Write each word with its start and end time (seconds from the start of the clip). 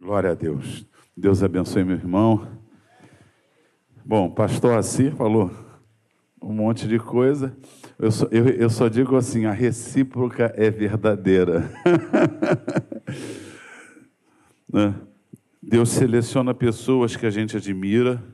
Glória 0.00 0.30
a 0.30 0.34
Deus. 0.34 0.86
Deus 1.14 1.42
abençoe 1.42 1.84
meu 1.84 1.94
irmão. 1.94 2.48
Bom, 4.02 4.30
pastor 4.30 4.78
Assi 4.78 5.10
falou 5.10 5.50
um 6.42 6.54
monte 6.54 6.88
de 6.88 6.98
coisa. 6.98 7.54
Eu 7.98 8.10
só, 8.10 8.26
eu, 8.30 8.48
eu 8.48 8.70
só 8.70 8.88
digo 8.88 9.14
assim: 9.14 9.44
a 9.44 9.52
recíproca 9.52 10.54
é 10.56 10.70
verdadeira. 10.70 11.70
né? 14.72 14.94
Deus 15.62 15.90
seleciona 15.90 16.54
pessoas 16.54 17.14
que 17.14 17.26
a 17.26 17.30
gente 17.30 17.58
admira. 17.58 18.24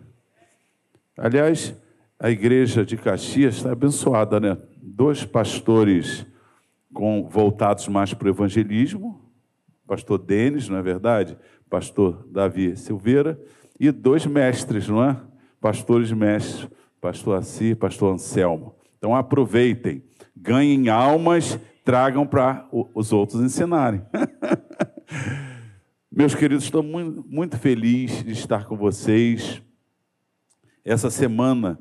Aliás, 1.18 1.74
a 2.16 2.30
igreja 2.30 2.86
de 2.86 2.96
Caxias 2.96 3.56
está 3.56 3.72
abençoada, 3.72 4.38
né? 4.38 4.56
Dois 4.80 5.24
pastores 5.24 6.24
com, 6.94 7.28
voltados 7.28 7.88
mais 7.88 8.14
para 8.14 8.26
o 8.28 8.30
evangelismo, 8.30 9.20
pastor 9.86 10.18
Denis, 10.18 10.68
não 10.68 10.78
é 10.78 10.82
verdade? 10.82 11.36
Pastor 11.68 12.26
Davi 12.30 12.76
Silveira, 12.76 13.40
e 13.78 13.90
dois 13.90 14.24
mestres, 14.24 14.88
não 14.88 15.02
é? 15.02 15.20
Pastores 15.60 16.12
mestres, 16.12 16.68
pastor 17.00 17.38
Assi, 17.38 17.74
pastor 17.74 18.14
Anselmo. 18.14 18.74
Então 18.98 19.14
aproveitem, 19.14 20.02
ganhem 20.34 20.88
almas, 20.88 21.58
tragam 21.84 22.26
para 22.26 22.66
os 22.72 23.12
outros 23.12 23.42
ensinarem. 23.42 24.02
Meus 26.10 26.34
queridos, 26.34 26.64
estou 26.64 26.82
muito, 26.82 27.24
muito 27.28 27.58
feliz 27.58 28.24
de 28.24 28.32
estar 28.32 28.66
com 28.66 28.76
vocês. 28.76 29.62
Essa 30.84 31.10
semana 31.10 31.78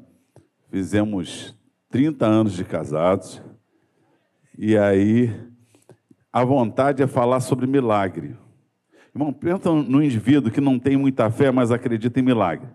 fizemos 0.70 1.55
30 1.89 2.25
anos 2.25 2.53
de 2.53 2.66
casados. 2.66 3.41
E 4.58 4.77
aí, 4.77 5.33
a 6.31 6.44
vontade 6.44 7.02
é 7.02 7.08
falar 7.08 7.39
sobre 7.39 7.66
milagre. 7.66 8.36
Irmão, 9.15 9.31
pensa 9.31 9.71
no 9.71 10.03
indivíduo 10.03 10.51
que 10.51 10.59
não 10.59 10.77
tem 10.77 10.97
muita 10.97 11.31
fé, 11.31 11.49
mas 11.49 11.71
acredita 11.71 12.19
em 12.19 12.23
milagre. 12.23 12.67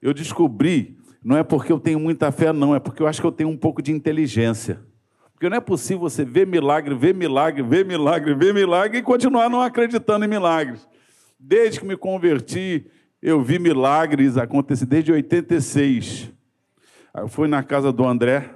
Eu 0.00 0.14
descobri, 0.14 0.96
não 1.20 1.36
é 1.36 1.42
porque 1.42 1.72
eu 1.72 1.80
tenho 1.80 1.98
muita 1.98 2.30
fé, 2.30 2.52
não, 2.52 2.76
é 2.76 2.78
porque 2.78 3.02
eu 3.02 3.08
acho 3.08 3.20
que 3.20 3.26
eu 3.26 3.32
tenho 3.32 3.50
um 3.50 3.56
pouco 3.56 3.82
de 3.82 3.90
inteligência. 3.90 4.80
Porque 5.32 5.48
não 5.48 5.56
é 5.56 5.60
possível 5.60 5.98
você 5.98 6.24
ver 6.24 6.46
milagre, 6.46 6.94
ver 6.94 7.12
milagre, 7.12 7.60
ver 7.60 7.84
milagre, 7.84 8.34
ver 8.34 8.54
milagre 8.54 8.98
e 8.98 9.02
continuar 9.02 9.50
não 9.50 9.60
acreditando 9.60 10.24
em 10.24 10.28
milagres. 10.28 10.88
Desde 11.40 11.80
que 11.80 11.86
me 11.86 11.96
converti, 11.96 12.86
eu 13.20 13.42
vi 13.42 13.58
milagres 13.58 14.36
acontecer 14.36 14.86
desde 14.86 15.10
86. 15.10 16.30
Eu 17.16 17.26
fui 17.26 17.48
na 17.48 17.64
casa 17.64 17.92
do 17.92 18.06
André, 18.06 18.48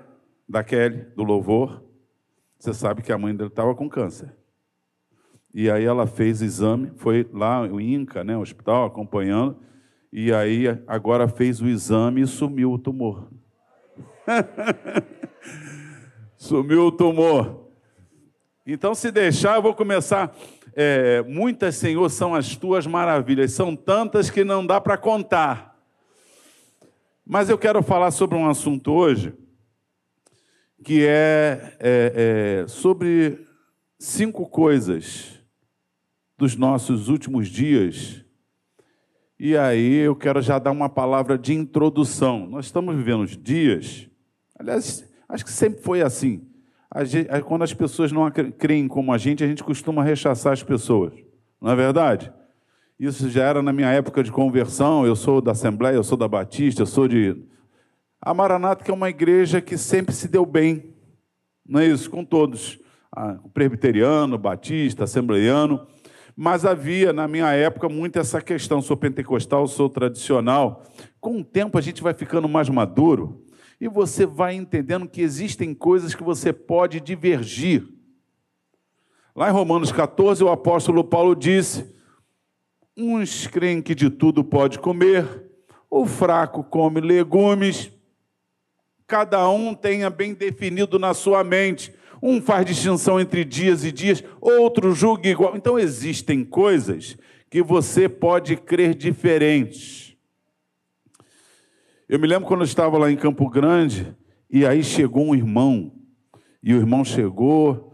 da 0.48 0.62
Kelly, 0.62 1.05
do 1.17 1.25
Louvor. 1.25 1.83
Você 2.56 2.73
sabe 2.73 3.03
que 3.03 3.11
a 3.12 3.19
mãe 3.19 3.34
dele 3.34 3.48
estava 3.48 3.75
com 3.75 3.89
câncer. 3.89 4.33
E 5.59 5.71
aí 5.71 5.87
ela 5.87 6.07
fez 6.07 6.43
exame, 6.43 6.93
foi 6.97 7.27
lá 7.33 7.62
o 7.62 7.81
INCA, 7.81 8.23
né, 8.23 8.37
o 8.37 8.43
hospital, 8.43 8.85
acompanhando, 8.85 9.57
e 10.12 10.31
aí 10.31 10.67
agora 10.87 11.27
fez 11.29 11.62
o 11.62 11.67
exame 11.67 12.21
e 12.21 12.27
sumiu 12.27 12.73
o 12.73 12.79
tumor. 12.79 13.31
sumiu 16.37 16.89
o 16.89 16.93
tumor. 16.93 17.71
Então, 18.67 18.95
se 18.95 19.11
deixar, 19.11 19.57
eu 19.57 19.62
vou 19.62 19.73
começar. 19.73 20.37
É, 20.75 21.23
muitas, 21.23 21.77
Senhor, 21.77 22.11
são 22.11 22.34
as 22.34 22.55
tuas 22.55 22.87
maravilhas, 22.87 23.53
são 23.53 23.75
tantas 23.75 24.29
que 24.29 24.45
não 24.45 24.67
dá 24.67 24.79
para 24.79 24.99
contar. 24.99 25.75
Mas 27.25 27.49
eu 27.49 27.57
quero 27.57 27.83
falar 27.83 28.11
sobre 28.11 28.37
um 28.37 28.47
assunto 28.47 28.93
hoje, 28.93 29.33
que 30.84 31.07
é, 31.07 31.79
é, 31.81 32.62
é 32.65 32.69
sobre 32.69 33.47
cinco 33.99 34.47
coisas 34.51 35.36
dos 36.37 36.56
nossos 36.56 37.09
últimos 37.09 37.48
dias. 37.48 38.25
E 39.39 39.56
aí 39.56 39.97
eu 39.97 40.17
quero 40.17 40.41
já 40.41 40.59
dar 40.59 40.70
uma 40.70 40.89
palavra 40.89 41.37
de 41.37 41.55
introdução. 41.55 42.47
Nós 42.47 42.67
estamos 42.67 42.97
vivendo 42.97 43.27
dias, 43.27 44.09
aliás, 44.59 45.05
acho 45.28 45.44
que 45.44 45.53
sempre 45.53 45.83
foi 45.83 46.03
assim. 46.03 46.47
Gente, 47.05 47.28
quando 47.43 47.62
as 47.62 47.75
pessoas 47.75 48.11
não 48.12 48.31
creem 48.31 48.88
como 48.88 49.12
a 49.12 49.19
gente, 49.19 49.44
a 49.44 49.47
gente 49.47 49.62
costuma 49.62 50.03
rechaçar 50.03 50.53
as 50.53 50.62
pessoas. 50.62 51.12
Não 51.61 51.71
é 51.71 51.77
verdade? 51.77 52.33
Isso 52.99 53.28
já 53.28 53.44
era 53.44 53.61
na 53.61 53.72
minha 53.72 53.91
época 53.91 54.22
de 54.22 54.32
conversão. 54.32 55.06
Eu 55.06 55.15
sou 55.15 55.43
da 55.43 55.53
Assembleia, 55.53 55.97
eu 55.97 56.05
sou 56.05 56.16
da 56.16 56.27
Batista, 56.27 56.82
eu 56.82 56.87
sou 56.87 57.06
de. 57.06 57.37
A 58.22 58.32
Maranata, 58.32 58.82
que 58.82 58.91
é 58.91 58.94
uma 58.94 59.11
igreja 59.11 59.61
que 59.61 59.77
sempre 59.77 60.15
se 60.15 60.28
deu 60.28 60.47
bem, 60.47 60.94
não 61.69 61.81
é 61.81 61.87
isso? 61.87 62.09
Com 62.09 62.25
todos. 62.25 62.78
O 63.43 63.50
presbiteriano, 63.50 64.38
batista, 64.38 65.05
assembleiano. 65.05 65.87
Mas 66.39 66.67
havia, 66.67 67.15
na 67.15 67.27
minha 67.27 67.51
época, 67.53 67.89
muito 67.89 68.19
essa 68.19 68.43
questão: 68.43 68.83
sou 68.83 68.95
pentecostal, 68.95 69.67
sou 69.67 69.89
tradicional. 69.89 70.85
Com 71.19 71.41
o 71.41 71.45
tempo, 71.45 71.79
a 71.79 71.81
gente 71.81 72.03
vai 72.03 72.13
ficando 72.13 72.47
mais 72.47 72.69
maduro 72.69 73.43
e 73.81 73.89
você 73.89 74.27
vai 74.27 74.55
entendendo 74.55 75.09
que 75.09 75.23
existem 75.23 75.75
coisas 75.75 76.15
que 76.15 76.23
você 76.23 76.53
pode 76.53 77.01
divergir. 77.01 77.89
Lá 79.35 79.49
em 79.49 79.53
Romanos 79.53 79.91
14, 79.91 80.45
o 80.45 80.51
apóstolo 80.51 81.03
Paulo 81.03 81.35
disse: 81.35 81.91
uns 82.95 83.47
creem 83.47 83.81
que 83.81 83.95
de 83.95 84.11
tudo 84.11 84.45
pode 84.45 84.79
comer, 84.79 85.27
o 85.91 86.05
fraco 86.05 86.63
come 86.63 87.01
legumes. 87.01 87.91
Cada 89.07 89.49
um 89.49 89.73
tenha 89.75 90.11
bem 90.11 90.35
definido 90.35 90.99
na 90.99 91.15
sua 91.15 91.43
mente 91.43 91.95
um 92.22 92.41
faz 92.41 92.66
distinção 92.66 93.21
entre 93.21 93.44
dias 93.44 93.84
e 93.84 93.93
dias, 93.93 94.22
outro 94.41 94.94
julga 94.94 95.28
igual. 95.28 95.56
Então 95.56 95.78
existem 95.78 96.44
coisas 96.44 97.16
que 97.50 97.62
você 97.62 98.09
pode 98.09 98.56
crer 98.56 98.94
diferentes. 98.94 100.16
Eu 102.09 102.19
me 102.19 102.26
lembro 102.26 102.47
quando 102.47 102.60
eu 102.60 102.66
estava 102.66 102.99
lá 102.99 103.10
em 103.10 103.16
Campo 103.16 103.49
Grande 103.49 104.15
e 104.50 104.65
aí 104.65 104.82
chegou 104.82 105.26
um 105.26 105.34
irmão. 105.34 105.93
E 106.62 106.72
o 106.72 106.78
irmão 106.78 107.05
chegou 107.05 107.93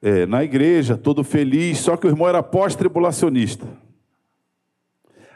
é, 0.00 0.26
na 0.26 0.44
igreja, 0.44 0.96
todo 0.96 1.24
feliz, 1.24 1.78
só 1.78 1.96
que 1.96 2.06
o 2.06 2.10
irmão 2.10 2.28
era 2.28 2.42
pós-tribulacionista. 2.42 3.66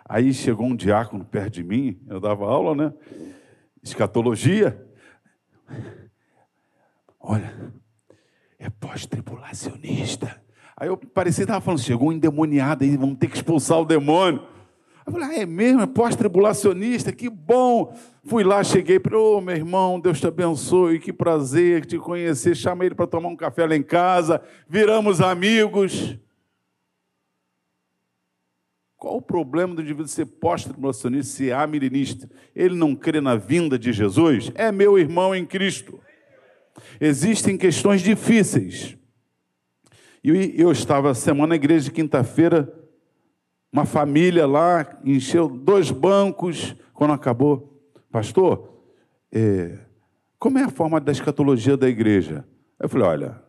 Aí 0.07 0.33
chegou 0.33 0.67
um 0.67 0.77
diácono 0.77 1.25
perto 1.25 1.55
de 1.55 1.65
mim, 1.65 2.01
eu 2.09 2.19
dava 2.19 2.47
aula, 2.47 2.75
né? 2.75 2.95
Escatologia. 3.83 4.87
Olha, 7.21 7.55
é 8.59 8.69
pós-tribulacionista. 8.69 10.41
Aí 10.77 10.89
eu 10.89 10.97
parecia 10.97 11.45
que 11.45 11.51
estava 11.51 11.61
falando, 11.61 11.81
chegou 11.81 12.09
um 12.09 12.13
endemoniado 12.13 12.85
aí, 12.85 12.97
vamos 12.97 13.19
ter 13.19 13.29
que 13.29 13.37
expulsar 13.37 13.81
o 13.81 13.85
demônio. 13.85 14.43
Eu 15.07 15.13
falei, 15.13 15.29
ah, 15.29 15.43
é 15.43 15.47
mesmo? 15.47 15.81
É 15.81 15.87
pós-tribulacionista? 15.87 17.13
Que 17.13 17.31
bom! 17.31 17.97
Fui 18.25 18.45
lá, 18.45 18.63
cheguei 18.63 19.01
para, 19.01 19.19
ô 19.19 19.39
oh, 19.39 19.41
meu 19.41 19.57
irmão, 19.57 19.99
Deus 19.99 20.21
te 20.21 20.27
abençoe, 20.27 20.99
que 20.99 21.13
prazer 21.13 21.87
te 21.87 21.99
conhecer. 21.99 22.55
Chamei 22.55 22.89
ele 22.89 22.95
para 22.95 23.07
tomar 23.07 23.29
um 23.29 23.37
café 23.37 23.67
lá 23.67 23.75
em 23.75 23.83
casa, 23.83 24.43
viramos 24.69 25.21
amigos. 25.21 26.19
Qual 28.99 29.17
o 29.17 29.23
problema 29.23 29.75
do 29.75 29.81
indivíduo 29.81 30.09
ser 30.09 30.27
pós-tribulacionista, 30.27 31.37
ser 31.37 31.53
amilenista? 31.53 32.29
Ele 32.55 32.75
não 32.75 32.95
crê 32.95 33.21
na 33.21 33.37
vinda 33.37 33.79
de 33.79 33.93
Jesus? 33.93 34.51
É 34.55 34.71
meu 34.71 34.99
irmão 34.99 35.35
em 35.35 35.47
Cristo. 35.47 36.01
Existem 37.01 37.57
questões 37.57 38.01
difíceis. 38.03 38.97
E 40.23 40.55
eu 40.61 40.73
estava 40.73 41.15
semana 41.15 41.49
na 41.49 41.57
igreja 41.57 41.85
de 41.85 41.91
quinta-feira, 41.93 42.73
uma 43.73 43.85
família 43.85 44.47
lá 44.47 44.99
encheu 45.05 45.49
dois 45.49 45.91
bancos. 45.91 46.75
Quando 46.93 47.13
acabou, 47.13 47.81
pastor, 48.11 48.83
é, 49.33 49.79
como 50.39 50.59
é 50.59 50.65
a 50.65 50.71
forma 50.71 51.01
da 51.01 51.13
escatologia 51.13 51.77
da 51.77 51.89
igreja? 51.89 52.45
Eu 52.81 52.89
falei: 52.89 53.07
olha, 53.07 53.43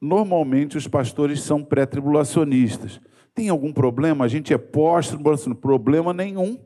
normalmente 0.00 0.76
os 0.76 0.86
pastores 0.86 1.42
são 1.42 1.64
pré-tribulacionistas. 1.64 3.00
Tem 3.34 3.48
algum 3.48 3.72
problema? 3.72 4.24
A 4.24 4.28
gente 4.28 4.52
é 4.52 4.58
pós-tribulacionista? 4.58 5.60
Problema 5.60 6.12
nenhum. 6.12 6.58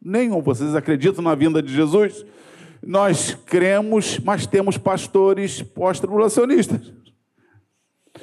Nenhum. 0.00 0.42
Vocês 0.42 0.74
acreditam 0.74 1.22
na 1.24 1.34
vinda 1.34 1.62
de 1.62 1.72
Jesus? 1.72 2.26
Nós 2.82 3.34
cremos, 3.46 4.18
mas 4.18 4.46
temos 4.46 4.76
pastores 4.76 5.62
pós-tribulacionistas. 5.62 6.92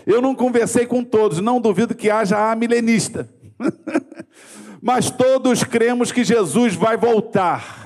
Eu 0.05 0.21
não 0.21 0.35
conversei 0.35 0.85
com 0.85 1.03
todos, 1.03 1.39
não 1.39 1.61
duvido 1.61 1.95
que 1.95 2.09
haja 2.09 2.51
a 2.51 2.55
milenista. 2.55 3.29
mas 4.81 5.09
todos 5.09 5.63
cremos 5.63 6.11
que 6.11 6.23
Jesus 6.23 6.75
vai 6.75 6.97
voltar. 6.97 7.79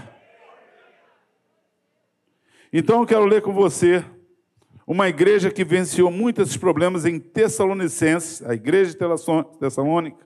Então 2.72 3.02
eu 3.02 3.06
quero 3.06 3.26
ler 3.26 3.42
com 3.42 3.54
você 3.54 4.04
uma 4.86 5.08
igreja 5.08 5.52
que 5.52 5.64
venceu 5.64 6.10
muitos 6.12 6.58
problemas 6.58 7.06
em 7.06 7.20
Tessalonicenses, 7.20 8.42
a 8.44 8.54
igreja 8.54 8.92
de 8.92 9.60
Tessalônica. 9.60 10.26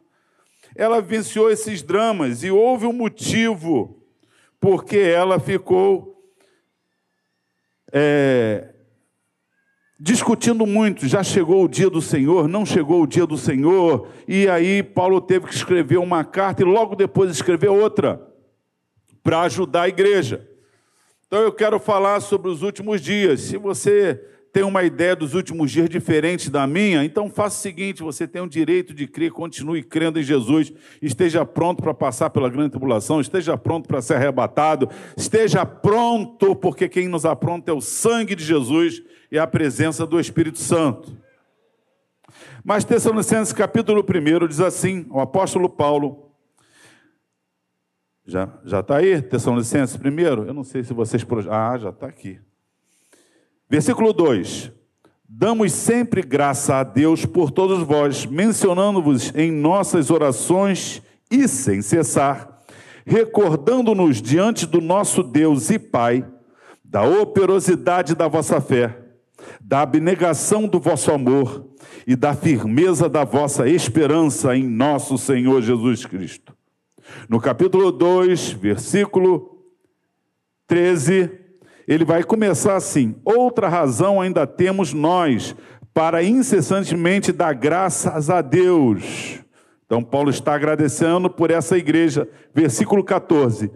Ela 0.75 1.01
venceu 1.01 1.49
esses 1.49 1.81
dramas 1.81 2.43
e 2.43 2.51
houve 2.51 2.85
um 2.85 2.93
motivo 2.93 4.01
porque 4.59 4.97
ela 4.97 5.39
ficou 5.39 6.16
é, 7.99 8.69
discutindo 9.99 10.67
muito, 10.67 11.07
já 11.07 11.23
chegou 11.23 11.63
o 11.63 11.67
dia 11.67 11.89
do 11.89 12.01
Senhor, 12.01 12.47
não 12.47 12.63
chegou 12.63 13.01
o 13.01 13.07
dia 13.07 13.25
do 13.25 13.37
Senhor, 13.37 14.07
e 14.27 14.47
aí 14.47 14.83
Paulo 14.83 15.19
teve 15.19 15.47
que 15.47 15.55
escrever 15.55 15.97
uma 15.97 16.23
carta 16.23 16.61
e 16.61 16.65
logo 16.65 16.95
depois 16.95 17.31
escrever 17.31 17.69
outra 17.69 18.21
para 19.23 19.41
ajudar 19.41 19.83
a 19.83 19.89
igreja. 19.89 20.47
Então 21.25 21.39
eu 21.41 21.51
quero 21.51 21.79
falar 21.79 22.19
sobre 22.21 22.49
os 22.51 22.61
últimos 22.61 23.01
dias. 23.01 23.41
Se 23.41 23.57
você 23.57 24.23
tem 24.57 24.63
uma 24.63 24.81
ideia 24.81 25.15
dos 25.15 25.35
últimos 25.35 25.69
dias 25.69 25.87
diferente 25.87 26.49
da 26.49 26.65
minha, 26.65 27.05
então 27.05 27.29
faça 27.29 27.59
o 27.59 27.61
seguinte: 27.61 28.01
você 28.01 28.27
tem 28.27 28.41
o 28.41 28.49
direito 28.49 28.91
de 28.91 29.05
crer, 29.05 29.29
continue 29.29 29.83
crendo 29.83 30.19
em 30.19 30.23
Jesus, 30.23 30.73
esteja 30.99 31.45
pronto 31.45 31.83
para 31.83 31.93
passar 31.93 32.31
pela 32.31 32.49
grande 32.49 32.71
tribulação, 32.71 33.21
esteja 33.21 33.55
pronto 33.55 33.87
para 33.87 34.01
ser 34.01 34.15
arrebatado, 34.15 34.89
esteja 35.15 35.63
pronto, 35.63 36.55
porque 36.55 36.89
quem 36.89 37.07
nos 37.07 37.23
apronta 37.23 37.69
é 37.69 37.73
o 37.75 37.79
sangue 37.79 38.33
de 38.33 38.43
Jesus 38.43 39.03
e 39.31 39.37
a 39.37 39.45
presença 39.45 40.07
do 40.07 40.19
Espírito 40.19 40.57
Santo. 40.57 41.15
Mas 42.63 42.83
Tessalonicenses 42.83 43.53
capítulo 43.53 44.03
1 44.03 44.47
diz 44.47 44.59
assim, 44.59 45.05
o 45.11 45.19
apóstolo 45.19 45.69
Paulo, 45.69 46.31
já 48.25 48.49
está 48.79 48.97
aí, 48.97 49.21
Tessalonicenses 49.21 49.95
1? 49.95 50.45
Eu 50.47 50.53
não 50.55 50.63
sei 50.63 50.83
se 50.83 50.95
vocês... 50.95 51.23
Ah, 51.47 51.77
já 51.77 51.89
está 51.89 52.07
aqui. 52.07 52.39
Versículo 53.69 54.13
2: 54.13 54.71
Damos 55.27 55.73
sempre 55.73 56.21
graça 56.21 56.77
a 56.77 56.83
Deus 56.83 57.25
por 57.25 57.51
todos 57.51 57.83
vós, 57.83 58.25
mencionando-vos 58.25 59.33
em 59.35 59.51
nossas 59.51 60.09
orações 60.09 61.01
e 61.29 61.47
sem 61.47 61.81
cessar, 61.81 62.61
recordando-nos 63.05 64.21
diante 64.21 64.65
do 64.65 64.79
nosso 64.79 65.21
Deus 65.21 65.69
e 65.69 65.77
Pai 65.77 66.25
da 66.89 67.03
operosidade 67.03 68.15
da 68.15 68.29
vossa 68.29 68.61
fé, 68.61 68.97
da 69.59 69.81
abnegação 69.81 70.67
do 70.67 70.79
vosso 70.79 71.11
amor 71.11 71.67
e 72.05 72.15
da 72.15 72.33
firmeza 72.33 73.09
da 73.09 73.25
vossa 73.25 73.67
esperança 73.67 74.55
em 74.55 74.63
nosso 74.63 75.17
Senhor 75.17 75.61
Jesus 75.61 76.05
Cristo. 76.05 76.55
No 77.27 77.41
capítulo 77.41 77.91
2, 77.91 78.51
versículo 78.53 79.65
13, 80.65 81.46
ele 81.87 82.03
vai 82.03 82.23
começar 82.23 82.75
assim: 82.75 83.15
outra 83.23 83.69
razão 83.69 84.19
ainda 84.19 84.45
temos 84.45 84.93
nós 84.93 85.55
para 85.93 86.21
incessantemente 86.21 87.31
dar 87.31 87.53
graças 87.53 88.29
a 88.29 88.41
Deus. 88.41 89.39
Então, 89.85 90.03
Paulo 90.03 90.29
está 90.29 90.53
agradecendo 90.53 91.29
por 91.29 91.49
essa 91.49 91.77
igreja. 91.77 92.27
Versículo 92.53 93.03
14. 93.03 93.71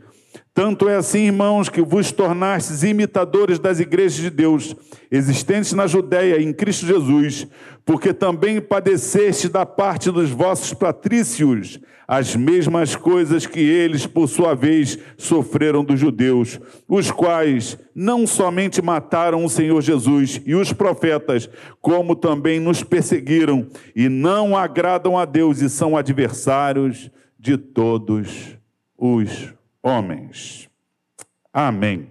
Tanto 0.53 0.89
é 0.89 0.97
assim, 0.97 1.27
irmãos, 1.27 1.69
que 1.69 1.81
vos 1.81 2.11
tornastes 2.11 2.83
imitadores 2.83 3.57
das 3.57 3.79
igrejas 3.79 4.17
de 4.19 4.29
Deus, 4.29 4.75
existentes 5.09 5.71
na 5.71 5.87
Judéia 5.87 6.41
em 6.41 6.51
Cristo 6.51 6.85
Jesus, 6.85 7.47
porque 7.85 8.13
também 8.13 8.59
padeceste 8.59 9.47
da 9.47 9.65
parte 9.65 10.11
dos 10.11 10.29
vossos 10.29 10.73
patrícios 10.73 11.79
as 12.11 12.35
mesmas 12.35 12.93
coisas 12.93 13.45
que 13.45 13.61
eles, 13.61 14.05
por 14.05 14.27
sua 14.27 14.53
vez, 14.53 14.99
sofreram 15.17 15.81
dos 15.81 15.97
judeus, 15.97 16.59
os 16.85 17.09
quais 17.09 17.77
não 17.95 18.27
somente 18.27 18.81
mataram 18.81 19.45
o 19.45 19.49
Senhor 19.49 19.81
Jesus 19.81 20.41
e 20.45 20.53
os 20.53 20.73
profetas, 20.73 21.49
como 21.79 22.13
também 22.13 22.59
nos 22.59 22.83
perseguiram 22.83 23.65
e 23.95 24.09
não 24.09 24.57
agradam 24.57 25.17
a 25.17 25.23
Deus 25.23 25.61
e 25.61 25.69
são 25.69 25.95
adversários 25.95 27.09
de 27.39 27.55
todos 27.55 28.57
os 28.97 29.53
homens. 29.83 30.69
Amém. 31.53 32.09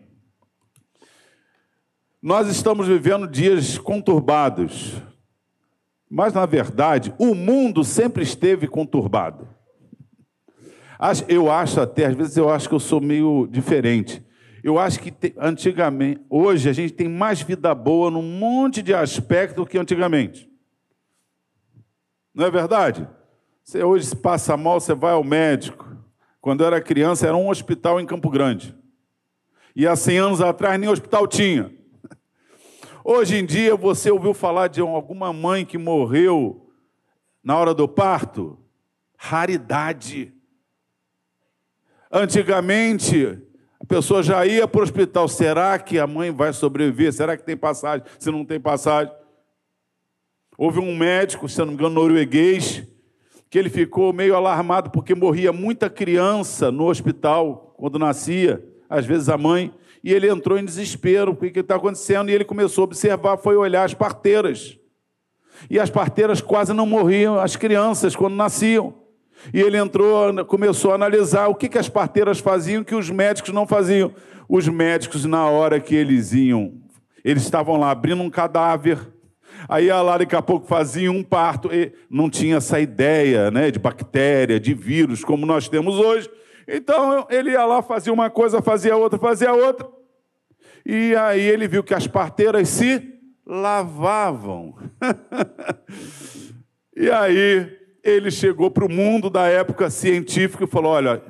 Nós 2.22 2.48
estamos 2.48 2.86
vivendo 2.86 3.26
dias 3.26 3.78
conturbados, 3.78 5.00
mas 6.08 6.34
na 6.34 6.44
verdade 6.44 7.14
o 7.18 7.34
mundo 7.34 7.82
sempre 7.82 8.22
esteve 8.22 8.68
conturbado. 8.68 9.48
Eu 11.28 11.50
acho 11.50 11.80
até, 11.80 12.06
às 12.06 12.14
vezes 12.14 12.36
eu 12.36 12.50
acho 12.50 12.68
que 12.68 12.74
eu 12.74 12.80
sou 12.80 13.00
meio 13.00 13.48
diferente. 13.50 14.22
Eu 14.62 14.78
acho 14.78 15.00
que 15.00 15.14
antigamente, 15.38 16.20
hoje 16.28 16.68
a 16.68 16.72
gente 16.74 16.92
tem 16.92 17.08
mais 17.08 17.40
vida 17.40 17.74
boa 17.74 18.10
num 18.10 18.22
monte 18.22 18.82
de 18.82 18.92
aspecto 18.92 19.56
do 19.56 19.66
que 19.66 19.78
antigamente. 19.78 20.50
Não 22.34 22.44
é 22.44 22.50
verdade? 22.50 23.08
Você 23.64 23.82
hoje 23.82 24.06
se 24.06 24.16
passa 24.16 24.56
mal, 24.58 24.78
você 24.78 24.94
vai 24.94 25.12
ao 25.12 25.24
médico. 25.24 25.89
Quando 26.40 26.62
eu 26.62 26.66
era 26.66 26.80
criança, 26.80 27.26
era 27.26 27.36
um 27.36 27.48
hospital 27.48 28.00
em 28.00 28.06
Campo 28.06 28.30
Grande. 28.30 28.74
E 29.76 29.86
há 29.86 29.94
100 29.94 30.18
anos 30.18 30.40
atrás, 30.40 30.80
nem 30.80 30.88
hospital 30.88 31.26
tinha. 31.26 31.72
Hoje 33.04 33.36
em 33.36 33.44
dia, 33.44 33.76
você 33.76 34.10
ouviu 34.10 34.32
falar 34.32 34.68
de 34.68 34.80
alguma 34.80 35.32
mãe 35.32 35.64
que 35.64 35.78
morreu 35.78 36.70
na 37.42 37.56
hora 37.56 37.74
do 37.74 37.88
parto? 37.88 38.58
Raridade. 39.16 40.32
Antigamente, 42.10 43.38
a 43.78 43.84
pessoa 43.86 44.22
já 44.22 44.44
ia 44.46 44.66
para 44.66 44.80
o 44.80 44.82
hospital. 44.82 45.28
Será 45.28 45.78
que 45.78 45.98
a 45.98 46.06
mãe 46.06 46.30
vai 46.30 46.52
sobreviver? 46.52 47.12
Será 47.12 47.36
que 47.36 47.44
tem 47.44 47.56
passagem? 47.56 48.04
Se 48.18 48.30
não 48.30 48.44
tem 48.44 48.58
passagem. 48.58 49.12
Houve 50.56 50.78
um 50.78 50.94
médico, 50.96 51.48
se 51.48 51.58
não 51.58 51.68
me 51.68 51.74
engano, 51.74 51.94
norueguês, 51.94 52.86
que 53.50 53.58
ele 53.58 53.68
ficou 53.68 54.12
meio 54.12 54.36
alarmado 54.36 54.90
porque 54.90 55.12
morria 55.12 55.52
muita 55.52 55.90
criança 55.90 56.70
no 56.70 56.86
hospital 56.86 57.74
quando 57.76 57.98
nascia, 57.98 58.64
às 58.88 59.04
vezes 59.04 59.28
a 59.28 59.36
mãe, 59.36 59.74
e 60.04 60.14
ele 60.14 60.30
entrou 60.30 60.56
em 60.56 60.64
desespero, 60.64 61.32
o 61.32 61.36
que 61.36 61.58
está 61.58 61.74
acontecendo? 61.74 62.30
E 62.30 62.32
ele 62.32 62.44
começou 62.44 62.82
a 62.82 62.84
observar, 62.84 63.36
foi 63.36 63.56
olhar 63.56 63.84
as 63.84 63.92
parteiras. 63.92 64.78
E 65.68 65.78
as 65.78 65.90
parteiras 65.90 66.40
quase 66.40 66.72
não 66.72 66.86
morriam, 66.86 67.38
as 67.38 67.56
crianças, 67.56 68.14
quando 68.16 68.34
nasciam. 68.34 68.94
E 69.52 69.60
ele 69.60 69.76
entrou, 69.76 70.44
começou 70.46 70.92
a 70.92 70.94
analisar 70.94 71.48
o 71.48 71.54
que, 71.54 71.68
que 71.68 71.78
as 71.78 71.88
parteiras 71.88 72.38
faziam 72.38 72.84
que 72.84 72.94
os 72.94 73.10
médicos 73.10 73.52
não 73.52 73.66
faziam. 73.66 74.14
Os 74.48 74.68
médicos, 74.68 75.24
na 75.24 75.46
hora 75.46 75.80
que 75.80 75.94
eles 75.94 76.32
iam, 76.32 76.74
eles 77.24 77.42
estavam 77.42 77.76
lá 77.76 77.90
abrindo 77.90 78.22
um 78.22 78.30
cadáver, 78.30 78.98
Aí 79.68 79.88
lá 79.88 80.18
daqui 80.18 80.34
a 80.34 80.42
pouco 80.42 80.66
fazia 80.66 81.10
um 81.10 81.22
parto, 81.22 81.72
e 81.72 81.92
não 82.08 82.30
tinha 82.30 82.56
essa 82.56 82.80
ideia 82.80 83.50
né, 83.50 83.70
de 83.70 83.78
bactéria, 83.78 84.58
de 84.58 84.74
vírus, 84.74 85.24
como 85.24 85.46
nós 85.46 85.68
temos 85.68 85.96
hoje. 85.96 86.30
Então 86.66 87.26
ele 87.30 87.50
ia 87.50 87.64
lá, 87.64 87.82
fazia 87.82 88.12
uma 88.12 88.30
coisa, 88.30 88.62
fazia 88.62 88.96
outra, 88.96 89.18
fazia 89.18 89.52
outra. 89.52 89.88
E 90.84 91.14
aí 91.14 91.40
ele 91.40 91.68
viu 91.68 91.82
que 91.82 91.94
as 91.94 92.06
parteiras 92.06 92.68
se 92.68 93.14
lavavam. 93.46 94.74
e 96.96 97.10
aí 97.10 97.78
ele 98.02 98.30
chegou 98.30 98.70
para 98.70 98.84
o 98.84 98.92
mundo 98.92 99.28
da 99.28 99.46
época 99.46 99.90
científica 99.90 100.64
e 100.64 100.68
falou: 100.68 100.92
olha, 100.92 101.22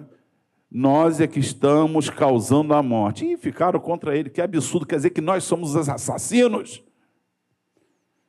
nós 0.71 1.21
é 1.21 1.27
que 1.27 1.41
estamos 1.41 2.09
causando 2.09 2.75
a 2.75 2.83
morte. 2.83 3.25
E 3.25 3.37
ficaram 3.37 3.81
contra 3.81 4.17
ele. 4.17 4.31
Que 4.31 4.41
absurdo, 4.41 4.87
quer 4.87 4.97
dizer 4.97 5.11
que 5.11 5.21
nós 5.21 5.45
somos 5.45 5.75
os 5.75 5.89
assassinos? 5.89 6.83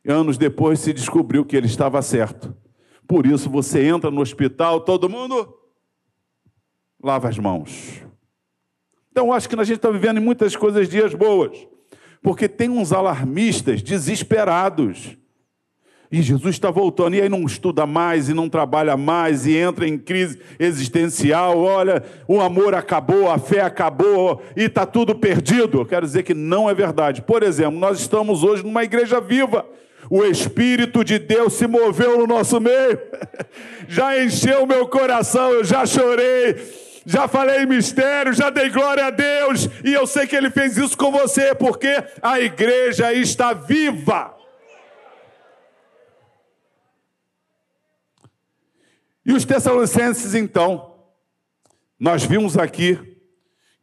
Anos 0.08 0.38
depois 0.38 0.79
se 0.79 0.93
descobriu 0.93 1.46
que 1.46 1.55
ele 1.55 1.67
estava 1.67 2.01
certo. 2.01 2.55
Por 3.08 3.25
isso 3.25 3.50
você 3.50 3.84
entra 3.86 4.10
no 4.10 4.22
hospital, 4.22 4.81
todo 4.81 5.10
mundo 5.10 5.53
lava 7.03 7.27
as 7.27 7.38
mãos. 7.38 8.01
Então 9.12 9.34
acho 9.34 9.50
que 9.50 9.55
a 9.55 9.63
gente 9.63 9.77
está 9.77 9.91
vivendo 9.91 10.17
em 10.17 10.24
muitas 10.24 10.55
coisas 10.55 10.88
dias 10.88 11.13
boas, 11.13 11.67
porque 12.22 12.48
tem 12.48 12.70
uns 12.70 12.93
alarmistas 12.93 13.81
desesperados. 13.81 15.17
E 16.12 16.22
Jesus 16.22 16.55
está 16.55 16.70
voltando, 16.70 17.15
e 17.15 17.22
aí 17.22 17.29
não 17.29 17.46
estuda 17.46 17.86
mais, 17.86 18.27
e 18.27 18.34
não 18.34 18.50
trabalha 18.50 18.98
mais, 18.98 19.46
e 19.46 19.55
entra 19.55 19.88
em 19.88 19.98
crise 19.98 20.41
existencial. 20.60 21.58
Olha, 21.58 22.03
o 22.27 22.41
amor 22.41 22.75
acabou, 22.75 23.31
a 23.31 23.38
fé 23.38 23.62
acabou, 23.62 24.41
e 24.55 24.63
está 24.63 24.86
tudo 24.86 25.15
perdido. 25.15 25.86
Quero 25.86 26.05
dizer 26.05 26.24
que 26.24 26.34
não 26.34 26.70
é 26.70 26.74
verdade. 26.74 27.22
Por 27.22 27.43
exemplo, 27.43 27.79
nós 27.79 28.01
estamos 28.01 28.43
hoje 28.43 28.62
numa 28.62 28.84
igreja 28.84 29.22
viva, 29.22 29.65
o 30.12 30.25
Espírito 30.25 31.06
de 31.06 31.18
Deus 31.18 31.53
se 31.53 31.65
moveu 31.65 32.18
no 32.18 32.27
nosso 32.27 32.60
meio, 32.60 33.00
já 33.88 34.22
encheu 34.22 34.63
o 34.63 34.68
meu 34.68 34.86
coração, 34.89 35.53
eu 35.53 35.63
já 35.63 35.86
chorei, 35.86 36.58
já 37.06 37.30
falei 37.30 37.65
mistério, 37.65 38.34
já 38.34 38.50
dei 38.50 38.70
glória 38.70 39.06
a 39.06 39.10
Deus, 39.10 39.70
e 39.86 39.94
eu 39.94 40.06
sei 40.06 40.27
que 40.27 40.36
Ele 40.36 40.50
fez 40.50 40.75
isso 40.75 40.98
com 40.98 41.13
você, 41.13 41.56
porque 41.56 41.88
a 42.22 42.41
igreja 42.41 43.13
está 43.13 43.53
viva. 43.53 44.36
E 49.25 49.32
os 49.32 49.46
Tessalonicenses, 49.46 50.36
então, 50.36 50.94
nós 51.98 52.25
vimos 52.25 52.58
aqui 52.58 53.00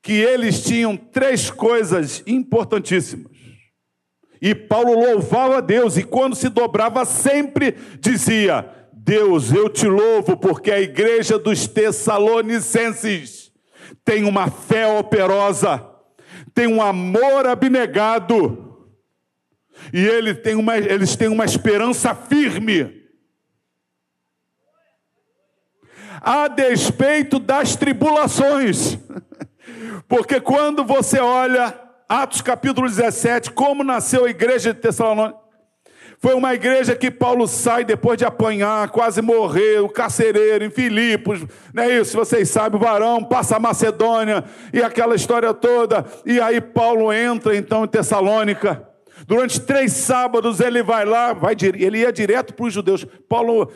que 0.03 0.13
eles 0.13 0.63
tinham 0.63 0.95
três 0.95 1.51
coisas 1.51 2.23
importantíssimas. 2.27 3.38
E 4.41 4.55
Paulo 4.55 4.95
louvava 4.95 5.59
a 5.59 5.61
Deus, 5.61 5.97
e 5.97 6.05
quando 6.05 6.37
se 6.37 6.49
dobrava, 6.49 7.05
sempre 7.05 7.75
dizia: 8.01 8.69
Deus, 8.93 9.53
eu 9.53 9.69
te 9.69 9.87
louvo, 9.87 10.37
porque 10.37 10.71
a 10.71 10.81
igreja 10.81 11.39
dos 11.39 11.67
Tessalonicenses 11.67 13.51
tem 14.05 14.25
uma 14.25 14.51
fé 14.51 14.87
operosa, 14.87 15.85
tem 16.55 16.67
um 16.67 16.83
amor 16.83 17.47
abnegado, 17.47 18.65
E 19.93 20.07
ele 20.07 20.35
tem 20.35 20.55
uma, 20.55 20.77
eles 20.77 21.17
têm 21.17 21.29
uma 21.29 21.45
esperança 21.45 22.15
firme. 22.15 22.99
A 26.21 26.49
despeito 26.49 27.39
das 27.39 27.77
tribulações. 27.77 28.99
Porque 30.09 30.41
quando 30.41 30.85
você 30.85 31.21
olha 31.21 31.88
Atos 32.09 32.41
capítulo 32.41 32.89
17, 32.89 33.51
como 33.51 33.85
nasceu 33.85 34.25
a 34.25 34.31
igreja 34.31 34.73
de 34.73 34.81
Tessalônica, 34.81 35.37
foi 36.21 36.35
uma 36.35 36.55
igreja 36.55 36.97
que 36.97 37.11
Paulo 37.11 37.47
sai 37.47 37.85
depois 37.85 38.17
de 38.17 38.25
apanhar, 38.25 38.89
quase 38.89 39.21
morrer, 39.21 39.81
o 39.81 39.91
carcereiro 39.91 40.65
em 40.65 40.71
Filipos, 40.71 41.45
não 41.73 41.83
é 41.83 42.01
isso? 42.01 42.17
Vocês 42.17 42.49
sabem, 42.49 42.81
o 42.81 42.83
varão 42.83 43.23
passa 43.23 43.57
a 43.57 43.61
Macedônia 43.61 44.43
e 44.73 44.83
aquela 44.83 45.15
história 45.15 45.53
toda. 45.53 46.05
E 46.25 46.41
aí 46.41 46.63
Paulo 46.63 47.13
entra 47.13 47.55
então 47.55 47.85
em 47.85 47.89
Tessalônica. 47.89 48.83
Durante 49.27 49.61
três 49.61 49.93
sábados 49.93 50.61
ele 50.61 50.83
vai 50.83 51.05
lá, 51.05 51.35
vai, 51.35 51.55
ele 51.61 51.99
ia 51.99 52.13
direto 52.13 52.55
para 52.55 52.67
os 52.67 52.73
judeus. 52.73 53.07
Paulo 53.29 53.71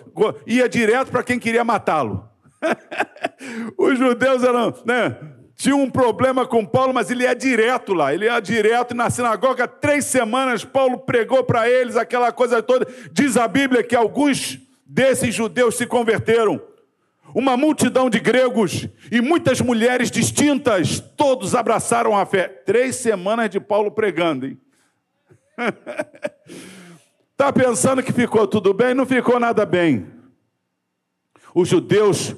ia 0.46 0.68
direto 0.68 1.10
para 1.10 1.22
quem 1.22 1.38
queria 1.38 1.62
matá-lo. 1.62 2.28
os 3.76 3.98
judeus 3.98 4.42
eram, 4.42 4.74
né? 4.86 5.16
Tinha 5.62 5.76
um 5.76 5.88
problema 5.88 6.44
com 6.44 6.66
Paulo, 6.66 6.92
mas 6.92 7.08
ele 7.08 7.22
ia 7.22 7.36
direto 7.36 7.94
lá, 7.94 8.12
ele 8.12 8.24
ia 8.24 8.40
direto 8.40 8.96
na 8.96 9.08
sinagoga, 9.08 9.68
três 9.68 10.04
semanas 10.06 10.64
Paulo 10.64 10.98
pregou 10.98 11.44
para 11.44 11.70
eles 11.70 11.94
aquela 11.96 12.32
coisa 12.32 12.60
toda. 12.60 12.84
Diz 13.12 13.36
a 13.36 13.46
Bíblia 13.46 13.84
que 13.84 13.94
alguns 13.94 14.58
desses 14.84 15.32
judeus 15.32 15.76
se 15.76 15.86
converteram, 15.86 16.60
uma 17.32 17.56
multidão 17.56 18.10
de 18.10 18.18
gregos 18.18 18.88
e 19.08 19.20
muitas 19.20 19.60
mulheres 19.60 20.10
distintas, 20.10 20.98
todos 20.98 21.54
abraçaram 21.54 22.18
a 22.18 22.26
fé. 22.26 22.48
Três 22.48 22.96
semanas 22.96 23.48
de 23.48 23.60
Paulo 23.60 23.92
pregando, 23.92 24.46
hein? 24.46 24.60
Está 27.30 27.52
pensando 27.54 28.02
que 28.02 28.12
ficou 28.12 28.48
tudo 28.48 28.74
bem? 28.74 28.94
Não 28.94 29.06
ficou 29.06 29.38
nada 29.38 29.64
bem. 29.64 30.08
Os 31.54 31.68
judeus 31.68 32.34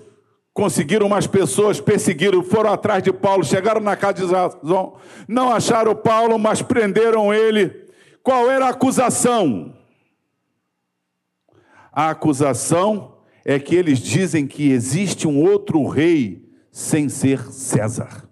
conseguiram 0.55 1.09
umas 1.09 1.27
pessoas, 1.27 1.81
perseguiram, 1.81 2.41
foram 2.45 2.73
atrás 2.73 3.03
de 3.03 3.13
Paulo, 3.13 3.45
chegaram 3.45 3.81
na 3.81 3.97
casa 3.97 4.15
de 4.15 4.27
Zason, 4.27 4.97
não 5.27 5.53
acharam 5.53 5.97
Paulo, 5.97 6.39
mas 6.39 6.63
prenderam 6.63 7.35
ele. 7.35 7.89
Qual 8.23 8.49
era 8.49 8.67
a 8.67 8.71
acusação? 8.71 9.77
A 11.93 12.11
acusação 12.11 13.19
é 13.45 13.59
que 13.59 13.75
eles 13.75 13.99
dizem 13.99 14.47
que 14.47 14.71
existe 14.71 15.27
um 15.27 15.43
outro 15.43 15.87
rei 15.89 16.49
sem 16.71 17.09
ser 17.09 17.41
César. 17.53 18.29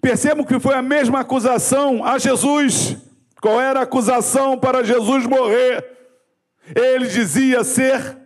Percebam 0.00 0.44
que 0.44 0.58
foi 0.58 0.74
a 0.74 0.82
mesma 0.82 1.20
acusação 1.20 2.02
a 2.02 2.18
Jesus. 2.18 2.96
Qual 3.42 3.60
era 3.60 3.80
a 3.80 3.82
acusação 3.82 4.58
para 4.58 4.82
Jesus 4.82 5.26
morrer? 5.26 5.84
Ele 6.74 7.06
dizia 7.06 7.62
ser 7.62 8.18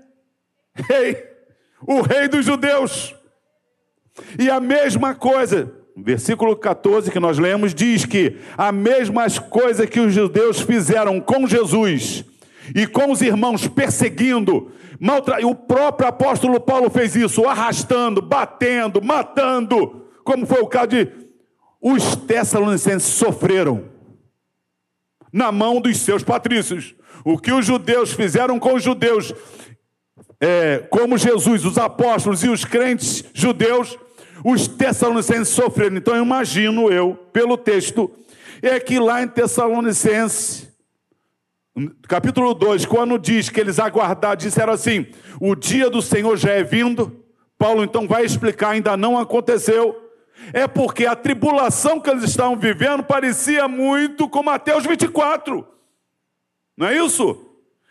rei 0.88 1.29
o 1.86 2.00
rei 2.00 2.28
dos 2.28 2.44
judeus. 2.44 3.14
E 4.38 4.50
a 4.50 4.60
mesma 4.60 5.14
coisa, 5.14 5.72
versículo 5.96 6.56
14 6.56 7.10
que 7.10 7.20
nós 7.20 7.38
lemos, 7.38 7.74
diz 7.74 8.04
que 8.04 8.36
a 8.56 8.72
mesma 8.72 9.26
coisa 9.48 9.86
que 9.86 10.00
os 10.00 10.12
judeus 10.12 10.60
fizeram 10.60 11.20
com 11.20 11.46
Jesus 11.46 12.24
e 12.74 12.86
com 12.86 13.10
os 13.10 13.22
irmãos 13.22 13.66
perseguindo, 13.66 14.70
maltra... 14.98 15.44
o 15.46 15.54
próprio 15.54 16.08
apóstolo 16.08 16.60
Paulo 16.60 16.90
fez 16.90 17.16
isso, 17.16 17.46
arrastando, 17.46 18.20
batendo, 18.20 19.02
matando, 19.02 20.06
como 20.24 20.46
foi 20.46 20.60
o 20.60 20.66
caso 20.66 20.88
de 20.88 21.08
os 21.80 22.14
tessalonicenses 22.14 23.08
sofreram 23.14 23.84
na 25.32 25.50
mão 25.50 25.80
dos 25.80 25.98
seus 25.98 26.22
patrícios. 26.22 26.94
O 27.24 27.38
que 27.38 27.52
os 27.52 27.64
judeus 27.64 28.12
fizeram 28.12 28.58
com 28.58 28.74
os 28.74 28.82
judeus, 28.82 29.32
é, 30.40 30.78
como 30.90 31.18
Jesus, 31.18 31.66
os 31.66 31.76
apóstolos 31.76 32.42
e 32.42 32.48
os 32.48 32.64
crentes 32.64 33.22
judeus, 33.34 33.98
os 34.42 34.66
Tessalonicenses 34.66 35.48
sofreram. 35.48 35.98
Então, 35.98 36.16
eu 36.16 36.24
imagino 36.24 36.90
eu, 36.90 37.14
pelo 37.32 37.58
texto, 37.58 38.10
é 38.62 38.80
que 38.80 38.98
lá 38.98 39.22
em 39.22 39.28
Tessalonicenses, 39.28 40.66
capítulo 42.08 42.54
2, 42.54 42.86
quando 42.86 43.18
diz 43.18 43.50
que 43.50 43.60
eles 43.60 43.78
aguardaram, 43.78 44.36
disseram 44.36 44.72
assim: 44.72 45.06
o 45.38 45.54
dia 45.54 45.90
do 45.90 46.00
Senhor 46.00 46.36
já 46.36 46.52
é 46.52 46.62
vindo. 46.62 47.16
Paulo 47.58 47.84
então 47.84 48.08
vai 48.08 48.24
explicar, 48.24 48.70
ainda 48.70 48.96
não 48.96 49.18
aconteceu. 49.18 49.94
É 50.54 50.66
porque 50.66 51.04
a 51.04 51.14
tribulação 51.14 52.00
que 52.00 52.08
eles 52.08 52.24
estavam 52.24 52.56
vivendo 52.56 53.02
parecia 53.02 53.68
muito 53.68 54.26
com 54.26 54.42
Mateus 54.42 54.86
24. 54.86 55.66
Não 56.78 56.86
é 56.86 56.96
isso? 56.96 57.49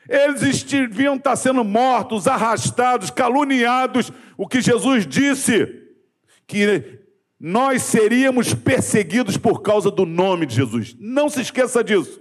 Eles 0.09 0.63
deviam 0.63 1.15
estar 1.15 1.35
sendo 1.35 1.63
mortos, 1.63 2.27
arrastados, 2.27 3.11
caluniados. 3.11 4.11
O 4.35 4.47
que 4.47 4.59
Jesus 4.59 5.05
disse, 5.05 5.79
que 6.49 6.99
nós 7.39 7.83
seríamos 7.83 8.55
perseguidos 8.55 9.37
por 9.37 9.61
causa 9.61 9.91
do 9.91 10.05
nome 10.05 10.47
de 10.47 10.55
Jesus. 10.55 10.95
Não 10.99 11.29
se 11.29 11.41
esqueça 11.41 11.83
disso. 11.83 12.19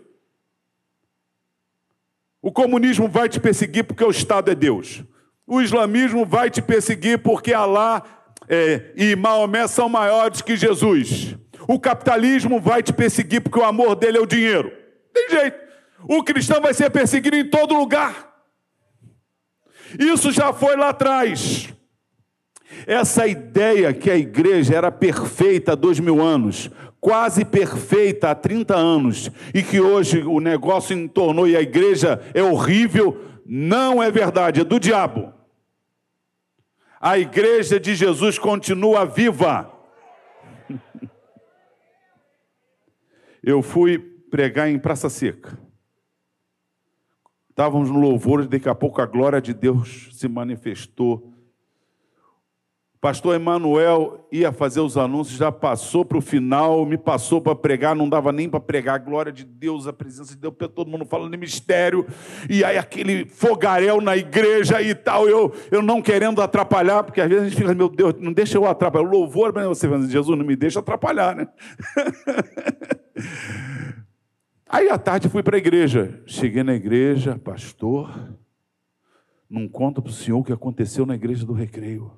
O 2.42 2.52
comunismo 2.52 3.08
vai 3.08 3.28
te 3.28 3.40
perseguir 3.40 3.84
porque 3.84 4.04
o 4.04 4.10
Estado 4.10 4.50
é 4.50 4.54
Deus. 4.54 5.02
O 5.46 5.62
islamismo 5.62 6.26
vai 6.26 6.50
te 6.50 6.60
perseguir 6.60 7.18
porque 7.18 7.54
Alá 7.54 8.02
é, 8.48 8.92
e 8.94 9.16
Maomé 9.16 9.66
são 9.66 9.88
maiores 9.88 10.42
que 10.42 10.56
Jesus. 10.56 11.34
O 11.66 11.80
capitalismo 11.80 12.60
vai 12.60 12.82
te 12.82 12.92
perseguir 12.92 13.40
porque 13.40 13.58
o 13.58 13.64
amor 13.64 13.96
dele 13.96 14.18
é 14.18 14.20
o 14.20 14.26
dinheiro. 14.26 14.70
Tem 15.12 15.30
jeito. 15.30 15.67
O 16.04 16.22
cristão 16.22 16.60
vai 16.60 16.74
ser 16.74 16.90
perseguido 16.90 17.36
em 17.36 17.48
todo 17.48 17.74
lugar. 17.74 18.28
Isso 19.98 20.30
já 20.30 20.52
foi 20.52 20.76
lá 20.76 20.90
atrás. 20.90 21.72
Essa 22.86 23.26
ideia 23.26 23.92
que 23.92 24.10
a 24.10 24.16
igreja 24.16 24.76
era 24.76 24.92
perfeita 24.92 25.72
há 25.72 25.74
dois 25.74 25.98
mil 25.98 26.20
anos, 26.20 26.70
quase 27.00 27.44
perfeita 27.44 28.30
há 28.30 28.34
30 28.34 28.76
anos, 28.76 29.30
e 29.54 29.62
que 29.62 29.80
hoje 29.80 30.22
o 30.22 30.40
negócio 30.40 30.96
entornou 30.96 31.48
e 31.48 31.56
a 31.56 31.62
igreja 31.62 32.20
é 32.34 32.42
horrível, 32.42 33.24
não 33.46 34.02
é 34.02 34.10
verdade, 34.10 34.60
é 34.60 34.64
do 34.64 34.78
diabo. 34.78 35.32
A 37.00 37.18
igreja 37.18 37.78
de 37.78 37.94
Jesus 37.94 38.38
continua 38.38 39.06
viva. 39.06 39.72
Eu 43.42 43.62
fui 43.62 43.98
pregar 43.98 44.68
em 44.68 44.78
Praça 44.78 45.08
Seca. 45.08 45.67
Estávamos 47.58 47.90
no 47.90 47.98
louvor 47.98 48.46
daqui 48.46 48.68
a 48.68 48.74
pouco 48.74 49.02
a 49.02 49.04
glória 49.04 49.40
de 49.40 49.52
Deus 49.52 50.10
se 50.12 50.28
manifestou. 50.28 51.34
Pastor 53.00 53.34
Emanuel 53.34 54.28
ia 54.30 54.52
fazer 54.52 54.78
os 54.78 54.96
anúncios, 54.96 55.36
já 55.36 55.50
passou 55.50 56.04
para 56.04 56.18
o 56.18 56.20
final, 56.20 56.86
me 56.86 56.96
passou 56.96 57.40
para 57.40 57.56
pregar, 57.56 57.96
não 57.96 58.08
dava 58.08 58.30
nem 58.30 58.48
para 58.48 58.60
pregar. 58.60 58.94
A 58.94 58.98
glória 58.98 59.32
de 59.32 59.44
Deus, 59.44 59.88
a 59.88 59.92
presença 59.92 60.36
de 60.36 60.40
Deus, 60.40 60.54
todo 60.72 60.88
mundo 60.88 61.04
falando 61.04 61.32
de 61.32 61.36
mistério. 61.36 62.06
E 62.48 62.62
aí 62.62 62.78
aquele 62.78 63.26
fogaréu 63.26 64.00
na 64.00 64.16
igreja 64.16 64.80
e 64.80 64.94
tal, 64.94 65.28
eu, 65.28 65.52
eu 65.72 65.82
não 65.82 66.00
querendo 66.00 66.40
atrapalhar, 66.40 67.02
porque 67.02 67.20
às 67.20 67.28
vezes 67.28 67.44
a 67.44 67.48
gente 67.48 67.58
fica, 67.58 67.74
meu 67.74 67.88
Deus, 67.88 68.14
não 68.20 68.32
deixa 68.32 68.56
eu 68.56 68.66
atrapalhar. 68.66 69.04
O 69.04 69.10
louvor, 69.10 69.52
mas 69.52 69.66
você 69.66 69.88
dizer, 69.88 70.12
Jesus, 70.12 70.38
não 70.38 70.46
me 70.46 70.54
deixa 70.54 70.78
atrapalhar, 70.78 71.34
né? 71.34 71.48
Aí 74.68 74.90
à 74.90 74.98
tarde 74.98 75.30
fui 75.30 75.42
para 75.42 75.56
a 75.56 75.58
igreja. 75.58 76.22
Cheguei 76.26 76.62
na 76.62 76.74
igreja, 76.74 77.38
pastor, 77.38 78.36
não 79.48 79.66
conta 79.66 80.02
para 80.02 80.10
o 80.10 80.12
senhor 80.12 80.40
o 80.40 80.44
que 80.44 80.52
aconteceu 80.52 81.06
na 81.06 81.14
igreja 81.14 81.46
do 81.46 81.54
recreio. 81.54 82.12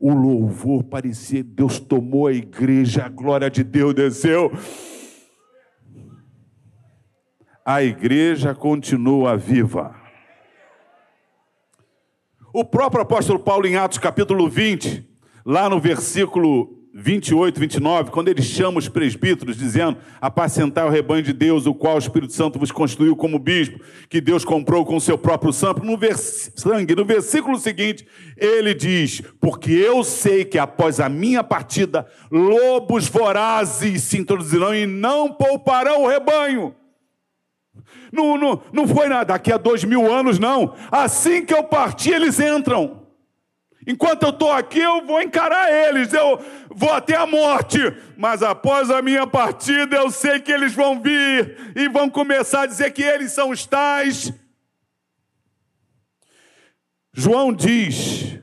O 0.00 0.12
louvor 0.12 0.82
parecia, 0.82 1.44
Deus 1.44 1.78
tomou 1.78 2.26
a 2.26 2.32
igreja, 2.32 3.04
a 3.04 3.08
glória 3.08 3.48
de 3.48 3.62
Deus 3.62 3.94
desceu. 3.94 4.50
A 7.64 7.82
igreja 7.82 8.52
continua 8.52 9.36
viva. 9.36 9.94
O 12.52 12.64
próprio 12.64 13.02
apóstolo 13.02 13.38
Paulo, 13.38 13.66
em 13.66 13.76
Atos 13.76 13.98
capítulo 13.98 14.48
20, 14.48 15.08
lá 15.44 15.68
no 15.68 15.78
versículo 15.78 16.75
28, 16.98 17.60
29, 17.60 18.10
quando 18.10 18.28
ele 18.28 18.40
chama 18.40 18.78
os 18.78 18.88
presbíteros, 18.88 19.58
dizendo: 19.58 19.98
Apacentar 20.18 20.86
o 20.86 20.90
rebanho 20.90 21.22
de 21.22 21.34
Deus, 21.34 21.66
o 21.66 21.74
qual 21.74 21.96
o 21.96 21.98
Espírito 21.98 22.32
Santo 22.32 22.58
vos 22.58 22.72
constituiu 22.72 23.14
como 23.14 23.38
bispo, 23.38 23.78
que 24.08 24.18
Deus 24.18 24.46
comprou 24.46 24.82
com 24.86 24.96
o 24.96 25.00
seu 25.00 25.18
próprio 25.18 25.52
sangue. 25.52 25.86
No, 25.86 25.98
vers... 25.98 26.52
sangue. 26.56 26.94
no 26.94 27.04
versículo 27.04 27.58
seguinte, 27.58 28.06
ele 28.34 28.72
diz: 28.72 29.20
Porque 29.38 29.72
eu 29.72 30.02
sei 30.02 30.42
que 30.42 30.58
após 30.58 30.98
a 30.98 31.06
minha 31.06 31.44
partida, 31.44 32.06
lobos 32.30 33.06
vorazes 33.08 34.02
se 34.02 34.16
introduzirão 34.16 34.74
e 34.74 34.86
não 34.86 35.30
pouparão 35.30 36.04
o 36.04 36.08
rebanho. 36.08 36.74
Não, 38.10 38.38
não, 38.38 38.62
não 38.72 38.88
foi 38.88 39.06
nada, 39.06 39.34
daqui 39.34 39.52
a 39.52 39.58
dois 39.58 39.84
mil 39.84 40.10
anos, 40.10 40.38
não. 40.38 40.74
Assim 40.90 41.44
que 41.44 41.52
eu 41.52 41.62
partir, 41.62 42.14
eles 42.14 42.40
entram. 42.40 43.05
Enquanto 43.86 44.24
eu 44.24 44.30
estou 44.30 44.50
aqui, 44.50 44.80
eu 44.80 45.06
vou 45.06 45.22
encarar 45.22 45.70
eles, 45.70 46.12
eu 46.12 46.44
vou 46.70 46.90
até 46.90 47.14
a 47.14 47.24
morte, 47.24 47.78
mas 48.16 48.42
após 48.42 48.90
a 48.90 49.00
minha 49.00 49.26
partida, 49.28 49.96
eu 49.96 50.10
sei 50.10 50.40
que 50.40 50.50
eles 50.50 50.74
vão 50.74 51.00
vir 51.00 51.72
e 51.76 51.88
vão 51.88 52.10
começar 52.10 52.62
a 52.62 52.66
dizer 52.66 52.90
que 52.90 53.02
eles 53.02 53.30
são 53.30 53.50
os 53.50 53.64
tais. 53.64 54.32
João 57.12 57.52
diz, 57.52 58.38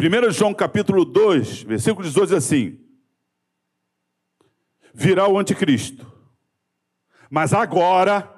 1 0.00 0.30
João 0.32 0.54
capítulo 0.54 1.04
2, 1.04 1.62
versículo 1.64 2.02
18 2.02 2.28
diz 2.28 2.36
assim: 2.36 2.80
Virá 4.94 5.28
o 5.28 5.38
anticristo, 5.38 6.10
mas 7.30 7.52
agora 7.52 8.32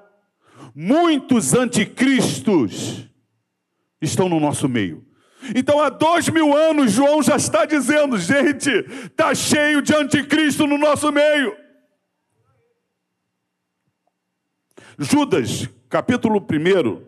muitos 0.75 1.55
anticristos 1.55 3.09
estão 4.03 4.29
no 4.29 4.41
nosso 4.41 4.69
meio. 4.69 5.08
Então, 5.55 5.81
há 5.81 5.88
dois 5.88 6.28
mil 6.28 6.57
anos, 6.57 6.93
João 6.93 7.23
já 7.23 7.37
está 7.37 7.64
dizendo: 7.64 8.19
gente, 8.19 8.71
está 8.71 9.35
cheio 9.35 9.81
de 9.81 9.95
anticristo 9.95 10.67
no 10.67 10.76
nosso 10.76 11.11
meio. 11.12 11.57
Judas, 14.99 15.69
capítulo 15.88 16.38
1, 16.40 17.00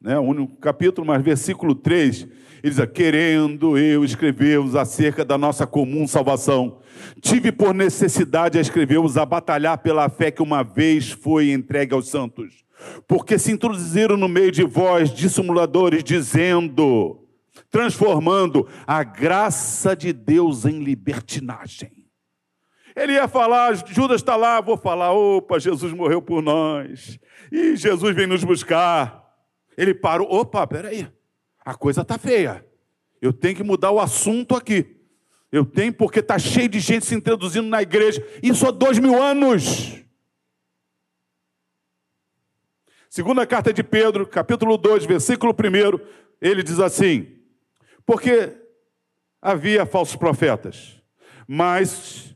né, 0.00 0.16
o 0.18 0.22
único 0.22 0.56
capítulo, 0.56 1.06
mas 1.06 1.22
versículo 1.22 1.74
3, 1.74 2.28
ele 2.62 2.74
diz: 2.74 2.86
Querendo 2.94 3.76
eu 3.76 4.04
escrever-vos 4.04 4.76
acerca 4.76 5.24
da 5.24 5.36
nossa 5.36 5.66
comum 5.66 6.06
salvação, 6.06 6.78
tive 7.20 7.50
por 7.50 7.74
necessidade 7.74 8.58
a 8.58 8.60
escrever-vos 8.60 9.16
a 9.16 9.26
batalhar 9.26 9.78
pela 9.78 10.08
fé 10.08 10.30
que 10.30 10.42
uma 10.42 10.62
vez 10.62 11.10
foi 11.10 11.50
entregue 11.50 11.94
aos 11.94 12.08
santos, 12.08 12.64
porque 13.08 13.38
se 13.38 13.50
introduziram 13.50 14.16
no 14.16 14.28
meio 14.28 14.52
de 14.52 14.62
vós 14.62 15.12
dissimuladores, 15.12 16.04
dizendo 16.04 17.25
transformando 17.76 18.66
a 18.86 19.04
graça 19.04 19.94
de 19.94 20.10
Deus 20.10 20.64
em 20.64 20.82
libertinagem. 20.82 22.06
Ele 22.96 23.12
ia 23.12 23.28
falar, 23.28 23.76
Judas 23.86 24.22
está 24.22 24.34
lá, 24.34 24.62
vou 24.62 24.78
falar, 24.78 25.12
opa, 25.12 25.60
Jesus 25.60 25.92
morreu 25.92 26.22
por 26.22 26.40
nós, 26.40 27.18
e 27.52 27.76
Jesus 27.76 28.16
vem 28.16 28.26
nos 28.26 28.42
buscar. 28.42 29.30
Ele 29.76 29.92
parou, 29.92 30.26
opa, 30.32 30.66
peraí, 30.66 31.06
a 31.62 31.74
coisa 31.74 32.00
está 32.00 32.16
feia, 32.16 32.66
eu 33.20 33.30
tenho 33.30 33.56
que 33.56 33.62
mudar 33.62 33.90
o 33.90 34.00
assunto 34.00 34.56
aqui. 34.56 34.96
Eu 35.52 35.66
tenho, 35.66 35.92
porque 35.92 36.20
está 36.20 36.38
cheio 36.38 36.70
de 36.70 36.80
gente 36.80 37.04
se 37.04 37.14
introduzindo 37.14 37.68
na 37.68 37.82
igreja, 37.82 38.26
isso 38.42 38.66
há 38.66 38.70
dois 38.70 38.98
mil 38.98 39.22
anos. 39.22 40.02
Segunda 43.10 43.46
carta 43.46 43.70
de 43.70 43.82
Pedro, 43.82 44.26
capítulo 44.26 44.78
2, 44.78 45.04
versículo 45.04 45.52
1, 45.52 46.00
ele 46.40 46.62
diz 46.62 46.80
assim: 46.80 47.35
porque 48.06 48.56
havia 49.42 49.84
falsos 49.84 50.14
profetas, 50.14 51.02
mas 51.46 52.34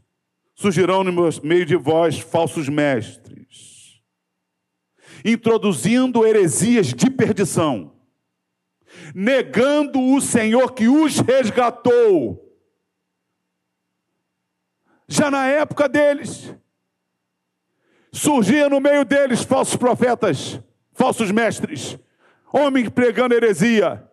surgirão 0.55 1.05
no 1.05 1.31
meio 1.43 1.65
de 1.65 1.77
vós 1.77 2.19
falsos 2.19 2.69
mestres, 2.69 4.03
introduzindo 5.25 6.27
heresias 6.27 6.89
de 6.89 7.09
perdição, 7.09 7.95
negando 9.15 10.00
o 10.00 10.21
Senhor 10.21 10.73
que 10.73 10.89
os 10.89 11.21
resgatou. 11.21 12.47
Já 15.07 15.31
na 15.31 15.47
época 15.47 15.89
deles, 15.89 16.55
surgia 18.12 18.69
no 18.69 18.81
meio 18.81 19.05
deles 19.05 19.43
falsos 19.43 19.77
profetas, 19.77 20.61
falsos 20.93 21.31
mestres, 21.31 21.99
homens 22.53 22.89
pregando 22.89 23.35
heresia, 23.35 24.10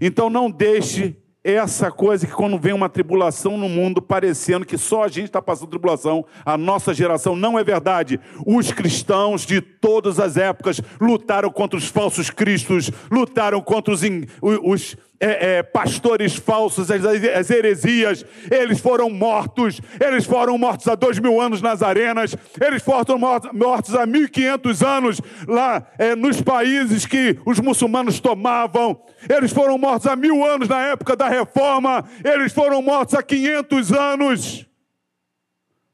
então 0.00 0.28
não 0.28 0.50
deixe 0.50 1.16
essa 1.44 1.90
coisa 1.90 2.26
que 2.26 2.32
quando 2.32 2.58
vem 2.58 2.72
uma 2.72 2.88
tribulação 2.88 3.58
no 3.58 3.68
mundo, 3.68 4.00
parecendo 4.00 4.64
que 4.64 4.78
só 4.78 5.04
a 5.04 5.08
gente 5.08 5.24
está 5.24 5.42
passando 5.42 5.70
tribulação, 5.70 6.24
a 6.44 6.56
nossa 6.56 6.94
geração, 6.94 7.34
não 7.34 7.58
é 7.58 7.64
verdade. 7.64 8.20
Os 8.46 8.70
cristãos 8.70 9.44
de 9.44 9.60
todas 9.60 10.20
as 10.20 10.36
épocas 10.36 10.80
lutaram 11.00 11.50
contra 11.50 11.76
os 11.76 11.88
falsos 11.88 12.30
cristos, 12.30 12.90
lutaram 13.10 13.60
contra 13.60 13.92
os, 13.92 14.02
os 14.40 14.96
é, 15.22 15.58
é, 15.58 15.62
pastores 15.62 16.34
falsos, 16.34 16.90
as, 16.90 17.04
as, 17.04 17.48
heresias, 17.48 18.26
eles 18.50 18.80
foram 18.80 19.08
mortos, 19.08 19.80
eles 20.04 20.24
foram 20.24 20.58
mortos 20.58 20.88
há 20.88 20.96
dois 20.96 21.20
mil 21.20 21.40
anos 21.40 21.62
nas 21.62 21.80
arenas, 21.80 22.34
eles 22.60 22.82
foram 22.82 23.16
mortos, 23.52 23.94
há 23.94 24.04
mil 24.04 24.24
e 24.24 24.28
quinhentos 24.28 24.82
anos 24.82 25.20
lá 25.46 25.86
é, 25.96 26.16
nos 26.16 26.42
países 26.42 27.06
que 27.06 27.38
os 27.46 27.60
muçulmanos 27.60 28.18
tomavam, 28.18 29.00
eles 29.30 29.52
foram 29.52 29.78
mortos 29.78 30.08
há 30.08 30.16
mil 30.16 30.44
anos 30.44 30.68
na 30.68 30.88
época 30.88 31.14
da 31.14 31.28
reforma, 31.28 32.04
eles 32.24 32.52
foram 32.52 32.82
mortos 32.82 33.14
há 33.14 33.22
quinhentos 33.22 33.92
anos, 33.92 34.66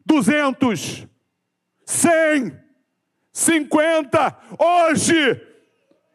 duzentos, 0.07 1.07
cem, 1.85 2.51
cinquenta, 3.31 4.35
hoje, 4.59 5.39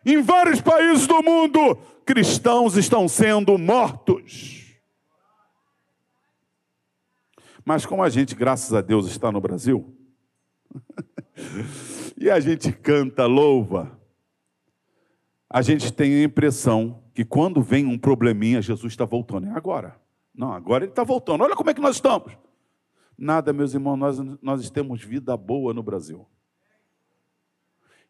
em 0.04 0.20
vários 0.20 0.60
países 0.62 1.06
do 1.06 1.22
mundo, 1.22 1.78
cristãos 2.06 2.76
estão 2.78 3.08
sendo 3.08 3.58
mortos. 3.58 4.64
Mas 7.66 7.86
como 7.86 8.04
a 8.04 8.10
gente, 8.10 8.36
graças 8.36 8.74
a 8.74 8.82
Deus, 8.82 9.08
está 9.08 9.32
no 9.32 9.40
Brasil, 9.40 9.96
e 12.18 12.30
a 12.30 12.40
gente 12.40 12.72
canta, 12.72 13.26
louva, 13.26 13.98
a 15.50 15.62
gente 15.62 15.92
tem 15.94 16.16
a 16.16 16.24
impressão 16.24 17.04
que 17.14 17.24
quando 17.24 17.62
vem 17.62 17.86
um 17.86 17.98
probleminha, 17.98 18.62
Jesus 18.62 18.92
está 18.94 19.06
voltando. 19.06 19.48
É 19.48 19.52
agora. 19.52 20.00
Não, 20.34 20.52
agora 20.52 20.84
ele 20.84 20.92
está 20.92 21.04
voltando. 21.04 21.44
Olha 21.44 21.56
como 21.56 21.70
é 21.70 21.74
que 21.74 21.82
nós 21.82 21.96
estamos. 21.96 22.36
Nada, 23.16 23.54
meus 23.54 23.74
irmãos, 23.74 23.96
nós, 23.96 24.18
nós 24.42 24.70
temos 24.72 25.04
vida 25.04 25.38
boa 25.38 25.74
no 25.74 25.84
Brasil. 25.84 26.28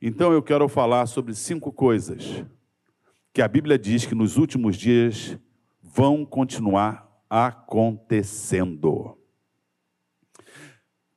Então 0.02 0.32
eu 0.32 0.42
quero 0.42 0.68
falar 0.70 1.06
sobre 1.06 1.36
cinco 1.36 1.72
coisas 1.72 2.44
que 3.34 3.42
a 3.42 3.48
Bíblia 3.48 3.80
diz 3.80 4.06
que 4.06 4.14
nos 4.14 4.38
últimos 4.38 4.78
dias 4.78 5.40
vão 5.82 6.24
continuar 6.24 7.10
acontecendo. 7.28 9.18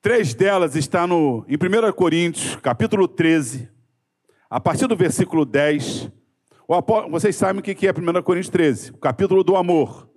Três 0.00 0.32
delas 0.32 0.74
estão 0.74 1.06
no, 1.06 1.44
em 1.46 1.56
1 1.56 1.92
Coríntios, 1.92 2.56
capítulo 2.56 3.06
13, 3.06 3.68
a 4.48 4.58
partir 4.58 4.86
do 4.86 4.96
versículo 4.96 5.44
10. 5.44 6.10
vocês 7.10 7.36
sabem 7.36 7.60
o 7.60 7.62
que 7.62 7.86
é 7.86 7.90
1 7.90 8.22
Coríntios 8.22 8.50
13, 8.50 8.92
o 8.92 8.98
capítulo 8.98 9.44
do 9.44 9.54
amor. 9.54 10.08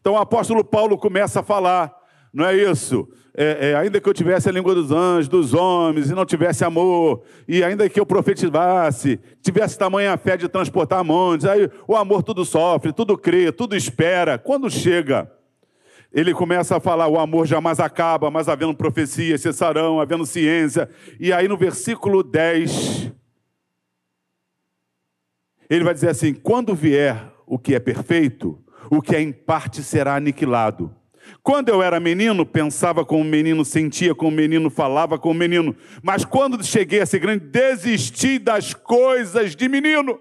Então 0.00 0.12
o 0.12 0.18
apóstolo 0.18 0.64
Paulo 0.64 0.96
começa 0.96 1.40
a 1.40 1.42
falar 1.42 1.92
não 2.38 2.46
é 2.46 2.56
isso? 2.56 3.08
É, 3.36 3.70
é, 3.70 3.74
ainda 3.74 4.00
que 4.00 4.08
eu 4.08 4.14
tivesse 4.14 4.48
a 4.48 4.52
língua 4.52 4.74
dos 4.74 4.92
anjos, 4.92 5.28
dos 5.28 5.54
homens, 5.54 6.08
e 6.08 6.14
não 6.14 6.24
tivesse 6.24 6.64
amor, 6.64 7.22
e 7.46 7.64
ainda 7.64 7.88
que 7.88 7.98
eu 7.98 8.06
profetizasse, 8.06 9.18
tivesse 9.42 9.76
tamanha 9.76 10.16
fé 10.16 10.36
de 10.36 10.48
transportar 10.48 11.02
montes, 11.02 11.46
aí 11.46 11.68
o 11.86 11.96
amor 11.96 12.22
tudo 12.22 12.44
sofre, 12.44 12.92
tudo 12.92 13.18
crê, 13.18 13.50
tudo 13.50 13.76
espera. 13.76 14.38
Quando 14.38 14.70
chega, 14.70 15.30
ele 16.12 16.32
começa 16.32 16.76
a 16.76 16.80
falar: 16.80 17.08
o 17.08 17.18
amor 17.18 17.44
jamais 17.44 17.80
acaba, 17.80 18.30
mas 18.30 18.48
havendo 18.48 18.74
profecia, 18.74 19.36
cessarão, 19.36 20.00
havendo 20.00 20.24
ciência. 20.24 20.88
E 21.18 21.32
aí 21.32 21.48
no 21.48 21.56
versículo 21.56 22.22
10, 22.22 23.12
ele 25.68 25.84
vai 25.84 25.94
dizer 25.94 26.10
assim: 26.10 26.32
quando 26.32 26.72
vier 26.72 27.32
o 27.46 27.58
que 27.58 27.74
é 27.74 27.80
perfeito, 27.80 28.58
o 28.90 29.02
que 29.02 29.16
é 29.16 29.20
em 29.20 29.32
parte 29.32 29.82
será 29.82 30.14
aniquilado. 30.14 30.94
Quando 31.42 31.68
eu 31.68 31.82
era 31.82 31.98
menino, 31.98 32.44
pensava 32.44 33.04
como 33.04 33.24
menino, 33.24 33.64
sentia 33.64 34.14
como 34.14 34.36
menino, 34.36 34.70
falava 34.70 35.18
como 35.18 35.34
menino. 35.34 35.74
Mas 36.02 36.24
quando 36.24 36.62
cheguei 36.64 37.00
a 37.00 37.06
ser 37.06 37.20
grande, 37.20 37.46
desisti 37.46 38.38
das 38.38 38.74
coisas 38.74 39.56
de 39.56 39.68
menino. 39.68 40.20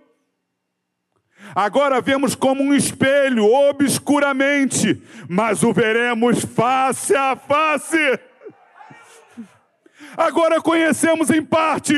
Agora 1.55 2.01
vemos 2.01 2.35
como 2.35 2.61
um 2.61 2.73
espelho, 2.73 3.45
obscuramente, 3.45 5.01
mas 5.29 5.63
o 5.63 5.73
veremos 5.73 6.43
face 6.43 7.15
a 7.15 7.35
face. 7.35 8.19
Agora 10.15 10.61
conhecemos 10.61 11.29
em 11.29 11.43
parte, 11.43 11.93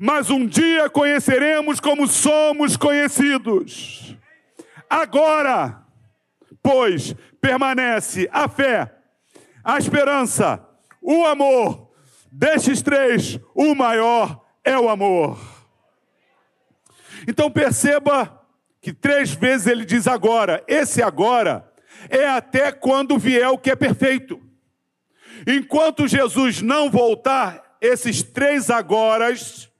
mas 0.00 0.30
um 0.30 0.46
dia 0.46 0.88
conheceremos 0.88 1.78
como 1.78 2.06
somos 2.06 2.76
conhecidos. 2.76 4.16
Agora, 4.88 5.82
pois, 6.62 7.14
permanece 7.40 8.28
a 8.32 8.48
fé, 8.48 8.94
a 9.62 9.78
esperança, 9.78 10.64
o 11.00 11.24
amor. 11.24 11.88
Destes 12.30 12.82
três, 12.82 13.38
o 13.54 13.74
maior 13.74 14.44
é 14.64 14.78
o 14.78 14.88
amor. 14.88 15.38
Então 17.26 17.50
perceba 17.50 18.38
que 18.80 18.92
três 18.92 19.32
vezes 19.32 19.66
ele 19.66 19.84
diz 19.84 20.06
agora. 20.06 20.62
Esse 20.68 21.02
agora 21.02 21.70
é 22.08 22.28
até 22.28 22.70
quando 22.70 23.18
vier 23.18 23.48
o 23.48 23.58
que 23.58 23.70
é 23.70 23.76
perfeito. 23.76 24.40
Enquanto 25.46 26.08
Jesus 26.08 26.62
não 26.62 26.90
voltar, 26.90 27.76
esses 27.80 28.22
três 28.22 28.70
agoras 28.70 29.70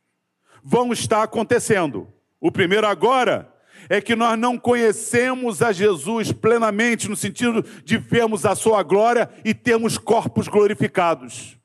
vão 0.62 0.92
estar 0.92 1.22
acontecendo. 1.22 2.12
O 2.40 2.52
primeiro 2.52 2.86
agora 2.86 3.52
é 3.88 4.00
que 4.00 4.14
nós 4.14 4.38
não 4.38 4.58
conhecemos 4.58 5.62
a 5.62 5.72
Jesus 5.72 6.32
plenamente, 6.32 7.08
no 7.08 7.16
sentido 7.16 7.64
de 7.84 7.96
vermos 7.96 8.44
a 8.44 8.54
sua 8.54 8.82
glória 8.82 9.30
e 9.44 9.54
termos 9.54 9.96
corpos 9.96 10.48
glorificados. 10.48 11.56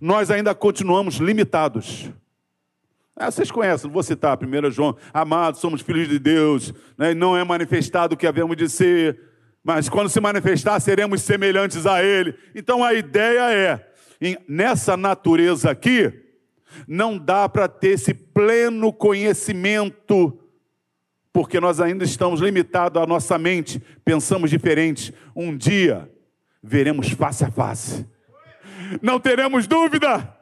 Nós 0.00 0.30
ainda 0.30 0.54
continuamos 0.54 1.16
limitados. 1.16 2.10
Ah, 3.14 3.30
vocês 3.30 3.50
conhecem, 3.50 3.90
vou 3.90 4.02
citar, 4.02 4.38
1 4.38 4.70
João, 4.70 4.96
amados, 5.12 5.60
somos 5.60 5.80
filhos 5.80 6.08
de 6.08 6.18
Deus, 6.18 6.74
né? 6.98 7.14
não 7.14 7.36
é 7.36 7.42
manifestado 7.42 8.14
o 8.14 8.16
que 8.16 8.26
havemos 8.26 8.56
de 8.56 8.68
ser, 8.68 9.18
mas 9.64 9.88
quando 9.88 10.10
se 10.10 10.20
manifestar, 10.20 10.78
seremos 10.80 11.22
semelhantes 11.22 11.86
a 11.86 12.02
Ele. 12.02 12.34
Então 12.54 12.84
a 12.84 12.92
ideia 12.92 13.50
é, 13.50 13.86
nessa 14.46 14.98
natureza 14.98 15.70
aqui, 15.70 16.12
não 16.86 17.16
dá 17.16 17.48
para 17.48 17.68
ter 17.68 17.92
esse 17.92 18.12
pleno 18.12 18.92
conhecimento, 18.92 20.38
porque 21.36 21.60
nós 21.60 21.82
ainda 21.82 22.02
estamos 22.02 22.40
limitados 22.40 23.02
à 23.02 23.06
nossa 23.06 23.36
mente, 23.36 23.78
pensamos 24.02 24.48
diferente. 24.48 25.12
Um 25.36 25.54
dia 25.54 26.10
veremos 26.62 27.10
face 27.10 27.44
a 27.44 27.50
face, 27.50 28.06
não 29.02 29.20
teremos 29.20 29.66
dúvida. 29.66 30.34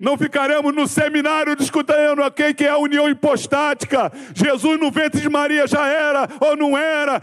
Não 0.00 0.16
ficaremos 0.16 0.74
no 0.74 0.88
seminário 0.88 1.54
discutindo 1.54 2.22
aqui 2.24 2.54
que 2.54 2.64
é 2.64 2.70
a 2.70 2.78
união 2.78 3.06
hipostática. 3.10 4.10
Jesus 4.34 4.80
no 4.80 4.90
ventre 4.90 5.20
de 5.20 5.28
Maria 5.28 5.66
já 5.66 5.86
era 5.86 6.26
ou 6.40 6.56
não 6.56 6.78
era. 6.78 7.20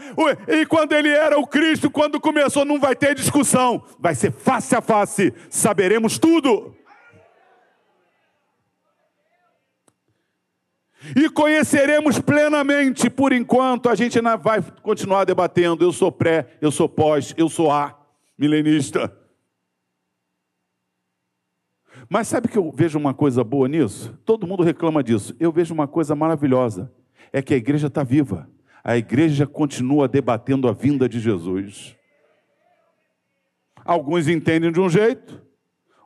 E 0.47 0.67
quando 0.67 0.93
ele 0.93 1.09
era 1.09 1.39
o 1.39 1.47
Cristo, 1.47 1.89
quando 1.89 2.21
começou, 2.21 2.63
não 2.63 2.79
vai 2.79 2.95
ter 2.95 3.15
discussão. 3.15 3.83
Vai 3.99 4.13
ser 4.13 4.31
face 4.31 4.75
a 4.75 4.81
face. 4.81 5.33
Saberemos 5.49 6.19
tudo. 6.19 6.76
E 11.15 11.29
conheceremos 11.29 12.19
plenamente, 12.19 13.09
por 13.09 13.31
enquanto, 13.31 13.89
a 13.89 13.95
gente 13.95 14.17
ainda 14.17 14.35
vai 14.35 14.61
continuar 14.81 15.25
debatendo. 15.25 15.83
Eu 15.83 15.91
sou 15.91 16.11
pré, 16.11 16.57
eu 16.61 16.71
sou 16.71 16.89
pós, 16.89 17.33
eu 17.37 17.47
sou 17.49 17.71
A, 17.71 17.97
milenista. 18.37 19.15
Mas 22.09 22.27
sabe 22.27 22.47
que 22.47 22.57
eu 22.57 22.71
vejo 22.71 22.97
uma 22.97 23.13
coisa 23.13 23.43
boa 23.43 23.67
nisso? 23.67 24.17
Todo 24.25 24.47
mundo 24.47 24.63
reclama 24.63 25.03
disso. 25.03 25.35
Eu 25.39 25.51
vejo 25.51 25.73
uma 25.73 25.87
coisa 25.87 26.15
maravilhosa. 26.15 26.91
É 27.33 27.41
que 27.41 27.53
a 27.53 27.57
igreja 27.57 27.87
está 27.87 28.03
viva. 28.03 28.49
A 28.83 28.95
igreja 28.97 29.45
continua 29.45 30.07
debatendo 30.07 30.67
a 30.67 30.71
vinda 30.71 31.09
de 31.09 31.19
Jesus. 31.19 31.95
Alguns 33.83 34.27
entendem 34.27 34.71
de 34.71 34.79
um 34.79 34.89
jeito, 34.89 35.41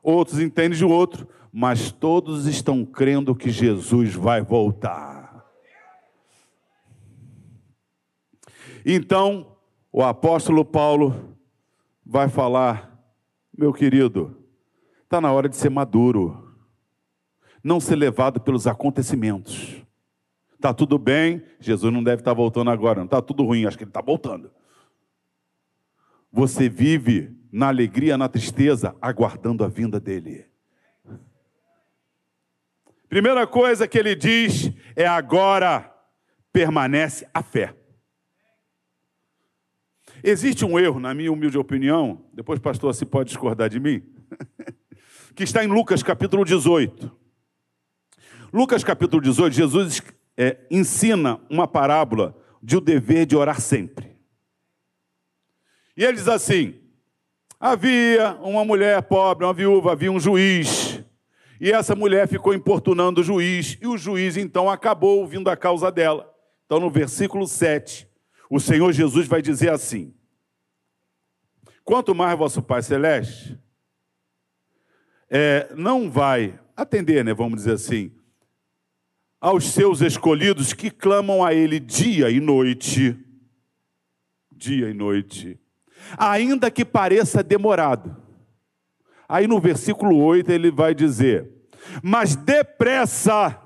outros 0.02 0.40
entendem 0.40 0.78
de 0.78 0.84
outro, 0.84 1.28
mas 1.52 1.92
todos 1.92 2.46
estão 2.46 2.84
crendo 2.84 3.34
que 3.34 3.50
Jesus 3.50 4.14
vai 4.14 4.40
voltar. 4.42 5.44
Então, 8.84 9.56
o 9.92 10.02
apóstolo 10.02 10.64
Paulo 10.64 11.36
vai 12.04 12.28
falar, 12.28 12.90
meu 13.56 13.72
querido, 13.72 14.42
Está 15.12 15.20
na 15.20 15.30
hora 15.30 15.46
de 15.46 15.56
ser 15.56 15.68
maduro, 15.68 16.56
não 17.62 17.78
ser 17.78 17.96
levado 17.96 18.40
pelos 18.40 18.66
acontecimentos. 18.66 19.84
Está 20.54 20.72
tudo 20.72 20.96
bem, 20.96 21.44
Jesus 21.60 21.92
não 21.92 22.02
deve 22.02 22.22
estar 22.22 22.30
tá 22.30 22.34
voltando 22.34 22.70
agora, 22.70 23.00
não 23.00 23.04
está 23.04 23.20
tudo 23.20 23.44
ruim, 23.44 23.66
acho 23.66 23.76
que 23.76 23.84
ele 23.84 23.90
está 23.90 24.00
voltando. 24.00 24.50
Você 26.32 26.66
vive 26.66 27.36
na 27.52 27.68
alegria, 27.68 28.16
na 28.16 28.26
tristeza, 28.26 28.96
aguardando 29.02 29.62
a 29.62 29.68
vinda 29.68 30.00
dele. 30.00 30.46
Primeira 33.12 33.46
coisa 33.46 33.86
que 33.86 33.98
ele 33.98 34.14
diz 34.14 34.72
é 34.96 35.06
agora 35.06 35.94
permanece 36.50 37.28
a 37.34 37.42
fé. 37.42 37.74
Existe 40.24 40.64
um 40.64 40.78
erro, 40.78 40.98
na 40.98 41.12
minha 41.12 41.30
humilde 41.30 41.58
opinião, 41.58 42.24
depois, 42.32 42.58
pastor, 42.58 42.94
se 42.94 43.04
pode 43.04 43.28
discordar 43.28 43.68
de 43.68 43.78
mim. 43.78 44.02
que 45.36 45.44
está 45.44 45.62
em 45.62 45.66
Lucas 45.66 46.02
capítulo 46.02 46.42
18. 46.42 47.14
Lucas 48.50 48.82
capítulo 48.82 49.20
18, 49.20 49.52
Jesus 49.52 50.02
é, 50.34 50.60
ensina 50.70 51.38
uma 51.50 51.68
parábola 51.68 52.34
de 52.62 52.78
o 52.78 52.80
dever 52.80 53.26
de 53.26 53.36
orar 53.36 53.60
sempre. 53.60 54.16
E 55.94 56.02
ele 56.02 56.14
diz 56.14 56.28
assim: 56.28 56.80
havia 57.60 58.38
uma 58.40 58.64
mulher 58.64 59.02
pobre, 59.02 59.44
uma 59.44 59.52
viúva, 59.52 59.92
havia 59.92 60.10
um 60.10 60.18
juiz. 60.18 60.91
E 61.62 61.70
essa 61.70 61.94
mulher 61.94 62.26
ficou 62.26 62.52
importunando 62.52 63.20
o 63.20 63.24
juiz, 63.24 63.78
e 63.80 63.86
o 63.86 63.96
juiz 63.96 64.36
então 64.36 64.68
acabou 64.68 65.20
ouvindo 65.20 65.48
a 65.48 65.56
causa 65.56 65.92
dela. 65.92 66.28
Então, 66.66 66.80
no 66.80 66.90
versículo 66.90 67.46
7, 67.46 68.08
o 68.50 68.58
Senhor 68.58 68.90
Jesus 68.90 69.28
vai 69.28 69.40
dizer 69.40 69.70
assim: 69.70 70.12
Quanto 71.84 72.16
mais 72.16 72.36
vosso 72.36 72.60
Pai 72.60 72.82
Celeste 72.82 73.56
é, 75.30 75.72
não 75.76 76.10
vai 76.10 76.58
atender, 76.76 77.24
né, 77.24 77.32
vamos 77.32 77.58
dizer 77.58 77.74
assim, 77.74 78.10
aos 79.40 79.66
seus 79.66 80.00
escolhidos 80.00 80.72
que 80.72 80.90
clamam 80.90 81.44
a 81.44 81.54
Ele 81.54 81.78
dia 81.78 82.28
e 82.28 82.40
noite. 82.40 83.16
Dia 84.50 84.90
e 84.90 84.94
noite. 84.94 85.60
Ainda 86.18 86.72
que 86.72 86.84
pareça 86.84 87.40
demorado. 87.40 88.21
Aí 89.32 89.46
no 89.46 89.58
versículo 89.58 90.22
8 90.22 90.52
ele 90.52 90.70
vai 90.70 90.94
dizer: 90.94 91.50
Mas 92.02 92.36
depressa 92.36 93.58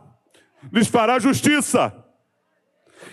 lhes 0.73 0.87
fará 0.87 1.19
justiça. 1.19 1.93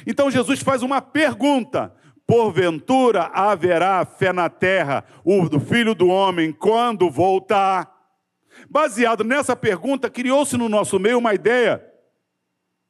Então 0.05 0.29
Jesus 0.29 0.59
faz 0.59 0.83
uma 0.83 1.01
pergunta: 1.01 1.91
Porventura 2.27 3.23
haverá 3.33 4.05
fé 4.05 4.31
na 4.31 4.51
terra, 4.51 5.03
o 5.25 5.59
filho 5.59 5.95
do 5.95 6.09
homem, 6.09 6.51
quando 6.51 7.09
voltar? 7.09 7.91
Baseado 8.69 9.23
nessa 9.23 9.55
pergunta, 9.55 10.07
criou-se 10.07 10.55
no 10.55 10.69
nosso 10.69 10.99
meio 10.99 11.17
uma 11.17 11.33
ideia 11.33 11.83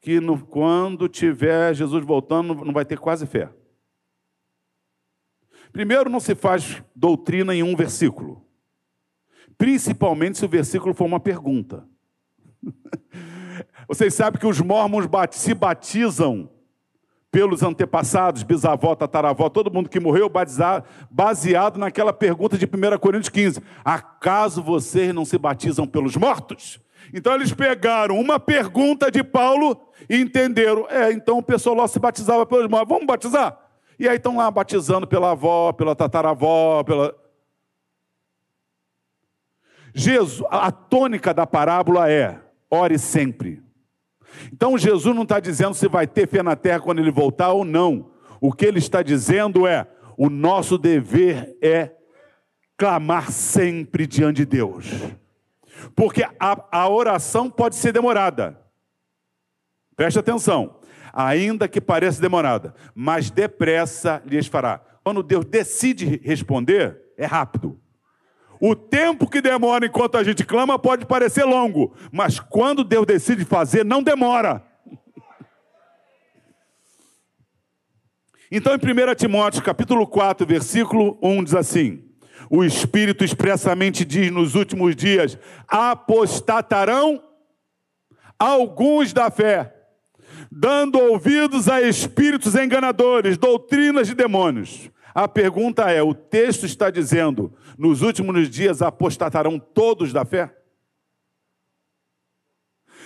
que 0.02 0.20
no, 0.20 0.46
quando 0.46 1.08
tiver 1.08 1.74
Jesus 1.74 2.04
voltando, 2.04 2.54
não 2.54 2.74
vai 2.74 2.84
ter 2.84 3.00
quase 3.00 3.26
fé. 3.26 3.50
Primeiro, 5.72 6.10
não 6.10 6.20
se 6.20 6.36
faz 6.36 6.84
doutrina 6.94 7.56
em 7.56 7.64
um 7.64 7.78
versículo, 7.78 8.46
principalmente 9.58 10.38
se 10.38 10.46
o 10.46 10.50
versículo 10.50 10.94
for 10.94 11.06
uma 11.06 11.20
pergunta. 11.20 11.86
Vocês 13.88 14.14
sabem 14.14 14.40
que 14.40 14.48
os 14.48 14.60
mormons 14.62 15.08
se 15.32 15.54
batizam 15.54 16.50
pelos 17.34 17.64
antepassados, 17.64 18.44
bisavó, 18.44 18.96
tataravó, 18.96 19.50
todo 19.50 19.74
mundo 19.74 19.90
que 19.90 20.00
morreu, 20.00 20.32
baseado 21.10 21.78
naquela 21.78 22.14
pergunta 22.14 22.58
de 22.58 22.66
1 22.66 23.00
Coríntios 23.00 23.30
15: 23.30 23.62
Acaso 23.84 24.62
vocês 24.62 25.14
não 25.14 25.26
se 25.26 25.38
batizam 25.38 25.88
pelos 25.88 26.16
mortos? 26.16 26.80
Então 27.12 27.34
eles 27.34 27.52
pegaram 27.52 28.20
uma 28.20 28.40
pergunta 28.40 29.10
de 29.10 29.24
Paulo 29.24 29.76
e 30.08 30.18
entenderam: 30.18 30.86
é, 30.90 31.12
então 31.12 31.40
o 31.40 31.44
pessoal 31.44 31.76
lá 31.76 31.88
se 31.88 32.00
batizava 32.00 32.46
pelos 32.46 32.70
mortos, 32.70 32.90
vamos 32.90 33.08
batizar? 33.08 33.58
E 33.98 34.08
aí 34.08 34.18
estão 34.18 34.38
lá 34.38 34.50
batizando 34.52 35.08
pela 35.08 35.32
avó, 35.32 35.74
pela 35.74 35.96
tataravó, 35.96 36.84
pela. 36.84 37.16
Jesus, 39.94 40.46
a 40.50 40.72
tônica 40.72 41.34
da 41.34 41.46
parábola 41.46 42.10
é: 42.10 42.40
ore 42.70 42.98
sempre. 42.98 43.62
Então 44.52 44.78
Jesus 44.78 45.16
não 45.16 45.24
está 45.24 45.40
dizendo 45.40 45.76
se 45.76 45.88
vai 45.88 46.08
ter 46.08 46.28
fé 46.28 46.42
na 46.42 46.56
terra 46.56 46.80
quando 46.80 47.00
ele 47.00 47.12
voltar 47.12 47.52
ou 47.52 47.64
não. 47.64 48.12
O 48.42 48.52
que 48.52 48.66
ele 48.66 48.80
está 48.80 49.02
dizendo 49.02 49.68
é: 49.68 49.88
o 50.18 50.30
nosso 50.30 50.78
dever 50.78 51.56
é 51.62 51.92
clamar 52.78 53.32
sempre 53.32 54.08
diante 54.08 54.38
de 54.38 54.46
Deus. 54.46 54.88
Porque 55.96 56.24
a, 56.40 56.66
a 56.72 56.90
oração 56.90 57.50
pode 57.50 57.76
ser 57.76 57.92
demorada. 57.92 58.60
Preste 59.96 60.20
atenção. 60.20 60.80
Ainda 61.14 61.68
que 61.68 61.80
pareça 61.80 62.20
demorada, 62.20 62.74
mas 62.96 63.30
depressa 63.30 64.24
lhes 64.26 64.48
fará. 64.48 64.82
Quando 65.04 65.22
Deus 65.22 65.46
decide 65.46 66.20
responder, 66.24 67.00
é 67.16 67.26
rápido. 67.26 67.80
O 68.66 68.78
tempo 68.78 69.30
que 69.30 69.42
demora 69.42 69.86
enquanto 69.86 70.16
a 70.16 70.24
gente 70.24 70.46
clama 70.46 70.80
pode 70.80 71.06
parecer 71.06 71.44
longo, 71.44 71.94
mas 72.14 72.40
quando 72.40 72.86
Deus 72.86 73.06
decide 73.06 73.44
fazer, 73.44 73.84
não 73.84 74.02
demora. 74.02 74.64
Então, 78.50 78.74
em 78.74 78.78
1 78.78 79.16
Timóteo, 79.16 79.62
capítulo 79.62 80.08
4, 80.08 80.48
versículo 80.48 81.20
1, 81.22 81.44
diz 81.44 81.56
assim: 81.56 82.06
O 82.50 82.64
Espírito 82.64 83.26
expressamente 83.26 84.06
diz 84.06 84.32
nos 84.32 84.56
últimos 84.56 84.96
dias: 84.96 85.38
apostatarão 85.68 87.22
alguns 88.40 89.12
da 89.12 89.30
fé, 89.30 89.76
dando 90.50 90.98
ouvidos 91.00 91.68
a 91.68 91.82
espíritos 91.82 92.56
enganadores, 92.56 93.38
doutrinas 93.38 94.08
de 94.08 94.14
demônios. 94.14 94.90
A 95.14 95.28
pergunta 95.28 95.92
é: 95.92 96.02
o 96.02 96.14
texto 96.14 96.66
está 96.66 96.90
dizendo, 96.90 97.54
nos 97.78 98.02
últimos 98.02 98.50
dias 98.50 98.82
apostatarão 98.82 99.60
todos 99.60 100.12
da 100.12 100.26
fé? 100.26 100.56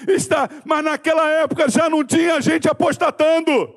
Está, 0.08 0.50
mas 0.64 0.84
naquela 0.84 1.28
época 1.30 1.70
já 1.70 1.90
não 1.90 2.04
tinha 2.04 2.40
gente 2.40 2.70
apostatando. 2.70 3.76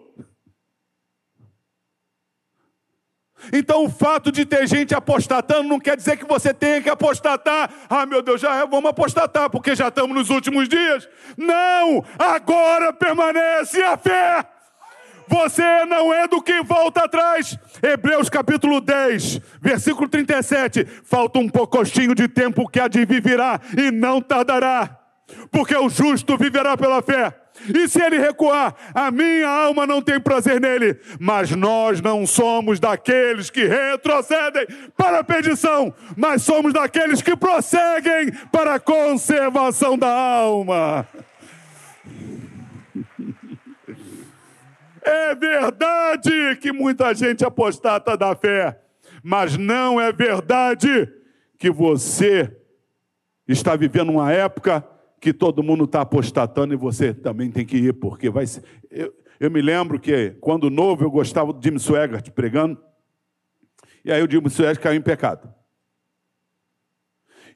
Então, 3.52 3.84
o 3.84 3.90
fato 3.90 4.30
de 4.30 4.44
ter 4.44 4.66
gente 4.66 4.94
apostatando 4.94 5.66
não 5.66 5.80
quer 5.80 5.96
dizer 5.96 6.18
que 6.18 6.26
você 6.26 6.52
tenha 6.52 6.82
que 6.82 6.90
apostatar. 6.90 7.70
Ah, 7.88 8.04
meu 8.04 8.20
Deus, 8.20 8.40
já 8.40 8.66
vamos 8.66 8.90
apostatar, 8.90 9.48
porque 9.48 9.74
já 9.74 9.88
estamos 9.88 10.14
nos 10.14 10.28
últimos 10.28 10.68
dias. 10.68 11.08
Não! 11.38 12.04
Agora 12.18 12.92
permanece 12.92 13.82
a 13.82 13.96
fé. 13.96 14.46
Você 15.30 15.84
não 15.86 16.12
é 16.12 16.26
do 16.26 16.42
que 16.42 16.60
volta 16.62 17.04
atrás. 17.04 17.56
Hebreus 17.80 18.28
capítulo 18.28 18.80
10, 18.80 19.40
versículo 19.62 20.08
37. 20.08 20.84
Falta 21.04 21.38
um 21.38 21.48
poucochinho 21.48 22.16
de 22.16 22.26
tempo 22.26 22.68
que 22.68 22.80
a 22.80 22.88
de 22.88 23.04
viverá 23.04 23.60
e 23.78 23.92
não 23.92 24.20
tardará. 24.20 24.98
Porque 25.52 25.76
o 25.76 25.88
justo 25.88 26.36
viverá 26.36 26.76
pela 26.76 27.00
fé. 27.00 27.32
E 27.72 27.88
se 27.88 28.02
ele 28.02 28.18
recuar, 28.18 28.74
a 28.92 29.12
minha 29.12 29.48
alma 29.48 29.86
não 29.86 30.02
tem 30.02 30.18
prazer 30.18 30.60
nele. 30.60 30.98
Mas 31.20 31.52
nós 31.52 32.00
não 32.00 32.26
somos 32.26 32.80
daqueles 32.80 33.50
que 33.50 33.64
retrocedem 33.64 34.66
para 34.96 35.20
a 35.20 35.24
perdição, 35.24 35.94
mas 36.16 36.42
somos 36.42 36.72
daqueles 36.72 37.22
que 37.22 37.36
prosseguem 37.36 38.32
para 38.50 38.74
a 38.74 38.80
conservação 38.80 39.96
da 39.96 40.10
alma. 40.10 41.06
É 45.10 45.34
verdade 45.34 46.56
que 46.60 46.72
muita 46.72 47.12
gente 47.12 47.44
apostata 47.44 48.16
da 48.16 48.36
fé, 48.36 48.80
mas 49.24 49.56
não 49.56 50.00
é 50.00 50.12
verdade 50.12 51.12
que 51.58 51.68
você 51.68 52.56
está 53.48 53.74
vivendo 53.74 54.10
uma 54.10 54.32
época 54.32 54.86
que 55.20 55.32
todo 55.32 55.64
mundo 55.64 55.82
está 55.84 56.02
apostatando 56.02 56.72
e 56.72 56.76
você 56.76 57.12
também 57.12 57.50
tem 57.50 57.66
que 57.66 57.76
ir, 57.76 57.92
porque 57.94 58.30
vai 58.30 58.46
ser. 58.46 58.62
Eu, 58.88 59.12
eu 59.40 59.50
me 59.50 59.60
lembro 59.60 59.98
que, 59.98 60.30
quando 60.40 60.70
novo, 60.70 61.02
eu 61.02 61.10
gostava 61.10 61.52
do 61.52 61.62
Jim 61.62 61.76
Swaggart 61.76 62.30
pregando, 62.30 62.80
e 64.04 64.12
aí 64.12 64.22
o 64.22 64.30
Jim 64.30 64.48
Swaggart 64.48 64.78
caiu 64.78 64.96
em 64.96 65.02
pecado. 65.02 65.52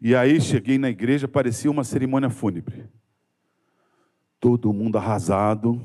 E 0.00 0.14
aí 0.14 0.40
cheguei 0.40 0.76
na 0.76 0.90
igreja, 0.90 1.28
parecia 1.28 1.70
uma 1.70 1.84
cerimônia 1.84 2.28
fúnebre. 2.28 2.88
Todo 4.40 4.72
mundo 4.72 4.98
arrasado. 4.98 5.80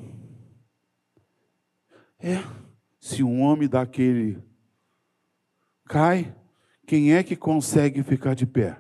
É, 2.22 2.44
se 3.00 3.24
um 3.24 3.42
homem 3.42 3.68
daquele 3.68 4.38
cai, 5.88 6.36
quem 6.86 7.14
é 7.14 7.24
que 7.24 7.36
consegue 7.36 8.04
ficar 8.04 8.34
de 8.34 8.46
pé? 8.46 8.78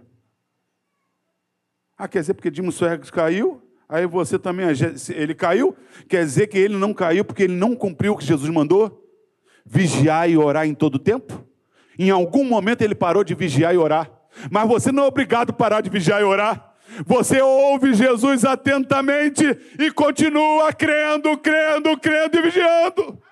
Ah, 1.97 2.07
quer 2.07 2.19
dizer 2.19 2.33
porque 2.33 2.51
Dimos 2.51 2.75
Swaggart 2.75 3.09
caiu? 3.11 3.61
Aí 3.87 4.05
você 4.05 4.37
também, 4.37 4.67
ele 5.15 5.33
caiu? 5.33 5.75
Quer 6.07 6.23
dizer 6.23 6.47
que 6.47 6.57
ele 6.57 6.77
não 6.77 6.93
caiu 6.93 7.23
porque 7.23 7.43
ele 7.43 7.55
não 7.55 7.75
cumpriu 7.75 8.13
o 8.13 8.17
que 8.17 8.25
Jesus 8.25 8.49
mandou? 8.51 9.09
Vigiar 9.65 10.29
e 10.29 10.37
orar 10.37 10.67
em 10.67 10.73
todo 10.73 10.99
tempo? 10.99 11.45
Em 11.97 12.09
algum 12.09 12.43
momento 12.43 12.81
ele 12.81 12.93
parou 12.93 13.23
de 13.23 13.33
vigiar 13.33 13.73
e 13.73 13.77
orar. 13.77 14.11
Mas 14.51 14.67
você 14.67 14.91
não 14.91 15.03
é 15.03 15.07
obrigado 15.07 15.49
a 15.51 15.53
parar 15.53 15.81
de 15.81 15.89
vigiar 15.89 16.21
e 16.21 16.23
orar. 16.23 16.75
Você 17.05 17.41
ouve 17.41 17.93
Jesus 17.93 18.45
atentamente 18.45 19.43
e 19.77 19.91
continua 19.91 20.71
crendo, 20.73 21.37
crendo, 21.37 21.97
crendo 21.97 22.37
e 22.37 22.41
vigiando. 22.41 23.28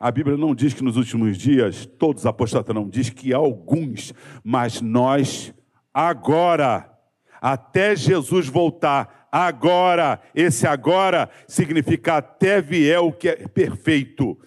A 0.00 0.10
Bíblia 0.10 0.34
não 0.38 0.54
diz 0.54 0.72
que 0.72 0.82
nos 0.82 0.96
últimos 0.96 1.36
dias 1.36 1.84
todos 1.84 2.24
apostatarão, 2.24 2.88
diz 2.88 3.10
que 3.10 3.34
alguns, 3.34 4.14
mas 4.42 4.80
nós 4.80 5.52
agora, 5.92 6.90
até 7.38 7.94
Jesus 7.94 8.48
voltar, 8.48 9.28
agora, 9.30 10.18
esse 10.34 10.66
agora 10.66 11.28
significa 11.46 12.16
até 12.16 12.62
vier 12.62 12.98
o 13.00 13.12
que 13.12 13.28
é 13.28 13.46
perfeito. 13.46 14.38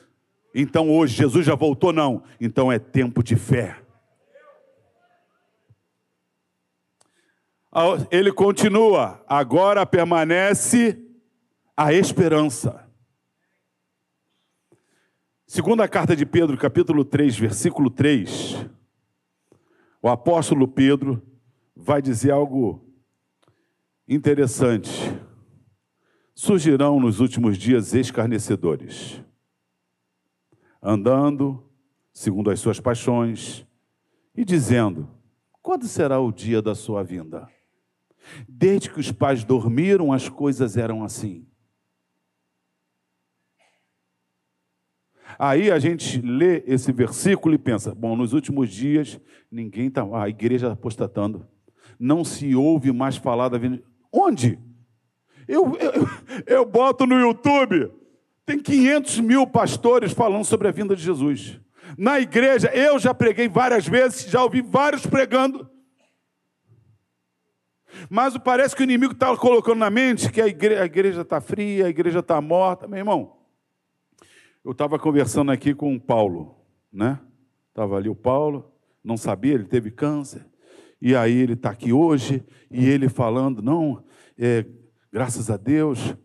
Então 0.56 0.89
hoje 0.89 1.18
Jesus 1.18 1.46
já 1.46 1.54
voltou, 1.54 1.94
não. 1.94 2.24
Então 2.42 2.72
é 2.72 2.80
tempo 2.80 3.22
de 3.22 3.36
fé. 3.36 3.78
Ele 8.10 8.32
continua, 8.32 9.24
agora 9.28 9.86
permanece 9.86 11.00
a 11.78 11.94
esperança. 11.94 12.83
Segunda 15.54 15.88
carta 15.88 16.16
de 16.16 16.26
Pedro, 16.26 16.58
capítulo 16.58 17.06
3, 17.06 17.38
versículo 17.38 17.88
3, 17.92 18.68
o 20.02 20.10
apóstolo 20.10 20.68
Pedro 20.68 21.22
vai 21.76 22.02
dizer 22.02 22.32
algo 22.32 22.84
interessante. 24.10 24.89
Surgirão 26.34 27.00
nos 27.00 27.20
últimos 27.20 27.56
dias 27.56 27.94
escarnecedores, 27.94 29.22
andando 30.82 31.63
segundo 32.12 32.50
as 32.50 32.60
suas 32.60 32.80
paixões 32.80 33.63
e 34.36 34.44
dizendo: 34.44 35.08
quando 35.62 35.88
será 35.88 36.20
o 36.20 36.32
dia 36.32 36.63
da 36.63 36.74
sua 36.74 37.04
vinda? 37.04 37.48
Desde 38.50 38.89
que 38.89 39.00
os 39.00 39.12
pais 39.12 39.44
dormiram, 39.44 40.12
as 40.12 40.28
coisas 40.28 40.78
eram 40.78 41.04
assim. 41.04 41.46
Aí 45.38 45.72
a 45.72 45.80
gente 45.80 46.22
lê 46.22 46.63
esse 46.65 46.91
versículo 46.91 47.56
e 47.56 47.58
pensa: 47.58 47.93
bom, 47.93 48.15
nos 48.15 48.34
últimos 48.34 48.69
dias 48.69 49.19
ninguém 49.52 49.88
está, 49.88 50.06
a 50.13 50.30
igreja 50.30 50.72
apostatando, 50.72 51.46
não 52.00 52.24
se 52.24 52.56
ouve 52.56 52.91
mais 52.91 53.15
falar 53.15 53.50
da 53.50 53.58
vinda. 53.58 53.82
Onde? 54.12 54.60
Eu, 55.48 55.76
eu, 55.78 56.08
eu 56.46 56.65
boto 56.65 57.06
no 57.06 57.19
YouTube, 57.19 57.91
tem 58.46 58.60
500 58.60 59.19
mil 59.19 59.46
pastores 59.46 60.13
falando 60.13 60.46
sobre 60.46 60.67
a 60.67 60.72
vinda 60.72 60.96
de 60.96 61.04
Jesus. 61.04 61.60
Na 61.98 62.19
igreja, 62.19 62.69
eu 62.74 62.98
já 62.98 63.13
preguei 63.13 63.48
várias 63.48 63.88
vezes, 63.88 64.30
já 64.30 64.41
ouvi 64.43 64.62
vários 64.62 65.06
pregando. 65.06 65.69
Mas 68.10 68.38
parece 68.38 68.76
que 68.76 68.82
o 68.82 68.86
inimigo 68.86 69.13
está 69.13 69.36
colocando 69.38 69.80
na 69.80 69.89
mente 69.89 70.32
que 70.32 70.41
a 70.41 70.48
igreja 70.48 71.22
está 71.22 71.39
fria, 71.39 71.86
a 71.86 71.89
igreja 71.89 72.19
está 72.19 72.39
morta. 72.41 72.88
Meu 72.88 73.00
irmão, 73.00 73.38
eu 74.63 74.71
estava 74.71 74.97
conversando 74.97 75.52
aqui 75.52 75.73
com 75.73 75.93
o 75.93 75.99
Paulo, 75.99 76.56
né? 76.91 77.19
Estava 77.69 77.97
ali 77.97 78.08
o 78.08 78.15
Paulo, 78.15 78.71
não 79.04 79.17
sabia, 79.17 79.54
ele 79.54 79.65
teve 79.65 79.91
câncer. 79.91 80.45
E 81.02 81.15
aí 81.15 81.34
ele 81.34 81.54
está 81.54 81.69
aqui 81.69 81.91
hoje 81.91 82.41
e 82.71 82.86
ele 82.88 83.10
falando, 83.10 83.62
não, 83.62 84.02
é, 84.39 84.65
graças 85.12 85.49
a 85.49 85.58
Deus, 85.58 86.15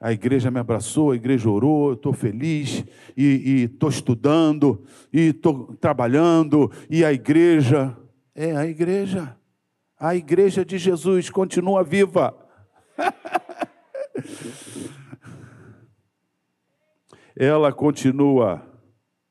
a 0.00 0.12
igreja 0.12 0.50
me 0.50 0.58
abraçou, 0.58 1.12
a 1.12 1.16
igreja 1.16 1.48
orou, 1.48 1.90
eu 1.90 1.94
estou 1.94 2.12
feliz 2.12 2.84
e 3.16 3.62
estou 3.62 3.88
estudando 3.88 4.84
e 5.12 5.28
estou 5.28 5.76
trabalhando 5.76 6.70
e 6.90 7.04
a 7.04 7.12
igreja 7.12 7.96
é 8.34 8.56
a 8.56 8.66
igreja, 8.66 9.36
a 9.96 10.16
igreja 10.16 10.64
de 10.64 10.78
Jesus 10.78 11.30
continua 11.30 11.84
viva. 11.84 12.36
ela 17.36 17.72
continua 17.72 18.62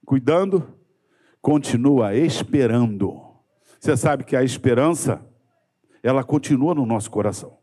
cuidando, 0.06 0.74
continua 1.42 2.16
esperando. 2.16 3.22
Você 3.80 3.96
sabe 3.96 4.24
que 4.24 4.36
a 4.36 4.44
esperança, 4.44 5.26
ela 6.02 6.24
continua 6.24 6.76
no 6.76 6.86
nosso 6.86 7.10
coração. 7.10 7.58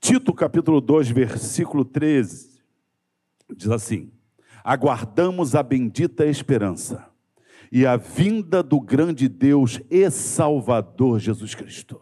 Tito 0.00 0.32
capítulo 0.34 0.80
2, 0.80 1.10
versículo 1.10 1.84
13, 1.84 2.62
diz 3.56 3.68
assim: 3.68 4.12
Aguardamos 4.64 5.54
a 5.54 5.62
bendita 5.62 6.26
esperança 6.26 7.08
e 7.70 7.86
a 7.86 7.96
vinda 7.96 8.62
do 8.62 8.80
grande 8.80 9.28
Deus 9.28 9.80
e 9.90 10.10
Salvador 10.10 11.18
Jesus 11.18 11.54
Cristo. 11.54 12.00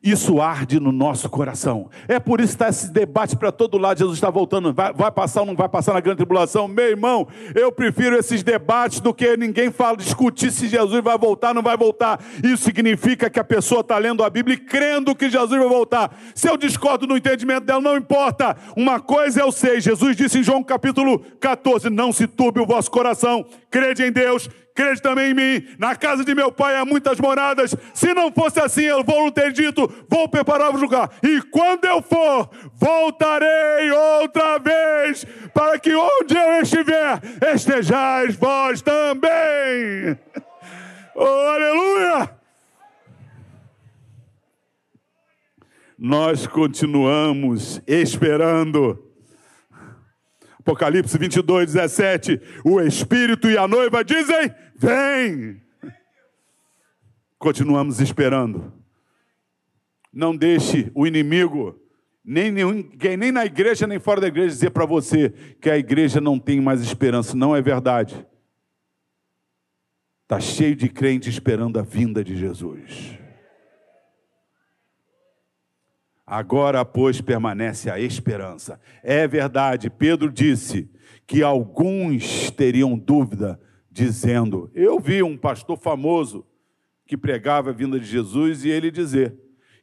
Isso 0.00 0.40
arde 0.40 0.78
no 0.78 0.92
nosso 0.92 1.28
coração. 1.28 1.90
É 2.06 2.20
por 2.20 2.40
isso 2.40 2.56
que 2.56 2.62
está 2.62 2.68
esse 2.68 2.92
debate 2.92 3.34
para 3.34 3.50
todo 3.50 3.76
lado. 3.76 3.98
Jesus 3.98 4.16
está 4.16 4.30
voltando. 4.30 4.72
Vai, 4.72 4.92
vai, 4.92 5.10
passar 5.10 5.40
ou 5.40 5.46
não 5.46 5.56
vai 5.56 5.68
passar 5.68 5.92
na 5.92 5.98
grande 5.98 6.18
tribulação? 6.18 6.68
Meu 6.68 6.86
irmão, 6.86 7.26
eu 7.52 7.72
prefiro 7.72 8.16
esses 8.16 8.44
debates 8.44 9.00
do 9.00 9.12
que 9.12 9.36
ninguém 9.36 9.72
fala, 9.72 9.96
discutir 9.96 10.52
se 10.52 10.68
Jesus 10.68 11.02
vai 11.02 11.18
voltar 11.18 11.48
ou 11.48 11.54
não 11.54 11.62
vai 11.62 11.76
voltar. 11.76 12.20
Isso 12.44 12.62
significa 12.62 13.28
que 13.28 13.40
a 13.40 13.44
pessoa 13.44 13.80
está 13.80 13.98
lendo 13.98 14.22
a 14.22 14.30
Bíblia 14.30 14.54
e 14.54 14.60
crendo 14.60 15.16
que 15.16 15.28
Jesus 15.28 15.60
vai 15.60 15.68
voltar. 15.68 16.16
Se 16.32 16.48
eu 16.48 16.56
discordo 16.56 17.04
no 17.04 17.16
entendimento 17.16 17.64
dela, 17.64 17.80
não 17.80 17.96
importa. 17.96 18.56
Uma 18.76 19.00
coisa 19.00 19.40
eu 19.40 19.50
sei: 19.50 19.80
Jesus 19.80 20.16
disse 20.16 20.38
em 20.38 20.44
João 20.44 20.62
capítulo 20.62 21.18
14: 21.40 21.90
Não 21.90 22.12
se 22.12 22.28
turbe 22.28 22.60
o 22.60 22.66
vosso 22.66 22.88
coração, 22.88 23.44
crede 23.68 24.04
em 24.04 24.12
Deus 24.12 24.48
crede 24.78 25.02
também 25.02 25.32
em 25.32 25.34
mim. 25.34 25.66
Na 25.76 25.96
casa 25.96 26.24
de 26.24 26.32
meu 26.36 26.52
pai 26.52 26.76
há 26.76 26.84
muitas 26.84 27.18
moradas. 27.18 27.74
Se 27.92 28.14
não 28.14 28.30
fosse 28.30 28.60
assim, 28.60 28.84
eu 28.84 29.02
vou 29.02 29.24
não 29.24 29.30
ter 29.32 29.52
dito, 29.52 29.92
vou 30.08 30.28
preparar 30.28 30.72
o 30.72 30.78
lugar. 30.78 31.10
E 31.20 31.42
quando 31.50 31.84
eu 31.84 32.00
for, 32.00 32.48
voltarei 32.74 33.90
outra 33.90 34.58
vez, 34.58 35.26
para 35.52 35.80
que 35.80 35.92
onde 35.92 36.36
eu 36.36 36.62
estiver, 36.62 37.20
estejais 37.52 38.36
vós 38.36 38.80
também. 38.80 40.16
Oh, 41.20 41.24
aleluia! 41.24 42.30
Nós 45.98 46.46
continuamos 46.46 47.82
esperando. 47.88 49.08
Apocalipse 50.68 51.16
22, 51.16 51.72
17. 51.72 52.40
O 52.62 52.78
Espírito 52.82 53.50
e 53.50 53.56
a 53.56 53.66
noiva 53.66 54.04
dizem: 54.04 54.54
Vem! 54.78 55.60
Continuamos 57.36 58.00
esperando. 58.00 58.72
Não 60.12 60.34
deixe 60.34 60.90
o 60.94 61.06
inimigo, 61.06 61.80
nem, 62.24 62.50
ninguém, 62.52 63.16
nem 63.16 63.32
na 63.32 63.44
igreja, 63.44 63.86
nem 63.86 63.98
fora 63.98 64.20
da 64.20 64.28
igreja, 64.28 64.48
dizer 64.48 64.70
para 64.70 64.86
você 64.86 65.30
que 65.60 65.68
a 65.68 65.76
igreja 65.76 66.20
não 66.20 66.38
tem 66.38 66.60
mais 66.60 66.80
esperança. 66.80 67.36
Não 67.36 67.54
é 67.54 67.60
verdade. 67.60 68.26
Está 70.22 70.38
cheio 70.38 70.76
de 70.76 70.88
crente 70.88 71.28
esperando 71.28 71.78
a 71.78 71.82
vinda 71.82 72.22
de 72.22 72.36
Jesus. 72.36 73.18
Agora, 76.26 76.84
pois, 76.84 77.20
permanece 77.20 77.90
a 77.90 77.98
esperança. 77.98 78.78
É 79.02 79.26
verdade, 79.26 79.88
Pedro 79.88 80.30
disse 80.30 80.90
que 81.26 81.42
alguns 81.42 82.50
teriam 82.50 82.98
dúvida, 82.98 83.58
dizendo: 83.98 84.70
Eu 84.74 85.00
vi 85.00 85.22
um 85.22 85.36
pastor 85.36 85.76
famoso 85.76 86.46
que 87.06 87.16
pregava 87.16 87.70
a 87.70 87.72
vinda 87.72 87.98
de 87.98 88.06
Jesus 88.06 88.64
e 88.64 88.68
ele 88.68 88.90
dizer 88.90 89.36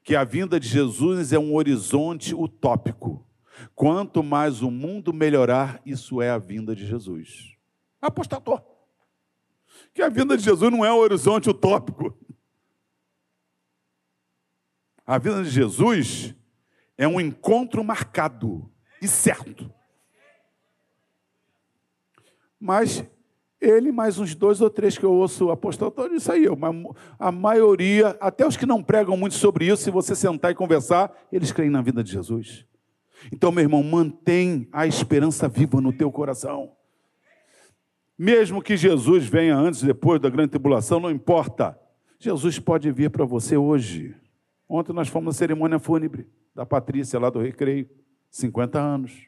que 0.04 0.16
a 0.16 0.24
vinda 0.24 0.60
de 0.60 0.68
Jesus 0.68 1.34
é 1.34 1.40
um 1.40 1.54
horizonte 1.56 2.34
utópico. 2.34 3.28
Quanto 3.74 4.24
mais 4.24 4.62
o 4.62 4.70
mundo 4.70 5.14
melhorar, 5.14 5.82
isso 5.86 6.22
é 6.22 6.30
a 6.30 6.38
vinda 6.38 6.76
de 6.76 6.86
Jesus. 6.86 7.56
Apostator. 8.02 8.64
Que 9.94 10.02
a 10.02 10.10
vinda 10.10 10.38
de 10.38 10.44
Jesus 10.44 10.72
não 10.72 10.86
é 10.86 10.94
um 10.94 10.98
horizonte 10.98 11.50
utópico. 11.50 12.18
A 15.06 15.18
vida 15.18 15.44
de 15.44 15.50
Jesus 15.50 16.36
é 16.98 17.08
um 17.08 17.20
encontro 17.20 17.84
marcado 17.84 18.72
e 19.02 19.08
certo. 19.08 19.72
Mas 22.60 23.04
ele, 23.60 23.92
mais 23.92 24.20
uns 24.20 24.36
dois 24.36 24.62
ou 24.62 24.70
três 24.70 24.98
que 24.98 25.06
eu 25.06 25.14
ouço 25.14 25.50
apostolado, 25.50 26.14
isso 26.14 26.32
aí, 26.32 26.46
a 27.18 27.32
maioria, 27.32 28.16
até 28.20 28.46
os 28.46 28.58
que 28.58 28.66
não 28.66 28.84
pregam 28.84 29.16
muito 29.16 29.36
sobre 29.36 29.68
isso, 29.68 29.84
se 29.84 29.92
você 29.92 30.16
sentar 30.16 30.52
e 30.52 30.56
conversar, 30.56 31.12
eles 31.32 31.52
creem 31.52 31.70
na 31.70 31.82
vida 31.82 32.04
de 32.04 32.12
Jesus. 32.12 32.66
Então, 33.32 33.52
meu 33.52 33.64
irmão, 33.64 33.82
mantém 33.82 34.68
a 34.72 34.86
esperança 34.86 35.48
viva 35.48 35.82
no 35.82 35.94
teu 35.94 36.12
coração. 36.12 36.74
Mesmo 38.18 38.62
que 38.62 38.78
Jesus 38.78 39.26
venha 39.26 39.58
antes, 39.58 39.82
depois 39.82 40.22
da 40.22 40.30
grande 40.30 40.52
tribulação, 40.52 41.00
não 41.00 41.10
importa. 41.10 41.80
Jesus 42.20 42.60
pode 42.60 42.92
vir 42.92 43.10
para 43.10 43.26
você 43.26 43.58
hoje. 43.58 44.16
Ontem 44.70 44.94
nós 44.94 45.08
fomos 45.08 45.34
na 45.34 45.38
cerimônia 45.38 45.80
fúnebre 45.80 46.28
da 46.54 46.66
Patrícia 46.66 47.20
lá 47.20 47.30
do 47.30 47.40
Recreio, 47.40 47.90
50 48.30 48.80
anos. 48.80 49.28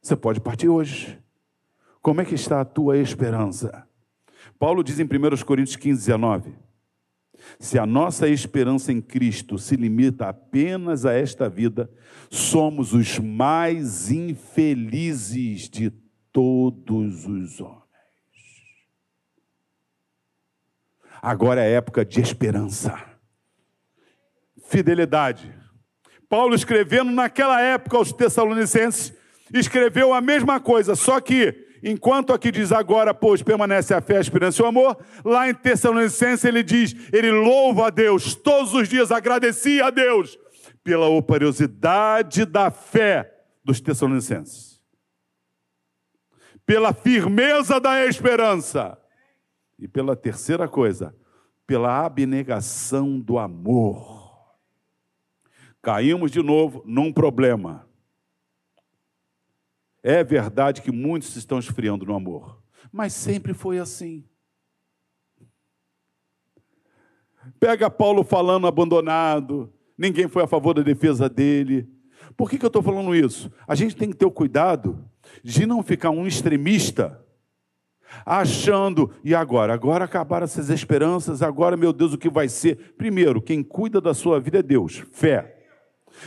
Você 0.00 0.16
pode 0.16 0.40
partir 0.40 0.68
hoje. 0.68 1.18
Como 2.08 2.22
é 2.22 2.24
que 2.24 2.34
está 2.34 2.62
a 2.62 2.64
tua 2.64 2.96
esperança? 2.96 3.86
Paulo 4.58 4.82
diz 4.82 4.98
em 4.98 5.04
1 5.04 5.44
Coríntios 5.44 5.76
15, 5.76 6.06
19: 6.06 6.54
Se 7.60 7.78
a 7.78 7.84
nossa 7.84 8.26
esperança 8.26 8.90
em 8.90 8.98
Cristo 8.98 9.58
se 9.58 9.76
limita 9.76 10.26
apenas 10.26 11.04
a 11.04 11.12
esta 11.12 11.50
vida, 11.50 11.90
somos 12.30 12.94
os 12.94 13.18
mais 13.18 14.10
infelizes 14.10 15.68
de 15.68 15.90
todos 16.32 17.26
os 17.26 17.60
homens. 17.60 17.82
Agora 21.20 21.62
é 21.62 21.72
época 21.72 22.06
de 22.06 22.22
esperança, 22.22 22.98
fidelidade. 24.64 25.54
Paulo 26.26 26.54
escrevendo 26.54 27.12
naquela 27.12 27.60
época 27.60 27.98
aos 27.98 28.14
Tessalonicenses, 28.14 29.12
escreveu 29.52 30.14
a 30.14 30.22
mesma 30.22 30.58
coisa, 30.58 30.96
só 30.96 31.20
que 31.20 31.67
enquanto 31.82 32.32
aqui 32.32 32.50
diz 32.50 32.72
agora, 32.72 33.14
pois 33.14 33.42
permanece 33.42 33.94
a 33.94 34.00
fé, 34.00 34.18
a 34.18 34.20
esperança 34.20 34.60
e 34.60 34.64
o 34.64 34.68
amor, 34.68 34.96
lá 35.24 35.48
em 35.48 35.54
Tessalonicenses 35.54 36.44
ele 36.44 36.62
diz, 36.62 36.94
ele 37.12 37.30
louva 37.30 37.86
a 37.86 37.90
Deus, 37.90 38.34
todos 38.34 38.74
os 38.74 38.88
dias 38.88 39.10
agradecia 39.10 39.86
a 39.86 39.90
Deus 39.90 40.38
pela 40.84 41.08
operosidade 41.08 42.44
da 42.44 42.70
fé 42.70 43.34
dos 43.64 43.80
Tessalonicenses, 43.80 44.80
pela 46.64 46.92
firmeza 46.92 47.80
da 47.80 48.04
esperança 48.06 48.98
e 49.78 49.86
pela 49.86 50.16
terceira 50.16 50.66
coisa, 50.68 51.14
pela 51.66 52.04
abnegação 52.04 53.18
do 53.20 53.38
amor. 53.38 54.56
Caímos 55.82 56.30
de 56.30 56.42
novo 56.42 56.82
num 56.84 57.12
problema. 57.12 57.87
É 60.02 60.22
verdade 60.22 60.82
que 60.82 60.92
muitos 60.92 61.34
estão 61.36 61.58
esfriando 61.58 62.04
no 62.06 62.14
amor, 62.14 62.62
mas 62.92 63.12
sempre 63.12 63.52
foi 63.52 63.78
assim. 63.78 64.24
Pega 67.58 67.90
Paulo 67.90 68.22
falando 68.22 68.66
abandonado, 68.66 69.72
ninguém 69.96 70.28
foi 70.28 70.42
a 70.42 70.46
favor 70.46 70.74
da 70.74 70.82
defesa 70.82 71.28
dele. 71.28 71.88
Por 72.36 72.48
que, 72.48 72.58
que 72.58 72.64
eu 72.64 72.68
estou 72.68 72.82
falando 72.82 73.14
isso? 73.14 73.50
A 73.66 73.74
gente 73.74 73.96
tem 73.96 74.10
que 74.10 74.16
ter 74.16 74.26
o 74.26 74.30
cuidado 74.30 75.04
de 75.42 75.66
não 75.66 75.82
ficar 75.82 76.10
um 76.10 76.26
extremista 76.26 77.24
achando, 78.24 79.10
e 79.22 79.34
agora? 79.34 79.74
Agora 79.74 80.04
acabaram 80.04 80.44
essas 80.44 80.70
esperanças, 80.70 81.42
agora, 81.42 81.76
meu 81.76 81.92
Deus, 81.92 82.12
o 82.12 82.18
que 82.18 82.30
vai 82.30 82.48
ser? 82.48 82.94
Primeiro, 82.96 83.42
quem 83.42 83.62
cuida 83.62 84.00
da 84.00 84.14
sua 84.14 84.40
vida 84.40 84.58
é 84.58 84.62
Deus, 84.62 85.04
fé. 85.12 85.57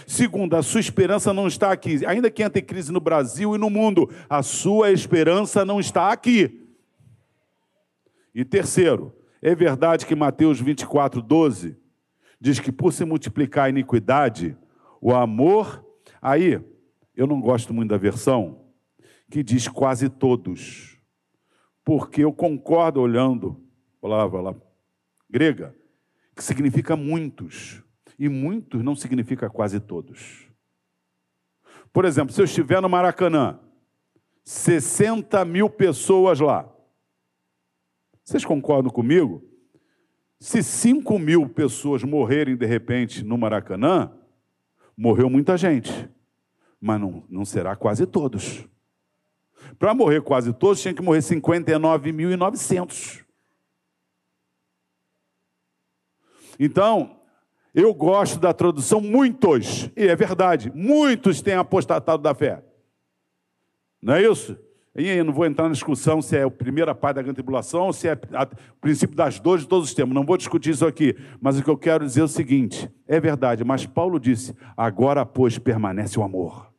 Segundo, 0.08 0.56
a 0.56 0.63
sua 0.63 0.80
esperança 0.80 1.34
não 1.34 1.47
está 1.47 1.71
aqui. 1.71 2.06
Ainda 2.06 2.30
que 2.30 2.43
entre 2.43 2.62
crise 2.62 2.91
no 2.91 2.99
Brasil 2.99 3.56
e 3.56 3.58
no 3.58 3.69
mundo, 3.69 4.10
a 4.30 4.43
sua 4.43 4.91
esperança 4.91 5.65
não 5.65 5.80
está 5.80 6.12
aqui. 6.12 6.67
E 8.34 8.45
terceiro, 8.45 9.13
é 9.41 9.54
verdade 9.54 10.06
que 10.06 10.15
Mateus 10.15 10.60
24, 10.60 11.21
12 11.21 11.77
diz 12.39 12.60
que 12.60 12.71
por 12.71 12.91
se 12.91 13.06
multiplicar 13.06 13.65
a 13.65 13.69
iniquidade, 13.69 14.58
o 14.99 15.13
amor. 15.13 15.86
Aí, 16.21 16.60
eu 17.15 17.27
não 17.27 17.39
gosto 17.39 17.73
muito 17.73 17.89
da 17.89 17.97
versão 17.97 18.62
que 19.30 19.41
diz 19.41 19.67
quase 19.67 20.10
todos, 20.10 20.99
porque 21.86 22.23
eu 22.23 22.34
concordo 22.34 22.99
olhando, 22.99 23.63
palavra 24.01 24.41
lá, 24.41 24.56
grega, 25.30 25.73
que 26.36 26.43
significa 26.43 26.97
muitos. 26.97 27.82
E 28.21 28.29
muitos 28.29 28.81
não 28.84 28.95
significa 28.95 29.49
quase 29.49 29.79
todos. 29.79 30.47
Por 31.91 32.05
exemplo, 32.05 32.31
se 32.31 32.39
eu 32.39 32.45
estiver 32.45 32.79
no 32.79 32.88
Maracanã, 32.88 33.60
60 34.43 35.43
mil 35.43 35.67
pessoas 35.67 36.39
lá. 36.39 36.71
Vocês 38.23 38.45
concordam 38.45 38.91
comigo? 38.91 39.43
Se 40.39 40.62
5 40.62 41.17
mil 41.17 41.49
pessoas 41.49 42.03
morrerem 42.03 42.55
de 42.55 42.67
repente 42.67 43.23
no 43.23 43.39
Maracanã, 43.39 44.12
morreu 44.95 45.27
muita 45.27 45.57
gente, 45.57 46.07
mas 46.79 47.01
não, 47.01 47.23
não 47.27 47.43
será 47.43 47.75
quase 47.75 48.05
todos. 48.05 48.67
Para 49.79 49.95
morrer 49.95 50.21
quase 50.21 50.53
todos, 50.53 50.79
tinha 50.79 50.93
que 50.93 51.01
morrer 51.01 51.21
59.900. 51.21 53.25
Então, 56.60 57.19
eu 57.73 57.93
gosto 57.93 58.39
da 58.39 58.53
tradução 58.53 58.99
muitos, 58.99 59.89
e 59.95 60.07
é 60.07 60.15
verdade, 60.15 60.71
muitos 60.75 61.41
têm 61.41 61.53
apostatado 61.53 62.21
da 62.21 62.36
fé. 62.36 62.63
Não 64.01 64.15
é 64.15 64.23
isso? 64.23 64.57
E 64.93 65.23
não 65.23 65.31
vou 65.31 65.45
entrar 65.45 65.67
na 65.67 65.73
discussão 65.73 66.21
se 66.21 66.36
é 66.36 66.43
a 66.43 66.51
primeira 66.51 66.93
parte 66.93 67.15
da 67.15 67.21
grande 67.21 67.36
tribulação 67.36 67.86
ou 67.86 67.93
se 67.93 68.10
é 68.10 68.13
o 68.13 68.81
princípio 68.81 69.15
das 69.15 69.39
dores 69.39 69.63
de 69.63 69.69
todos 69.69 69.88
os 69.88 69.95
tempos. 69.95 70.13
Não 70.13 70.25
vou 70.25 70.36
discutir 70.36 70.71
isso 70.71 70.86
aqui. 70.86 71.15
Mas 71.39 71.57
o 71.57 71.63
que 71.63 71.69
eu 71.69 71.77
quero 71.77 72.05
dizer 72.05 72.19
é 72.19 72.23
o 72.25 72.27
seguinte: 72.27 72.91
é 73.07 73.17
verdade, 73.17 73.63
mas 73.63 73.86
Paulo 73.86 74.19
disse: 74.19 74.53
agora, 74.75 75.25
pois, 75.25 75.57
permanece 75.57 76.19
o 76.19 76.23
amor. 76.23 76.69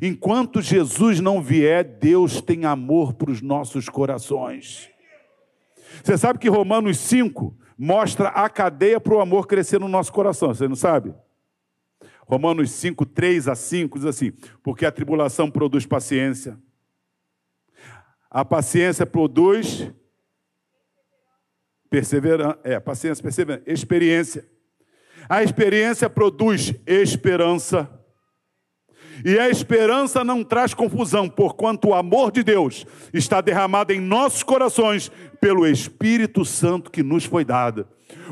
Enquanto 0.00 0.62
Jesus 0.62 1.18
não 1.18 1.42
vier, 1.42 1.82
Deus 1.82 2.40
tem 2.40 2.64
amor 2.64 3.14
para 3.14 3.32
os 3.32 3.42
nossos 3.42 3.88
corações. 3.88 4.88
Você 6.04 6.16
sabe 6.16 6.38
que 6.38 6.48
Romanos 6.48 6.98
5 6.98 7.56
mostra 7.76 8.28
a 8.28 8.48
cadeia 8.48 9.00
para 9.00 9.14
o 9.14 9.20
amor 9.20 9.46
crescer 9.46 9.80
no 9.80 9.88
nosso 9.88 10.12
coração, 10.12 10.54
você 10.54 10.68
não 10.68 10.76
sabe? 10.76 11.14
Romanos 12.26 12.70
5, 12.70 13.04
3 13.06 13.48
a 13.48 13.54
5 13.54 13.98
diz 13.98 14.06
assim: 14.06 14.32
porque 14.62 14.86
a 14.86 14.92
tribulação 14.92 15.50
produz 15.50 15.84
paciência, 15.84 16.58
a 18.30 18.44
paciência 18.44 19.06
produz 19.06 19.92
perseverança, 21.90 22.58
é, 22.64 22.80
paciência, 22.80 23.22
perseverança, 23.22 23.62
experiência. 23.66 24.48
A 25.28 25.42
experiência 25.42 26.10
produz 26.10 26.74
esperança. 26.86 27.88
E 29.24 29.38
a 29.38 29.50
esperança 29.50 30.24
não 30.24 30.42
traz 30.42 30.72
confusão, 30.72 31.28
porquanto 31.28 31.88
o 31.88 31.94
amor 31.94 32.32
de 32.32 32.42
Deus 32.42 32.86
está 33.12 33.40
derramado 33.40 33.92
em 33.92 34.00
nossos 34.00 34.42
corações 34.42 35.10
pelo 35.40 35.66
Espírito 35.66 36.44
Santo 36.44 36.90
que 36.90 37.02
nos 37.02 37.24
foi 37.24 37.44
dado. 37.44 37.86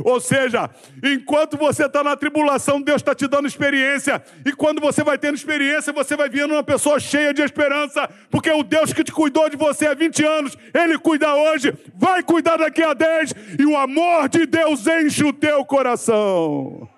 Ou 0.04 0.20
seja, 0.20 0.70
enquanto 1.02 1.56
você 1.56 1.86
está 1.86 2.02
na 2.02 2.16
tribulação, 2.16 2.80
Deus 2.80 3.00
está 3.00 3.14
te 3.14 3.26
dando 3.26 3.46
experiência. 3.46 4.22
E 4.44 4.52
quando 4.52 4.80
você 4.80 5.02
vai 5.02 5.18
tendo 5.18 5.34
experiência, 5.34 5.92
você 5.92 6.16
vai 6.16 6.28
vendo 6.28 6.52
uma 6.52 6.62
pessoa 6.62 6.98
cheia 6.98 7.34
de 7.34 7.42
esperança. 7.42 8.08
Porque 8.30 8.50
o 8.50 8.62
Deus 8.62 8.92
que 8.92 9.04
te 9.04 9.12
cuidou 9.12 9.48
de 9.48 9.56
você 9.56 9.86
há 9.86 9.94
20 9.94 10.24
anos, 10.24 10.58
Ele 10.72 10.98
cuida 10.98 11.34
hoje, 11.34 11.74
vai 11.94 12.22
cuidar 12.22 12.56
daqui 12.56 12.82
a 12.82 12.94
10. 12.94 13.34
E 13.58 13.66
o 13.66 13.76
amor 13.76 14.28
de 14.28 14.46
Deus 14.46 14.86
enche 14.86 15.24
o 15.24 15.32
teu 15.32 15.64
coração. 15.64 16.88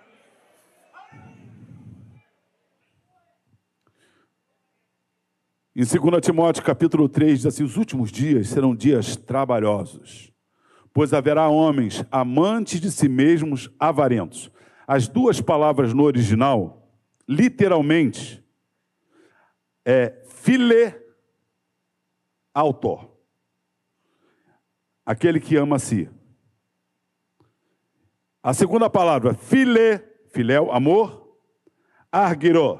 Em 5.77 5.83
2 5.83 6.21
Timóteo 6.23 6.63
capítulo 6.63 7.09
3 7.09 7.39
diz 7.41 7.47
assim: 7.47 7.65
os 7.65 7.77
últimos 7.77 8.13
dias 8.13 8.49
serão 8.49 8.77
dias 8.77 9.17
trabalhosos, 9.17 10.33
pois 10.93 11.13
haverá 11.13 11.49
homens 11.49 12.05
amantes 12.13 12.81
de 12.81 12.93
si 12.93 13.09
mesmos, 13.09 13.69
avarentos. 13.77 14.53
As 14.87 15.09
duas 15.09 15.41
palavras 15.41 15.93
no 15.93 16.05
original, 16.05 16.89
literalmente, 17.29 18.41
é 19.85 20.23
file 20.29 20.95
autor. 22.55 23.11
Aquele 25.05 25.41
que 25.41 25.57
ama 25.57 25.75
a 25.75 25.81
si. 25.81 26.09
A 28.41 28.55
segunda 28.55 28.89
palavra, 28.89 29.35
file, 29.35 29.99
filéu, 30.29 30.71
amor, 30.71 31.37
argiro, 32.13 32.79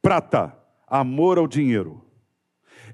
prata, 0.00 0.56
amor 0.86 1.36
ao 1.36 1.46
dinheiro. 1.46 2.13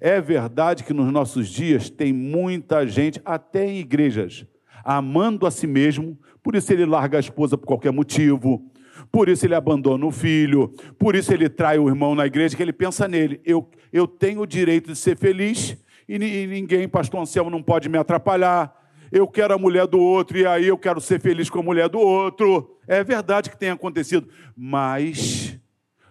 É 0.01 0.19
verdade 0.19 0.83
que 0.83 0.95
nos 0.95 1.13
nossos 1.13 1.49
dias 1.49 1.91
tem 1.91 2.11
muita 2.11 2.87
gente, 2.87 3.21
até 3.23 3.67
em 3.67 3.81
igrejas, 3.81 4.47
amando 4.83 5.47
a 5.47 5.51
si 5.51 5.67
mesmo, 5.67 6.19
por 6.43 6.57
isso 6.57 6.73
ele 6.73 6.87
larga 6.87 7.19
a 7.19 7.21
esposa 7.21 7.59
por 7.59 7.67
qualquer 7.67 7.93
motivo, 7.93 8.65
por 9.13 9.29
isso 9.29 9.45
ele 9.45 9.55
abandona 9.55 10.07
o 10.07 10.11
filho, 10.11 10.69
por 10.99 11.15
isso 11.15 11.33
ele 11.35 11.51
trai 11.51 11.79
o 11.79 11.87
irmão 11.87 12.15
na 12.15 12.25
igreja, 12.25 12.57
que 12.57 12.63
ele 12.63 12.73
pensa 12.73 13.07
nele. 13.07 13.43
Eu, 13.45 13.69
eu 13.93 14.07
tenho 14.07 14.41
o 14.41 14.47
direito 14.47 14.91
de 14.91 14.97
ser 14.97 15.19
feliz 15.19 15.77
e, 16.09 16.15
e 16.15 16.47
ninguém, 16.47 16.89
pastor 16.89 17.21
Anselmo, 17.21 17.51
não 17.51 17.63
pode 17.63 17.89
me 17.89 17.99
atrapalhar. 17.99 18.75
Eu 19.13 19.27
quero 19.29 19.53
a 19.53 19.59
mulher 19.59 19.87
do 19.87 19.99
outro 19.99 20.39
e 20.39 20.47
aí 20.47 20.67
eu 20.67 20.79
quero 20.79 21.01
ser 21.01 21.21
feliz 21.21 21.51
com 21.51 21.59
a 21.59 21.63
mulher 21.63 21.89
do 21.91 21.99
outro. 21.99 22.79
É 22.87 23.05
verdade 23.05 23.51
que 23.51 23.59
tem 23.59 23.71
acontecido, 23.71 24.29
mas 24.57 25.59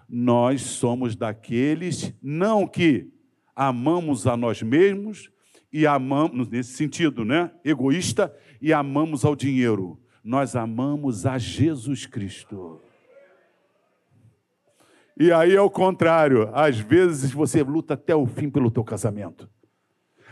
nós 0.08 0.62
somos 0.62 1.16
daqueles, 1.16 2.14
não 2.22 2.68
que 2.68 3.08
amamos 3.60 4.26
a 4.26 4.38
nós 4.38 4.62
mesmos 4.62 5.30
e 5.72 5.86
amamos, 5.86 6.48
nesse 6.48 6.78
sentido, 6.78 7.26
né? 7.26 7.52
Egoísta, 7.62 8.34
e 8.62 8.72
amamos 8.72 9.26
ao 9.26 9.36
dinheiro. 9.36 10.00
Nós 10.24 10.56
amamos 10.56 11.26
a 11.26 11.38
Jesus 11.38 12.06
Cristo. 12.06 12.82
E 15.20 15.30
aí 15.34 15.54
é 15.54 15.62
o 15.62 15.70
contrário. 15.70 16.50
Às 16.54 16.80
vezes 16.80 17.32
você 17.32 17.62
luta 17.62 17.96
até 17.96 18.16
o 18.16 18.26
fim 18.26 18.50
pelo 18.50 18.72
teu 18.72 18.84
casamento. 18.84 19.50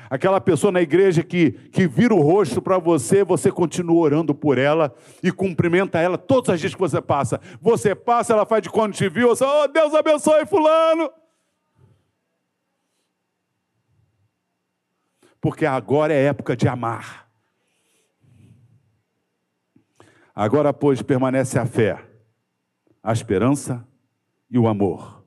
Aquela 0.10 0.40
pessoa 0.40 0.72
na 0.72 0.82
igreja 0.82 1.22
que, 1.22 1.52
que 1.52 1.86
vira 1.86 2.16
o 2.16 2.22
rosto 2.22 2.62
para 2.62 2.78
você, 2.78 3.26
você 3.26 3.52
continua 3.52 3.98
orando 3.98 4.34
por 4.34 4.58
ela 4.58 4.96
e 5.22 5.34
cumprimenta 5.34 6.00
ela 6.00 6.18
todos 6.18 6.48
os 6.48 6.62
dias 6.62 6.74
que 6.74 6.80
você 6.80 7.02
passa. 7.02 7.42
Você 7.62 7.94
passa, 7.94 8.32
ela 8.32 8.46
faz 8.46 8.64
de 8.64 8.70
quando 8.70 8.94
te 8.94 9.10
viu, 9.10 9.28
você, 9.28 9.44
oh, 9.44 9.68
Deus 9.68 9.94
abençoe 9.94 10.46
fulano. 10.46 11.12
Porque 15.42 15.66
agora 15.66 16.14
é 16.14 16.26
época 16.26 16.56
de 16.56 16.68
amar. 16.68 17.28
Agora, 20.36 20.72
pois, 20.72 21.02
permanece 21.02 21.58
a 21.58 21.66
fé, 21.66 22.00
a 23.02 23.12
esperança 23.12 23.88
e 24.52 24.60
o 24.60 24.68
amor. 24.68 25.18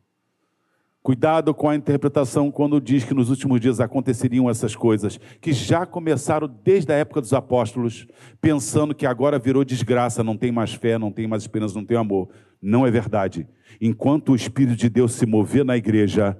Cuidado 1.03 1.55
com 1.55 1.69
a 1.69 1.75
interpretação 1.75 2.51
quando 2.51 2.79
diz 2.79 3.05
que 3.05 3.15
nos 3.15 3.31
últimos 3.31 3.59
dias 3.59 3.81
aconteceriam 3.81 4.51
essas 4.51 4.77
coisas, 4.77 5.19
que 5.41 5.51
já 5.53 5.87
começaram 5.87 6.47
desde 6.47 6.93
a 6.93 6.97
época 6.97 7.23
dos 7.23 7.33
apóstolos, 7.33 8.07
pensando 8.39 8.95
que 8.95 9.07
agora 9.07 9.39
virou 9.39 9.65
desgraça, 9.65 10.23
não 10.23 10.37
tem 10.37 10.53
mais 10.53 10.75
fé, 10.75 10.99
não 10.99 11.11
tem 11.11 11.27
mais 11.27 11.43
esperança, 11.43 11.75
não 11.75 11.87
tem 11.87 11.97
amor. 11.97 12.29
Não 12.61 12.87
é 12.87 12.91
verdade. 12.91 13.49
Enquanto 13.81 14.33
o 14.33 14.37
Espírito 14.37 14.77
de 14.77 14.91
Deus 14.91 15.15
se 15.15 15.25
mover 15.25 15.65
na 15.65 15.75
igreja, 15.75 16.37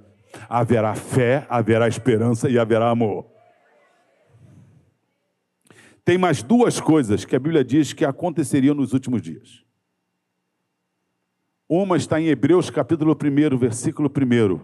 haverá 0.47 0.93
fé, 0.93 1.47
haverá 1.49 1.87
esperança 1.87 2.47
e 2.47 2.59
haverá 2.59 2.89
amor. 2.89 3.30
Tem 6.03 6.17
mais 6.17 6.41
duas 6.41 6.79
coisas 6.79 7.25
que 7.25 7.35
a 7.35 7.39
Bíblia 7.39 7.63
diz 7.63 7.93
que 7.93 8.03
aconteceriam 8.03 8.73
nos 8.73 8.93
últimos 8.93 9.21
dias. 9.21 9.63
Uma 11.69 11.95
está 11.95 12.19
em 12.19 12.27
Hebreus 12.27 12.69
capítulo 12.69 13.13
1, 13.15 13.57
versículo 13.57 14.09
1. 14.09 14.59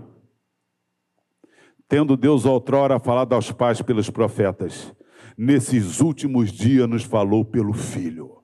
Tendo 1.88 2.18
Deus 2.18 2.46
outrora 2.46 3.00
falado 3.00 3.34
aos 3.34 3.52
pais 3.52 3.82
pelos 3.82 4.10
profetas, 4.10 4.94
nesses 5.38 6.02
últimos 6.02 6.52
dias 6.52 6.90
nos 6.90 7.04
falou 7.04 7.46
pelo 7.46 7.72
Filho. 7.72 8.44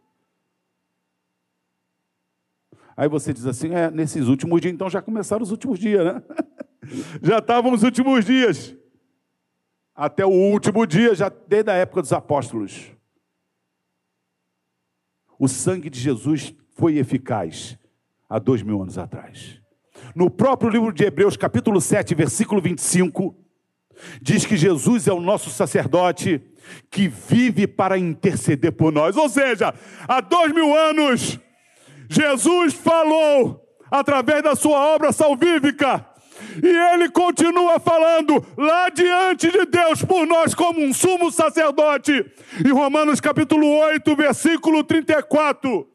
Aí 2.96 3.10
você 3.10 3.34
diz 3.34 3.46
assim: 3.48 3.74
é, 3.74 3.90
nesses 3.90 4.28
últimos 4.28 4.62
dias, 4.62 4.74
então 4.74 4.90
já 4.90 5.02
começaram 5.02 5.42
os 5.42 5.52
últimos 5.52 5.80
dias, 5.80 6.06
né? 6.06 6.24
já 7.22 7.40
estavam 7.40 7.74
os 7.74 7.82
últimos 7.82 8.24
dias 8.24 8.78
até 9.96 10.26
o 10.26 10.30
último 10.30 10.86
dia, 10.86 11.14
já 11.14 11.30
desde 11.30 11.70
a 11.70 11.76
época 11.76 12.02
dos 12.02 12.14
apóstolos. 12.14 12.92
O 15.38 15.48
sangue 15.48 15.90
de 15.90 16.00
Jesus 16.00 16.54
foi 16.76 16.98
eficaz 16.98 17.78
há 18.30 18.40
dois 18.40 18.62
mil 18.62 18.82
anos 18.82 18.98
atrás. 18.98 19.62
No 20.16 20.30
próprio 20.30 20.70
livro 20.70 20.92
de 20.92 21.04
Hebreus, 21.04 21.38
capítulo 21.38 21.80
7, 21.80 22.16
versículo 22.16 22.62
25, 22.62 23.36
diz 24.22 24.46
que 24.46 24.58
Jesus 24.58 25.08
é 25.08 25.14
o 25.14 25.20
nosso 25.20 25.50
sacerdote 25.50 26.42
que 26.90 27.08
vive 27.08 27.68
para 27.68 27.98
interceder 27.98 28.72
por 28.72 28.92
nós. 28.92 29.16
Ou 29.16 29.30
seja, 29.30 29.74
há 30.08 30.22
dois 30.22 30.54
mil 30.54 30.76
anos, 30.76 31.40
Jesus 32.10 32.74
falou 32.74 33.62
através 33.92 34.42
da 34.44 34.56
sua 34.56 34.96
obra 34.96 35.12
salvífica 35.12 36.13
e 36.62 36.94
ele 36.94 37.10
continua 37.10 37.80
falando 37.80 38.46
lá 38.58 38.90
diante 38.90 39.52
de 39.52 39.66
Deus 39.66 40.04
por 40.04 40.28
nós 40.28 40.54
como 40.54 40.82
um 40.82 40.94
sumo 40.94 41.32
sacerdote. 41.32 42.26
Em 42.64 42.72
Romanos 42.72 43.20
capítulo 43.20 43.68
8, 43.68 44.16
versículo 44.16 44.84
34, 44.84 45.88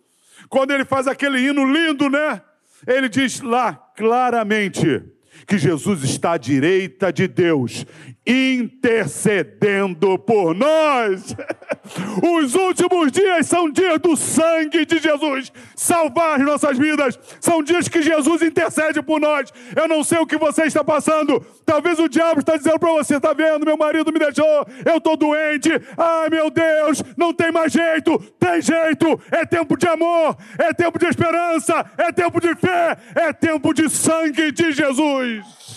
quando 0.48 0.72
ele 0.72 0.84
faz 0.84 1.06
aquele 1.06 1.38
hino 1.38 1.64
lindo, 1.64 2.08
né? 2.08 2.42
Ele 2.86 3.08
diz 3.08 3.40
lá 3.40 3.74
claramente 3.96 5.02
que 5.46 5.58
Jesus 5.58 6.02
está 6.04 6.32
à 6.32 6.38
direita 6.38 7.12
de 7.12 7.28
Deus 7.28 7.86
intercedendo 8.28 10.18
por 10.18 10.54
nós. 10.54 11.34
Os 12.22 12.54
últimos 12.54 13.10
dias 13.10 13.46
são 13.46 13.70
dias 13.70 13.98
do 13.98 14.14
sangue 14.14 14.84
de 14.84 14.98
Jesus 14.98 15.50
salvar 15.74 16.38
as 16.38 16.44
nossas 16.44 16.76
vidas. 16.76 17.18
São 17.40 17.62
dias 17.62 17.88
que 17.88 18.02
Jesus 18.02 18.42
intercede 18.42 19.00
por 19.00 19.18
nós. 19.18 19.50
Eu 19.74 19.88
não 19.88 20.04
sei 20.04 20.18
o 20.18 20.26
que 20.26 20.36
você 20.36 20.64
está 20.64 20.84
passando. 20.84 21.40
Talvez 21.64 21.98
o 21.98 22.08
diabo 22.08 22.40
está 22.40 22.56
dizendo 22.58 22.78
para 22.78 22.92
você: 22.92 23.16
está 23.16 23.32
vendo? 23.32 23.64
Meu 23.64 23.78
marido 23.78 24.12
me 24.12 24.18
deixou, 24.18 24.66
eu 24.84 24.98
estou 24.98 25.16
doente. 25.16 25.70
Ai 25.96 26.28
meu 26.28 26.50
Deus, 26.50 27.02
não 27.16 27.32
tem 27.32 27.50
mais 27.50 27.72
jeito. 27.72 28.18
Tem 28.38 28.60
jeito. 28.60 29.18
É 29.30 29.46
tempo 29.46 29.76
de 29.78 29.88
amor, 29.88 30.36
é 30.58 30.74
tempo 30.74 30.98
de 30.98 31.06
esperança, 31.06 31.90
é 31.96 32.12
tempo 32.12 32.40
de 32.40 32.54
fé, 32.56 32.96
é 33.14 33.32
tempo 33.32 33.72
de 33.72 33.88
sangue 33.88 34.52
de 34.52 34.72
Jesus. 34.72 35.67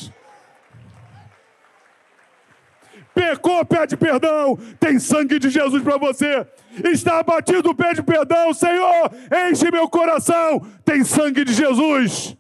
Pecou, 3.22 3.63
pede 3.63 3.95
perdão. 3.95 4.57
Tem 4.80 4.97
sangue 4.97 5.38
de 5.38 5.47
Jesus 5.47 5.84
para 5.84 5.95
você. 5.95 6.43
Está 6.91 7.19
abatido, 7.19 7.76
pede 7.76 8.01
perdão. 8.01 8.51
Senhor, 8.51 9.11
enche 9.47 9.69
meu 9.69 9.88
coração. 9.88 10.65
Tem 10.84 11.03
sangue 11.03 11.45
de 11.45 11.53
Jesus. 11.53 12.36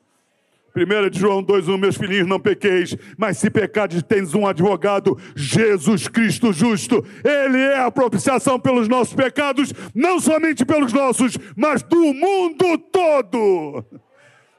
1 0.75 1.09
de 1.11 1.19
João 1.19 1.43
2,1, 1.43 1.77
meus 1.77 1.97
filhinhos, 1.97 2.27
não 2.27 2.39
pequeis, 2.39 2.95
mas 3.17 3.37
se 3.37 3.49
pecares, 3.49 4.01
tens 4.01 4.33
um 4.33 4.47
advogado, 4.47 5.19
Jesus 5.35 6.07
Cristo 6.07 6.51
justo. 6.51 7.05
Ele 7.23 7.59
é 7.59 7.77
a 7.77 7.91
propiciação 7.91 8.59
pelos 8.59 8.87
nossos 8.87 9.13
pecados, 9.13 9.71
não 9.93 10.19
somente 10.19 10.65
pelos 10.65 10.93
nossos, 10.93 11.37
mas 11.55 11.83
do 11.83 12.13
mundo 12.13 12.77
todo. 12.91 13.85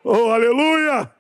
Oh, 0.05 0.31
aleluia! 0.31 1.11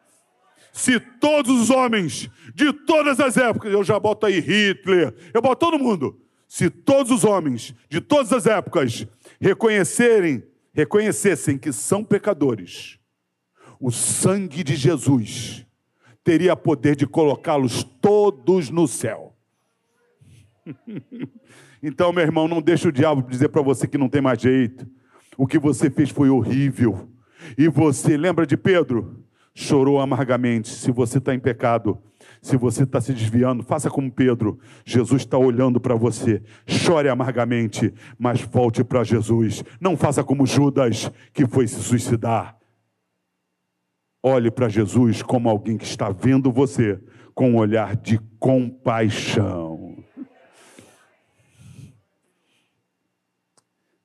Se 0.73 1.01
todos 1.01 1.63
os 1.63 1.71
homens 1.71 2.31
de 2.55 2.73
todas 2.73 3.21
as 3.21 3.37
épocas, 3.37 3.73
eu 3.73 3.83
já 3.83 3.99
boto 3.99 4.27
aí 4.27 4.41
Hitler, 4.41 5.15
eu 5.33 5.41
boto 5.41 5.67
todo 5.67 5.79
mundo. 5.79 6.19
Se 6.49 6.69
todos 6.69 7.11
os 7.11 7.25
homens 7.25 7.75
de 7.89 8.01
todas 8.01 8.33
as 8.33 8.47
épocas 8.47 9.07
reconhecerem, 9.41 10.43
reconhecessem 10.73 11.57
que 11.57 11.73
são 11.73 12.05
pecadores, 12.05 12.99
o 13.81 13.91
sangue 13.91 14.63
de 14.63 14.77
Jesus 14.77 15.67
teria 16.23 16.55
poder 16.55 16.95
de 16.95 17.07
colocá-los 17.07 17.83
todos 17.83 18.71
no 18.71 18.87
céu. 18.87 19.35
então, 21.83 22.13
meu 22.13 22.23
irmão, 22.23 22.47
não 22.47 22.63
deixe 22.63 22.87
o 22.87 22.93
diabo 22.93 23.29
dizer 23.29 23.49
para 23.49 23.63
você 23.63 23.87
que 23.87 23.99
não 23.99 24.09
tem 24.09 24.21
mais 24.21 24.41
jeito. 24.41 24.87
O 25.37 25.47
que 25.47 25.59
você 25.59 25.91
fez 25.91 26.11
foi 26.11 26.29
horrível. 26.31 27.09
E 27.57 27.69
você, 27.69 28.17
lembra 28.17 28.47
de 28.47 28.57
Pedro? 28.57 29.25
Chorou 29.55 30.01
amargamente. 30.01 30.69
Se 30.69 30.93
você 30.93 31.19
está 31.19 31.35
em 31.35 31.41
pecado, 31.41 31.99
se 32.43 32.57
você 32.57 32.83
está 32.83 33.01
se 33.01 33.13
desviando, 33.13 33.63
faça 33.63 33.89
como 33.89 34.11
Pedro. 34.11 34.59
Jesus 34.85 35.23
está 35.23 35.39
olhando 35.39 35.81
para 35.81 35.95
você. 35.95 36.43
Chore 36.67 37.09
amargamente, 37.09 37.95
mas 38.19 38.41
volte 38.43 38.83
para 38.83 39.05
Jesus. 39.05 39.63
Não 39.81 39.97
faça 39.97 40.25
como 40.25 40.45
Judas, 40.45 41.09
que 41.33 41.47
foi 41.47 41.69
se 41.69 41.81
suicidar. 41.81 42.59
Olhe 44.21 44.51
para 44.51 44.69
Jesus 44.69 45.23
como 45.23 45.49
alguém 45.49 45.79
que 45.79 45.85
está 45.85 46.11
vendo 46.11 46.51
você 46.51 47.01
com 47.33 47.53
um 47.53 47.57
olhar 47.57 47.95
de 47.95 48.19
compaixão. 48.41 50.03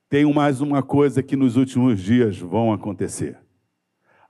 Tenho 0.08 0.32
mais 0.32 0.60
uma 0.60 0.80
coisa 0.80 1.24
que 1.24 1.36
nos 1.36 1.56
últimos 1.56 2.00
dias 2.00 2.38
vão 2.38 2.72
acontecer. 2.72 3.36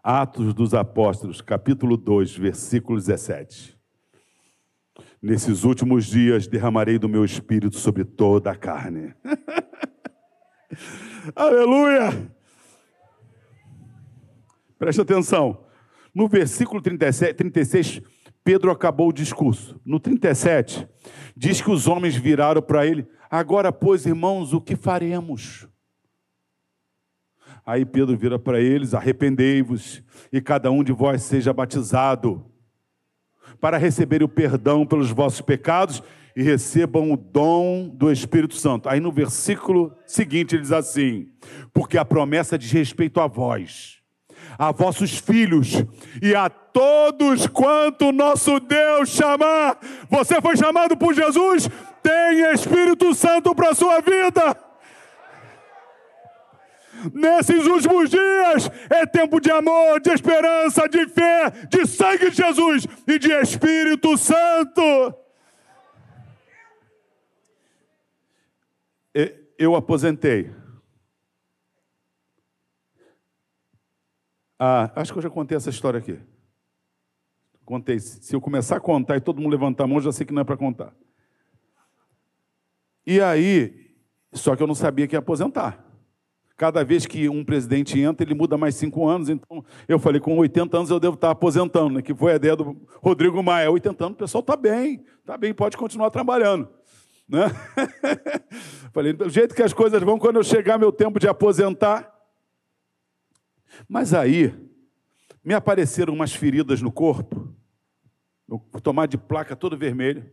Atos 0.02 0.54
dos 0.54 0.72
Apóstolos, 0.72 1.42
capítulo 1.42 1.96
2, 1.98 2.36
versículo 2.36 2.98
17. 2.98 3.78
Nesses 5.20 5.64
últimos 5.64 6.06
dias 6.06 6.46
derramarei 6.46 6.96
do 6.96 7.08
meu 7.08 7.24
espírito 7.24 7.76
sobre 7.76 8.04
toda 8.04 8.52
a 8.52 8.56
carne. 8.56 9.14
Aleluia! 11.34 12.32
Preste 14.78 15.00
atenção. 15.00 15.64
No 16.14 16.28
versículo 16.28 16.80
37, 16.80 17.34
36, 17.34 18.00
Pedro 18.44 18.70
acabou 18.70 19.08
o 19.08 19.12
discurso. 19.12 19.80
No 19.84 19.98
37, 19.98 20.88
diz 21.36 21.60
que 21.60 21.70
os 21.70 21.88
homens 21.88 22.14
viraram 22.14 22.62
para 22.62 22.86
ele: 22.86 23.04
Agora, 23.28 23.72
pois, 23.72 24.06
irmãos, 24.06 24.52
o 24.52 24.60
que 24.60 24.76
faremos? 24.76 25.66
Aí 27.66 27.84
Pedro 27.84 28.16
vira 28.16 28.38
para 28.38 28.60
eles: 28.60 28.94
Arrependei-vos, 28.94 30.00
e 30.32 30.40
cada 30.40 30.70
um 30.70 30.84
de 30.84 30.92
vós 30.92 31.22
seja 31.22 31.52
batizado 31.52 32.48
para 33.61 33.78
receber 33.78 34.22
o 34.22 34.28
perdão 34.28 34.86
pelos 34.86 35.11
vossos 35.11 35.40
pecados 35.40 36.03
e 36.36 36.42
recebam 36.42 37.11
o 37.12 37.16
dom 37.16 37.88
do 37.88 38.12
Espírito 38.12 38.55
Santo. 38.55 38.88
Aí 38.88 39.01
no 39.01 39.11
versículo 39.11 39.92
seguinte 40.07 40.55
ele 40.55 40.62
diz 40.62 40.72
assim: 40.72 41.26
Porque 41.72 41.99
a 41.99 42.05
promessa 42.05 42.57
diz 42.57 42.70
respeito 42.70 43.20
a 43.20 43.26
vós, 43.26 43.99
a 44.57 44.70
vossos 44.70 45.18
filhos 45.18 45.84
e 46.22 46.34
a 46.34 46.49
todos 46.49 47.49
quanto 47.49 48.12
nosso 48.12 48.61
Deus 48.61 49.09
chamar. 49.09 49.78
Você 50.09 50.40
foi 50.40 50.57
chamado 50.57 50.96
por 50.96 51.12
Jesus, 51.12 51.68
tem 52.03 52.53
Espírito 52.53 53.12
Santo 53.14 53.55
para 53.55 53.70
a 53.70 53.74
sua 53.74 54.01
vida. 54.01 54.67
Nesses 57.12 57.66
últimos 57.66 58.11
dias 58.11 58.70
é 58.90 59.07
tempo 59.07 59.40
de 59.40 59.51
amor, 59.51 60.01
de 60.01 60.11
esperança, 60.11 60.88
de 60.88 61.09
fé, 61.09 61.51
de 61.68 61.86
sangue 61.86 62.30
de 62.30 62.36
Jesus 62.36 62.86
e 63.07 63.18
de 63.18 63.32
Espírito 63.32 64.16
Santo. 64.16 65.14
Eu 69.59 69.74
aposentei. 69.74 70.55
Ah, 74.57 74.92
acho 74.94 75.12
que 75.12 75.18
eu 75.18 75.22
já 75.22 75.28
contei 75.28 75.57
essa 75.57 75.68
história 75.68 75.99
aqui. 75.99 76.20
Contei. 77.64 77.99
Se 77.99 78.34
eu 78.34 78.40
começar 78.40 78.76
a 78.76 78.80
contar 78.80 79.16
e 79.16 79.20
todo 79.20 79.40
mundo 79.40 79.51
levantar 79.51 79.84
a 79.84 79.86
mão, 79.88 80.01
já 80.01 80.12
sei 80.12 80.24
que 80.24 80.32
não 80.32 80.42
é 80.42 80.44
para 80.44 80.57
contar. 80.57 80.94
E 83.05 83.20
aí, 83.20 83.96
só 84.32 84.55
que 84.55 84.62
eu 84.62 84.66
não 84.66 84.76
sabia 84.76 85.09
que 85.09 85.16
ia 85.16 85.18
aposentar. 85.18 85.84
Cada 86.59 86.82
vez 86.82 87.06
que 87.06 87.28
um 87.28 87.44
presidente 87.44 88.00
entra, 88.00 88.26
ele 88.26 88.34
muda 88.34 88.59
mais 88.59 88.74
cinco 88.74 89.06
anos. 89.06 89.28
Então, 89.28 89.64
eu 89.86 89.96
falei, 89.96 90.20
com 90.20 90.36
80 90.36 90.76
anos 90.76 90.90
eu 90.90 90.98
devo 90.98 91.14
estar 91.14 91.30
aposentando, 91.30 91.90
né? 91.94 92.02
que 92.02 92.12
foi 92.12 92.32
a 92.32 92.34
ideia 92.34 92.56
do 92.56 92.76
Rodrigo 93.00 93.40
Maia. 93.40 93.70
80 93.70 94.04
anos, 94.04 94.14
o 94.16 94.18
pessoal 94.18 94.40
está 94.40 94.56
bem, 94.56 95.04
está 95.20 95.38
bem, 95.38 95.54
pode 95.54 95.76
continuar 95.76 96.11
trabalhando. 96.11 96.68
Né? 97.28 97.44
falei, 98.92 99.12
do 99.12 99.30
jeito 99.30 99.54
que 99.54 99.62
as 99.62 99.72
coisas 99.72 100.02
vão, 100.02 100.18
quando 100.18 100.34
eu 100.34 100.42
chegar 100.42 100.78
meu 100.78 100.90
tempo 100.90 101.20
de 101.20 101.28
aposentar. 101.28 102.12
Mas 103.88 104.12
aí, 104.12 104.52
me 105.44 105.54
apareceram 105.54 106.12
umas 106.12 106.34
feridas 106.34 106.82
no 106.82 106.90
corpo, 106.90 107.54
tomar 108.82 109.06
de 109.06 109.16
placa 109.16 109.54
todo 109.54 109.78
vermelho. 109.78 110.28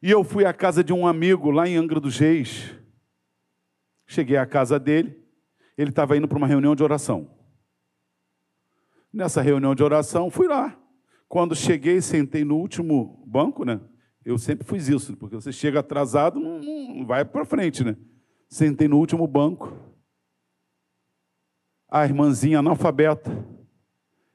E 0.00 0.08
eu 0.08 0.22
fui 0.22 0.44
à 0.44 0.52
casa 0.52 0.84
de 0.84 0.92
um 0.92 1.04
amigo 1.04 1.50
lá 1.50 1.66
em 1.66 1.76
Angra 1.76 1.98
dos 1.98 2.16
Reis. 2.16 2.78
Cheguei 4.10 4.36
à 4.36 4.44
casa 4.44 4.76
dele, 4.76 5.24
ele 5.78 5.90
estava 5.90 6.16
indo 6.16 6.26
para 6.26 6.36
uma 6.36 6.46
reunião 6.48 6.74
de 6.74 6.82
oração. 6.82 7.30
Nessa 9.12 9.40
reunião 9.40 9.72
de 9.72 9.84
oração, 9.84 10.28
fui 10.28 10.48
lá. 10.48 10.76
Quando 11.28 11.54
cheguei, 11.54 12.00
sentei 12.00 12.44
no 12.44 12.56
último 12.56 13.22
banco, 13.24 13.64
né? 13.64 13.80
Eu 14.24 14.36
sempre 14.36 14.66
fiz 14.66 14.88
isso, 14.88 15.16
porque 15.16 15.36
você 15.36 15.52
chega 15.52 15.78
atrasado, 15.78 16.40
não, 16.40 16.58
não 16.58 17.06
vai 17.06 17.24
para 17.24 17.44
frente, 17.44 17.84
né? 17.84 17.96
Sentei 18.48 18.88
no 18.88 18.98
último 18.98 19.28
banco. 19.28 19.78
A 21.88 22.04
irmãzinha 22.04 22.58
analfabeta. 22.58 23.30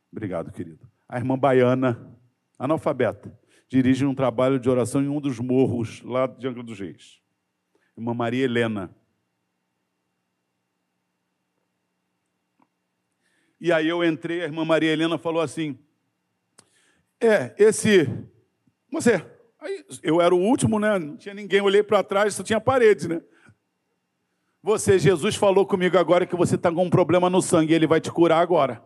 Obrigado, 0.09 0.53
querido. 0.53 0.89
A 1.05 1.17
irmã 1.17 1.37
baiana, 1.37 2.17
analfabeta, 2.57 3.37
dirige 3.67 4.05
um 4.05 4.15
trabalho 4.15 4.57
de 4.57 4.69
oração 4.69 5.03
em 5.03 5.09
um 5.09 5.19
dos 5.19 5.37
morros 5.37 6.01
lá 6.01 6.27
de 6.27 6.47
Angra 6.47 6.63
dos 6.63 6.79
Reis. 6.79 7.19
Irmã 7.97 8.13
Maria 8.13 8.45
Helena. 8.45 8.95
E 13.65 13.71
aí 13.71 13.87
eu 13.87 14.03
entrei, 14.03 14.41
a 14.41 14.43
irmã 14.43 14.63
Maria 14.63 14.93
Helena 14.93 15.17
falou 15.17 15.41
assim: 15.41 15.75
É, 17.19 17.51
esse. 17.57 18.07
Você. 18.91 19.25
Aí 19.59 19.83
eu 20.03 20.21
era 20.21 20.35
o 20.35 20.39
último, 20.39 20.79
né? 20.79 20.99
Não 20.99 21.17
tinha 21.17 21.33
ninguém, 21.33 21.61
olhei 21.61 21.81
para 21.81 22.03
trás, 22.03 22.35
só 22.35 22.43
tinha 22.43 22.61
parede, 22.61 23.09
né? 23.09 23.23
Você, 24.61 24.99
Jesus 24.99 25.35
falou 25.35 25.65
comigo 25.65 25.97
agora 25.97 26.27
que 26.27 26.35
você 26.35 26.53
está 26.53 26.71
com 26.71 26.83
um 26.83 26.91
problema 26.91 27.27
no 27.27 27.41
sangue, 27.41 27.73
ele 27.73 27.87
vai 27.87 27.99
te 27.99 28.11
curar 28.11 28.39
agora. 28.39 28.83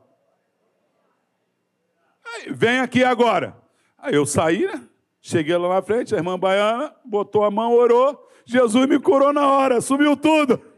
Aí, 2.26 2.50
vem 2.54 2.80
aqui 2.80 3.04
agora. 3.04 3.58
Aí 3.98 4.16
eu 4.16 4.26
saí, 4.26 4.66
né? 4.66 4.82
Cheguei 5.20 5.58
lá 5.58 5.68
na 5.68 5.82
frente, 5.82 6.16
a 6.16 6.20
irmã 6.20 6.40
Baiana 6.40 6.96
botou 7.04 7.44
a 7.44 7.52
mão, 7.52 7.74
orou, 7.74 8.30
Jesus 8.46 8.88
me 8.88 8.98
curou 8.98 9.34
na 9.34 9.46
hora, 9.46 9.82
sumiu 9.82 10.16
tudo. 10.16 10.68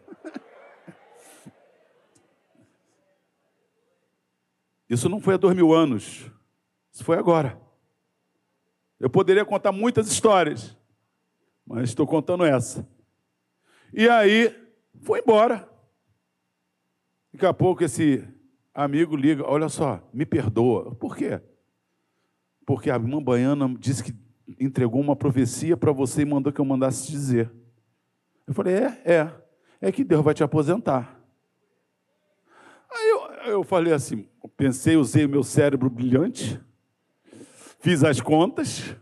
Isso 4.91 5.07
não 5.07 5.21
foi 5.21 5.35
há 5.35 5.37
dois 5.37 5.55
mil 5.55 5.73
anos. 5.73 6.29
Isso 6.91 7.05
foi 7.05 7.17
agora. 7.17 7.57
Eu 8.99 9.09
poderia 9.09 9.45
contar 9.45 9.71
muitas 9.71 10.11
histórias, 10.11 10.77
mas 11.65 11.87
estou 11.87 12.05
contando 12.05 12.43
essa. 12.43 12.85
E 13.93 14.09
aí, 14.09 14.53
foi 14.99 15.21
embora. 15.21 15.65
Daqui 17.31 17.45
a 17.45 17.53
pouco 17.53 17.85
esse 17.85 18.27
amigo 18.73 19.15
liga, 19.15 19.49
olha 19.49 19.69
só, 19.69 20.05
me 20.13 20.25
perdoa. 20.25 20.93
Por 20.93 21.15
quê? 21.15 21.41
Porque 22.65 22.91
a 22.91 22.95
irmã 22.95 23.23
Baiana 23.23 23.73
disse 23.79 24.03
que 24.03 24.13
entregou 24.59 24.99
uma 24.99 25.15
profecia 25.15 25.77
para 25.77 25.93
você 25.93 26.23
e 26.23 26.25
mandou 26.25 26.51
que 26.51 26.59
eu 26.59 26.65
mandasse 26.65 27.09
dizer. 27.09 27.49
Eu 28.45 28.53
falei, 28.53 28.73
é, 28.73 29.01
é. 29.05 29.41
É 29.79 29.89
que 29.89 30.03
Deus 30.03 30.21
vai 30.21 30.33
te 30.33 30.43
aposentar. 30.43 31.17
Aí 32.89 33.09
eu, 33.09 33.19
eu 33.51 33.63
falei 33.63 33.93
assim, 33.93 34.27
pensei, 34.49 34.95
usei 34.95 35.25
o 35.25 35.29
meu 35.29 35.43
cérebro 35.43 35.89
brilhante, 35.89 36.59
fiz 37.79 38.03
as 38.03 38.19
contas, 38.19 38.95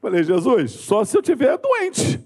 falei, 0.00 0.22
Jesus, 0.22 0.72
só 0.72 1.04
se 1.04 1.16
eu 1.16 1.22
tiver 1.22 1.58
doente. 1.58 2.20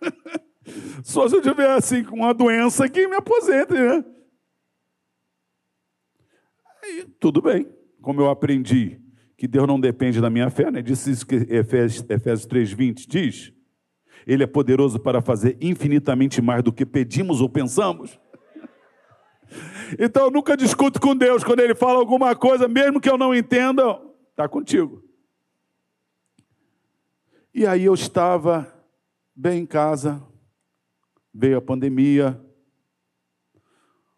só 1.02 1.28
se 1.28 1.36
eu 1.36 1.42
tiver 1.42 1.70
assim, 1.70 2.04
com 2.04 2.16
uma 2.16 2.32
doença 2.32 2.88
que 2.88 3.06
me 3.06 3.16
aposente, 3.16 3.72
né? 3.72 4.04
Aí, 6.82 7.06
tudo 7.18 7.42
bem. 7.42 7.68
Como 8.00 8.20
eu 8.20 8.30
aprendi 8.30 9.00
que 9.36 9.46
Deus 9.46 9.66
não 9.66 9.80
depende 9.80 10.20
da 10.20 10.30
minha 10.30 10.50
fé, 10.50 10.70
né? 10.70 10.82
Disse 10.82 11.10
isso 11.10 11.26
que 11.26 11.34
Efésios, 11.48 12.04
Efésios 12.08 12.46
3,20 12.46 13.06
diz. 13.08 13.52
Ele 14.26 14.44
é 14.44 14.46
poderoso 14.46 14.98
para 14.98 15.22
fazer 15.22 15.56
infinitamente 15.60 16.42
mais 16.42 16.62
do 16.62 16.72
que 16.72 16.84
pedimos 16.84 17.40
ou 17.40 17.48
pensamos. 17.48 18.18
Então 19.98 20.24
eu 20.24 20.30
nunca 20.30 20.56
discuto 20.56 21.00
com 21.00 21.16
Deus. 21.16 21.44
Quando 21.44 21.60
Ele 21.60 21.74
fala 21.74 21.98
alguma 21.98 22.34
coisa, 22.34 22.68
mesmo 22.68 23.00
que 23.00 23.08
eu 23.08 23.18
não 23.18 23.34
entenda, 23.34 24.00
está 24.30 24.48
contigo. 24.48 25.02
E 27.52 27.66
aí 27.66 27.84
eu 27.84 27.94
estava 27.94 28.72
bem 29.34 29.62
em 29.62 29.66
casa, 29.66 30.22
veio 31.34 31.58
a 31.58 31.62
pandemia. 31.62 32.40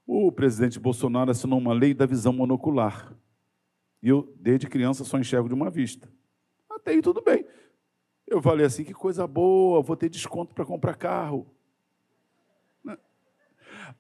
O 0.06 0.30
presidente 0.30 0.78
Bolsonaro 0.78 1.30
assinou 1.30 1.58
uma 1.58 1.72
lei 1.72 1.94
da 1.94 2.04
visão 2.04 2.32
monocular. 2.32 3.16
E 4.02 4.08
eu, 4.08 4.34
desde 4.38 4.66
criança, 4.66 5.04
só 5.04 5.18
enxergo 5.18 5.48
de 5.48 5.54
uma 5.54 5.70
vista. 5.70 6.12
Até 6.68 6.90
aí 6.90 7.00
tudo 7.00 7.22
bem. 7.22 7.46
Eu 8.26 8.42
falei 8.42 8.66
assim: 8.66 8.84
que 8.84 8.92
coisa 8.92 9.26
boa, 9.26 9.80
vou 9.82 9.96
ter 9.96 10.08
desconto 10.08 10.54
para 10.54 10.64
comprar 10.64 10.94
carro. 10.96 11.46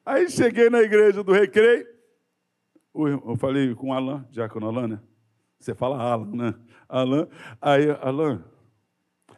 Aí 0.04 0.28
cheguei 0.28 0.68
na 0.68 0.80
igreja 0.80 1.22
do 1.22 1.32
recreio. 1.32 1.86
Eu 2.94 3.36
falei 3.36 3.74
com 3.74 3.90
o 3.90 3.92
Alain, 3.92 4.24
Diácono 4.30 4.66
Alain, 4.66 4.88
né? 4.88 5.00
Você 5.58 5.74
fala 5.74 5.96
Alan, 5.96 6.30
né? 6.34 6.54
Alan. 6.88 7.28
Aí, 7.60 7.88
Alan. 8.00 8.44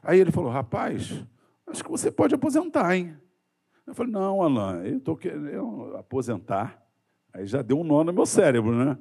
Aí 0.03 0.19
ele 0.19 0.33
falou: 0.33 0.51
rapaz, 0.51 1.25
acho 1.67 1.85
que 1.85 1.91
você 1.91 2.11
pode 2.11 2.35
aposentar, 2.35 2.97
hein? 2.97 3.17
Eu 3.87 3.95
falei: 3.95 4.13
não, 4.13 4.43
Alan, 4.43 4.83
eu 4.85 4.99
estou 4.99 5.17
querendo 5.17 5.95
aposentar. 5.97 6.83
Aí 7.33 7.47
já 7.47 7.63
deu 7.63 7.79
um 7.79 7.85
nó 7.85 8.03
no 8.03 8.13
meu 8.13 8.25
cérebro, 8.25 8.73
né? 8.73 8.99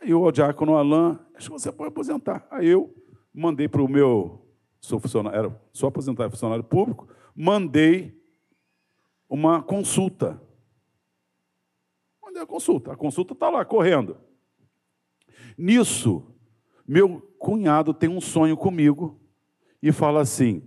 Aí 0.00 0.12
o 0.12 0.30
diácono 0.30 0.76
Alain, 0.76 1.18
acho 1.34 1.48
que 1.48 1.58
você 1.58 1.70
pode 1.70 1.88
aposentar. 1.88 2.46
Aí 2.50 2.66
eu 2.66 2.94
mandei 3.32 3.68
para 3.68 3.82
o 3.82 3.88
meu, 3.88 4.46
sou 4.80 4.98
funcionário, 4.98 5.38
era, 5.38 5.60
sou 5.72 5.88
aposentado 5.88 6.30
funcionário 6.30 6.64
público, 6.64 7.08
mandei 7.34 8.16
uma 9.28 9.62
consulta. 9.62 10.40
Mandei 12.22 12.42
a 12.42 12.46
consulta. 12.46 12.92
A 12.92 12.96
consulta 12.96 13.32
está 13.32 13.48
lá, 13.48 13.64
correndo. 13.64 14.16
Nisso, 15.56 16.34
meu 16.86 17.20
cunhado 17.38 17.94
tem 17.94 18.08
um 18.08 18.20
sonho 18.20 18.56
comigo 18.56 19.20
e 19.82 19.92
fala 19.92 20.20
assim: 20.20 20.62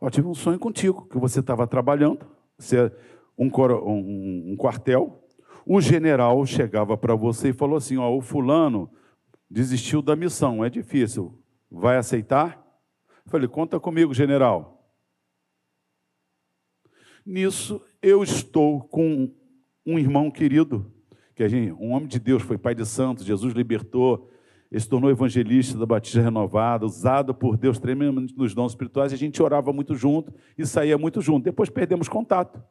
Ó, 0.00 0.08
tive 0.08 0.26
um 0.26 0.34
sonho 0.34 0.58
contigo, 0.58 1.06
que 1.06 1.18
você 1.18 1.40
estava 1.40 1.66
trabalhando, 1.66 2.26
você 2.58 2.78
é 2.78 2.92
um, 3.36 3.46
um, 3.46 4.52
um 4.52 4.56
quartel, 4.56 5.22
o 5.66 5.80
general 5.80 6.44
chegava 6.46 6.96
para 6.96 7.14
você 7.14 7.50
e 7.50 7.52
falou 7.52 7.76
assim: 7.76 7.98
ó, 7.98 8.10
o 8.10 8.20
fulano 8.20 8.90
desistiu 9.48 10.00
da 10.00 10.16
missão, 10.16 10.64
é 10.64 10.70
difícil, 10.70 11.38
vai 11.70 11.96
aceitar? 11.96 12.58
Eu 13.26 13.30
falei: 13.30 13.46
conta 13.46 13.78
comigo, 13.78 14.14
general. 14.14 14.79
Nisso 17.24 17.80
eu 18.02 18.22
estou 18.22 18.80
com 18.80 19.30
um 19.86 19.98
irmão 19.98 20.30
querido, 20.30 20.90
que 21.34 21.42
a 21.42 21.48
gente, 21.48 21.72
um 21.72 21.92
homem 21.92 22.08
de 22.08 22.18
Deus, 22.18 22.42
foi 22.42 22.58
pai 22.58 22.74
de 22.74 22.84
santos, 22.86 23.24
Jesus 23.24 23.54
libertou, 23.54 24.30
ele 24.70 24.80
se 24.80 24.88
tornou 24.88 25.10
evangelista 25.10 25.76
da 25.76 25.84
Batista 25.84 26.20
Renovada, 26.20 26.86
usado 26.86 27.34
por 27.34 27.56
Deus 27.56 27.78
tremendamente 27.78 28.36
nos 28.36 28.54
dons 28.54 28.72
espirituais, 28.72 29.12
a 29.12 29.16
gente 29.16 29.42
orava 29.42 29.72
muito 29.72 29.94
junto 29.94 30.32
e 30.56 30.64
saía 30.64 30.96
muito 30.96 31.20
junto. 31.20 31.44
Depois 31.44 31.68
perdemos 31.68 32.08
contato. 32.08 32.62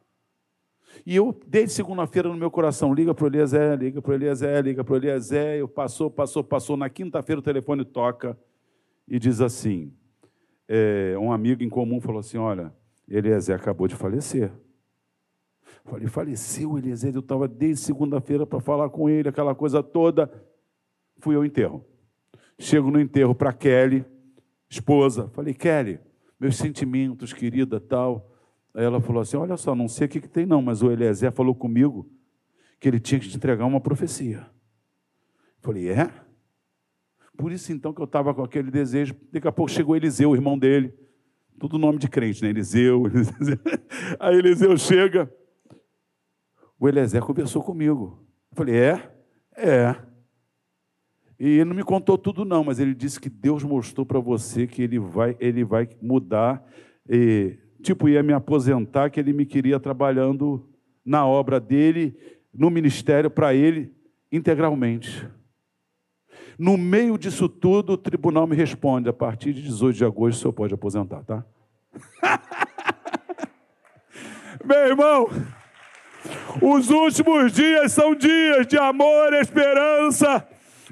E 1.06 1.16
eu, 1.16 1.38
desde 1.48 1.74
segunda-feira, 1.74 2.30
no 2.30 2.36
meu 2.36 2.50
coração, 2.50 2.94
liga 2.94 3.14
para 3.14 3.26
o 3.26 3.28
Eliezer, 3.28 3.78
liga 3.78 4.02
para 4.02 4.12
o 4.12 4.14
Eliezer, 4.14 4.64
liga 4.64 4.84
para 4.84 4.94
o 4.94 4.98
Eliezer. 4.98 5.60
Eu 5.60 5.68
passou, 5.68 6.10
passou, 6.10 6.44
passou. 6.44 6.78
Na 6.78 6.90
quinta-feira 6.90 7.40
o 7.40 7.44
telefone 7.44 7.86
toca 7.86 8.38
e 9.08 9.20
diz 9.20 9.42
assim: 9.42 9.94
é, 10.68 11.16
um 11.18 11.32
amigo 11.32 11.64
em 11.64 11.70
comum 11.70 12.00
falou 12.00 12.20
assim: 12.20 12.38
Olha, 12.38 12.74
Eliezer 13.10 13.56
acabou 13.56 13.88
de 13.88 13.96
falecer. 13.96 14.52
Falei, 15.86 16.08
faleceu 16.08 16.78
Eliezer. 16.78 17.14
Eu 17.16 17.22
estava 17.22 17.48
desde 17.48 17.84
segunda-feira 17.84 18.46
para 18.46 18.60
falar 18.60 18.90
com 18.90 19.10
ele, 19.10 19.30
aquela 19.30 19.56
coisa 19.56 19.82
toda. 19.82 20.32
Fui 21.18 21.36
ao 21.36 21.44
enterro. 21.44 21.84
Chego 22.58 22.92
no 22.92 23.00
enterro 23.00 23.34
para 23.34 23.52
Kelly, 23.52 24.06
esposa. 24.70 25.30
Falei, 25.30 25.54
Kelly, 25.54 26.00
meus 26.40 26.58
sentimentos, 26.58 27.34
querida, 27.34 27.80
tal. 27.80 28.32
Aí 28.74 28.84
ela 28.84 29.02
falou 29.02 29.22
assim: 29.22 29.38
Olha 29.38 29.58
só, 29.58 29.74
não 29.74 29.88
sei 29.88 30.06
o 30.06 30.10
que, 30.10 30.22
que 30.22 30.28
tem, 30.28 30.46
não, 30.46 30.62
mas 30.62 30.82
o 30.82 30.92
Eliezer 30.92 31.32
falou 31.32 31.56
comigo 31.56 32.10
que 32.80 32.88
ele 32.88 33.00
tinha 33.00 33.20
que 33.20 33.28
te 33.28 33.36
entregar 33.36 33.66
uma 33.66 33.82
profecia. 33.82 34.46
Falei, 35.62 35.90
é? 35.90 36.10
Por 37.36 37.52
isso 37.52 37.72
então 37.72 37.94
que 37.94 38.02
eu 38.02 38.06
estava 38.06 38.34
com 38.34 38.44
aquele 38.44 38.70
desejo. 38.70 39.16
Daqui 39.32 39.48
a 39.48 39.52
pouco 39.52 39.72
chegou 39.72 39.96
Eliseu, 39.96 40.32
o 40.32 40.36
irmão 40.36 40.58
dele. 40.58 40.94
Tudo 41.60 41.78
nome 41.78 42.00
de 42.00 42.08
crente, 42.08 42.42
né? 42.42 42.50
Eliseu. 42.52 43.04
Aí 44.20 44.38
Eliseu 44.38 44.78
chega. 44.78 45.32
O 46.80 46.88
Eliezer 46.88 47.22
conversou 47.22 47.62
comigo. 47.62 48.26
Eu 48.52 48.56
falei, 48.56 48.76
é? 48.76 49.12
É. 49.58 49.96
E 51.38 51.48
ele 51.48 51.66
não 51.66 51.76
me 51.76 51.84
contou 51.84 52.18
tudo, 52.18 52.46
não, 52.46 52.64
mas 52.64 52.80
ele 52.80 52.94
disse 52.94 53.20
que 53.20 53.30
Deus 53.30 53.64
mostrou 53.64 54.06
para 54.06 54.20
você 54.20 54.66
que 54.66 54.82
ele 54.82 54.98
vai, 55.00 55.36
ele 55.40 55.64
vai 55.64 55.90
mudar. 56.02 56.66
E 57.08 57.58
tipo, 57.82 58.08
ia 58.08 58.24
me 58.24 58.34
aposentar, 58.34 59.10
que 59.10 59.20
ele 59.20 59.34
me 59.34 59.46
queria 59.46 59.80
trabalhando 59.80 60.70
na 61.04 61.26
obra 61.26 61.60
dele, 61.60 62.18
no 62.54 62.70
ministério, 62.70 63.30
para 63.30 63.54
ele, 63.54 63.94
integralmente. 64.32 65.28
No 66.60 66.78
meio 66.78 67.18
disso 67.18 67.48
tudo, 67.48 67.94
o 67.94 67.98
tribunal 67.98 68.46
me 68.46 68.54
responde: 68.54 69.08
a 69.08 69.14
partir 69.14 69.54
de 69.54 69.62
18 69.62 69.96
de 69.96 70.04
agosto, 70.04 70.38
o 70.38 70.42
senhor 70.42 70.52
pode 70.52 70.74
aposentar, 70.74 71.24
tá? 71.24 71.46
Meu 74.66 74.88
irmão, 74.88 75.30
os 76.62 76.90
últimos 76.90 77.54
dias 77.54 77.94
são 77.94 78.14
dias 78.14 78.68
de 78.68 78.78
amor, 78.78 79.32
esperança, 79.36 80.46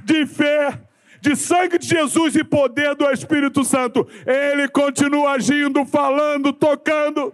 de 0.06 0.26
fé, 0.26 0.82
de 1.20 1.36
sangue 1.36 1.78
de 1.78 1.86
Jesus 1.86 2.38
e 2.38 2.46
poder 2.46 2.96
do 2.96 3.04
Espírito 3.12 3.66
Santo. 3.66 4.08
Ele 4.26 4.70
continua 4.70 5.32
agindo, 5.32 5.86
falando, 5.86 6.54
tocando. 6.54 7.34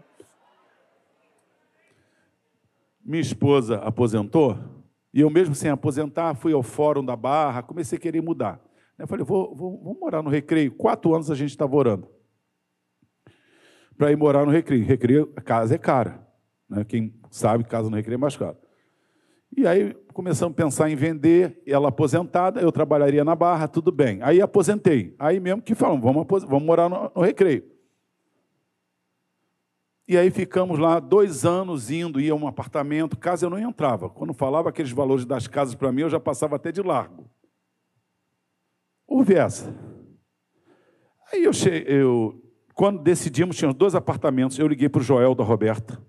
Minha 3.05 3.21
esposa 3.21 3.75
aposentou, 3.75 4.57
e 5.13 5.21
eu 5.21 5.29
mesmo 5.29 5.53
sem 5.53 5.69
aposentar, 5.69 6.33
fui 6.33 6.53
ao 6.53 6.63
fórum 6.63 7.05
da 7.05 7.15
Barra, 7.15 7.61
comecei 7.61 7.97
a 7.97 8.01
querer 8.01 8.21
mudar. 8.21 8.59
Eu 8.97 9.07
falei, 9.07 9.23
vou, 9.23 9.53
vou, 9.55 9.79
vou 9.83 9.97
morar 9.99 10.23
no 10.23 10.29
Recreio. 10.29 10.71
Quatro 10.71 11.13
anos 11.13 11.29
a 11.29 11.35
gente 11.35 11.49
estava 11.49 11.75
orando. 11.75 12.07
Para 13.97 14.11
ir 14.11 14.17
morar 14.17 14.45
no 14.45 14.51
Recreio. 14.51 14.83
Recreio, 14.83 15.31
a 15.35 15.41
casa 15.41 15.75
é 15.75 15.77
cara. 15.77 16.25
Né? 16.67 16.83
Quem 16.83 17.13
sabe, 17.29 17.63
casa 17.63 17.89
no 17.89 17.95
Recreio 17.95 18.15
é 18.15 18.19
mais 18.19 18.35
caro. 18.35 18.57
E 19.55 19.67
aí 19.67 19.93
começamos 20.13 20.53
a 20.53 20.55
pensar 20.55 20.89
em 20.89 20.95
vender, 20.95 21.61
ela 21.67 21.89
aposentada, 21.89 22.59
eu 22.59 22.71
trabalharia 22.71 23.23
na 23.23 23.35
Barra, 23.35 23.67
tudo 23.67 23.91
bem. 23.91 24.19
Aí 24.23 24.41
aposentei. 24.41 25.15
Aí 25.19 25.39
mesmo 25.39 25.61
que 25.61 25.75
falamos, 25.75 26.03
vamos, 26.03 26.25
vamos 26.45 26.63
morar 26.63 26.89
no, 26.89 27.11
no 27.15 27.21
recreio. 27.21 27.63
E 30.07 30.17
aí 30.17 30.29
ficamos 30.29 30.77
lá 30.77 30.99
dois 30.99 31.45
anos 31.45 31.89
indo, 31.89 32.19
ia 32.19 32.33
a 32.33 32.35
um 32.35 32.47
apartamento, 32.47 33.17
casa 33.17 33.45
eu 33.45 33.49
não 33.49 33.57
entrava. 33.57 34.09
Quando 34.09 34.33
falava 34.33 34.69
aqueles 34.69 34.91
valores 34.91 35.25
das 35.25 35.47
casas 35.47 35.75
para 35.75 35.91
mim, 35.91 36.01
eu 36.01 36.09
já 36.09 36.19
passava 36.19 36.55
até 36.57 36.71
de 36.71 36.81
largo. 36.81 37.29
Houve 39.07 39.35
essa. 39.35 39.73
Aí 41.31 41.43
eu, 41.43 41.53
cheguei, 41.53 41.85
eu 41.87 42.41
quando 42.73 43.01
decidimos, 43.01 43.55
tínhamos 43.55 43.77
dois 43.77 43.95
apartamentos, 43.95 44.59
eu 44.59 44.67
liguei 44.67 44.89
para 44.89 44.99
o 44.99 45.03
Joel 45.03 45.33
da 45.35 45.43
Roberta. 45.43 46.01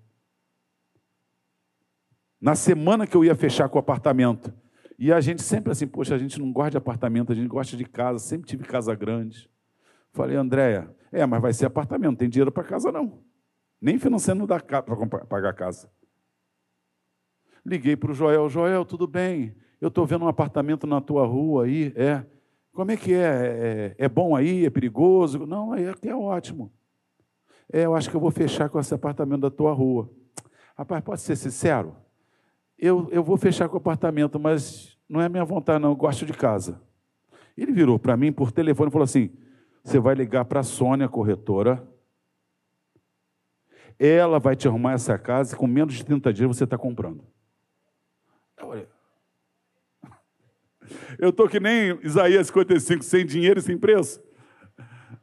Na 2.41 2.55
semana 2.55 3.07
que 3.07 3.15
eu 3.15 3.23
ia 3.23 3.35
fechar 3.35 3.69
com 3.69 3.77
o 3.77 3.79
apartamento. 3.79 4.53
E 4.99 5.11
a 5.11 5.19
gente 5.21 5.41
sempre 5.41 5.71
assim, 5.71 5.87
poxa, 5.87 6.15
a 6.15 6.17
gente 6.17 6.39
não 6.39 6.51
gosta 6.51 6.71
de 6.71 6.77
apartamento, 6.77 7.31
a 7.31 7.35
gente 7.35 7.47
gosta 7.47 7.75
de 7.75 7.85
casa, 7.85 8.19
sempre 8.19 8.47
tive 8.47 8.63
casa 8.63 8.93
grande. 8.93 9.49
Falei, 10.11 10.37
Andréia, 10.37 10.93
é, 11.11 11.25
mas 11.25 11.41
vai 11.41 11.53
ser 11.53 11.65
apartamento, 11.65 12.11
não 12.11 12.17
tem 12.17 12.29
dinheiro 12.29 12.51
para 12.51 12.63
casa 12.63 12.91
não. 12.91 13.23
Nem 13.85 13.99
financeiro 13.99 14.39
não 14.39 14.47
dá 14.47 14.59
para 14.59 14.81
pagar 15.27 15.53
casa. 15.53 15.91
Liguei 17.63 17.95
para 17.95 18.09
o 18.09 18.15
Joel, 18.15 18.49
Joel, 18.49 18.83
tudo 18.83 19.05
bem? 19.05 19.55
Eu 19.79 19.89
estou 19.89 20.07
vendo 20.07 20.25
um 20.25 20.27
apartamento 20.27 20.87
na 20.87 20.99
tua 20.99 21.23
rua 21.23 21.65
aí, 21.65 21.93
é. 21.95 22.25
Como 22.73 22.89
é 22.89 22.97
que 22.97 23.13
é? 23.13 23.93
é? 23.99 24.05
É, 24.05 24.09
bom 24.09 24.35
aí? 24.35 24.65
É 24.65 24.71
perigoso? 24.71 25.45
Não, 25.45 25.71
aí 25.71 25.87
aqui 25.87 26.09
é 26.09 26.15
ótimo. 26.15 26.73
É, 27.71 27.85
eu 27.85 27.93
acho 27.93 28.09
que 28.09 28.15
eu 28.15 28.19
vou 28.19 28.31
fechar 28.31 28.69
com 28.69 28.79
esse 28.79 28.91
apartamento 28.91 29.41
da 29.41 29.51
tua 29.51 29.71
rua. 29.71 30.09
Rapaz, 30.75 31.03
pode 31.03 31.21
ser 31.21 31.35
sincero? 31.35 31.95
eu, 32.79 33.07
eu 33.11 33.23
vou 33.23 33.37
fechar 33.37 33.69
com 33.69 33.75
o 33.75 33.77
apartamento, 33.77 34.39
mas 34.39 34.97
não 35.07 35.21
é 35.21 35.29
minha 35.29 35.45
vontade, 35.45 35.79
não, 35.79 35.89
eu 35.89 35.95
gosto 35.95 36.25
de 36.25 36.33
casa. 36.33 36.81
Ele 37.55 37.71
virou 37.71 37.99
para 37.99 38.17
mim 38.17 38.31
por 38.31 38.51
telefone 38.51 38.89
e 38.89 38.91
falou 38.91 39.03
assim: 39.03 39.29
você 39.83 39.99
vai 39.99 40.15
ligar 40.15 40.43
para 40.45 40.61
a 40.61 40.63
Sônia, 40.63 41.07
corretora, 41.07 41.87
ela 43.99 44.39
vai 44.39 44.55
te 44.55 44.67
arrumar 44.67 44.93
essa 44.93 45.17
casa 45.17 45.55
e 45.55 45.57
com 45.57 45.67
menos 45.67 45.93
de 45.93 46.05
30 46.05 46.33
dias 46.33 46.47
você 46.47 46.63
está 46.63 46.77
comprando. 46.77 47.23
Eu 51.17 51.29
estou 51.29 51.47
que 51.47 51.59
nem 51.59 51.99
Isaías 52.03 52.47
55, 52.47 53.03
sem 53.03 53.25
dinheiro 53.25 53.59
e 53.59 53.63
sem 53.63 53.77
preço. 53.77 54.21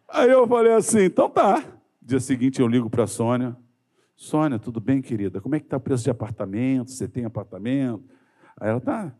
Aí 0.08 0.30
eu 0.30 0.46
falei 0.46 0.72
assim, 0.72 1.02
então 1.04 1.28
tá. 1.28 1.64
Dia 2.00 2.20
seguinte 2.20 2.60
eu 2.60 2.66
ligo 2.66 2.90
para 2.90 3.04
a 3.04 3.06
Sônia, 3.06 3.56
Sônia, 4.16 4.58
tudo 4.58 4.80
bem, 4.80 5.02
querida? 5.02 5.40
Como 5.40 5.54
é 5.54 5.60
que 5.60 5.66
está 5.66 5.76
o 5.76 5.80
preço 5.80 6.04
de 6.04 6.10
apartamento? 6.10 6.90
Você 6.90 7.08
tem 7.08 7.24
apartamento? 7.24 8.04
Aí 8.56 8.68
ela 8.68 8.78
está. 8.78 9.12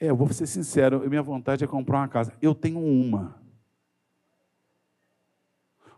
É, 0.00 0.10
eu 0.10 0.16
vou 0.16 0.28
ser 0.32 0.46
sincero, 0.46 1.08
minha 1.08 1.22
vontade 1.22 1.62
é 1.62 1.66
comprar 1.66 1.98
uma 1.98 2.08
casa. 2.08 2.32
Eu 2.42 2.54
tenho 2.54 2.80
uma. 2.80 3.40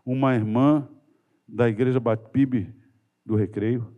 Uma 0.05 0.35
irmã 0.35 0.87
da 1.47 1.69
igreja 1.69 1.99
Batpibe 1.99 2.73
do 3.25 3.35
Recreio. 3.35 3.95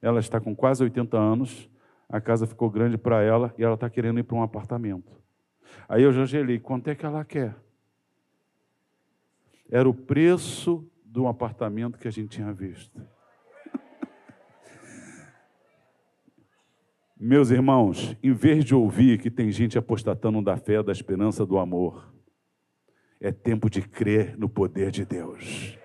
Ela 0.00 0.20
está 0.20 0.40
com 0.40 0.54
quase 0.54 0.82
80 0.82 1.16
anos. 1.16 1.68
A 2.08 2.20
casa 2.20 2.46
ficou 2.46 2.70
grande 2.70 2.98
para 2.98 3.22
ela 3.22 3.54
e 3.56 3.64
ela 3.64 3.74
está 3.74 3.88
querendo 3.88 4.20
ir 4.20 4.22
para 4.22 4.36
um 4.36 4.42
apartamento. 4.42 5.20
Aí 5.88 6.02
eu 6.02 6.12
já 6.12 6.24
gelei, 6.24 6.58
quanto 6.58 6.88
é 6.88 6.94
que 6.94 7.06
ela 7.06 7.24
quer? 7.24 7.56
Era 9.70 9.88
o 9.88 9.94
preço 9.94 10.86
do 11.04 11.26
apartamento 11.26 11.98
que 11.98 12.06
a 12.06 12.10
gente 12.10 12.28
tinha 12.28 12.52
visto. 12.52 13.00
Meus 17.18 17.50
irmãos, 17.50 18.16
em 18.22 18.32
vez 18.32 18.64
de 18.64 18.74
ouvir 18.74 19.18
que 19.18 19.30
tem 19.30 19.50
gente 19.50 19.78
apostatando 19.78 20.42
da 20.42 20.56
fé, 20.56 20.82
da 20.82 20.92
esperança, 20.92 21.46
do 21.46 21.58
amor, 21.58 22.12
é 23.20 23.32
tempo 23.32 23.70
de 23.70 23.80
crer 23.80 24.36
no 24.36 24.48
poder 24.48 24.90
de 24.90 25.06
Deus. 25.06 25.78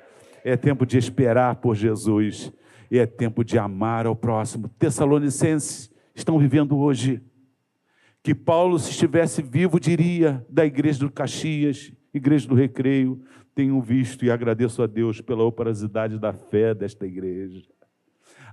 É 0.47 0.55
tempo 0.55 0.85
de 0.85 0.97
esperar 0.97 1.57
por 1.57 1.75
Jesus. 1.75 2.53
E 2.89 2.97
é 2.97 3.05
tempo 3.05 3.43
de 3.43 3.59
amar 3.59 4.05
ao 4.05 4.15
próximo. 4.15 4.69
Tessalonicenses 4.79 5.91
estão 6.15 6.39
vivendo 6.39 6.77
hoje. 6.77 7.21
Que 8.23 8.33
Paulo, 8.33 8.79
se 8.79 8.91
estivesse 8.91 9.41
vivo, 9.41 9.77
diria 9.77 10.45
da 10.49 10.65
igreja 10.65 10.99
do 10.99 11.11
Caxias, 11.11 11.91
igreja 12.13 12.47
do 12.47 12.55
Recreio, 12.55 13.21
tenho 13.53 13.81
visto 13.81 14.23
e 14.23 14.31
agradeço 14.31 14.81
a 14.81 14.87
Deus 14.87 15.19
pela 15.19 15.43
operosidade 15.43 16.17
da 16.17 16.31
fé 16.31 16.73
desta 16.73 17.05
igreja, 17.05 17.63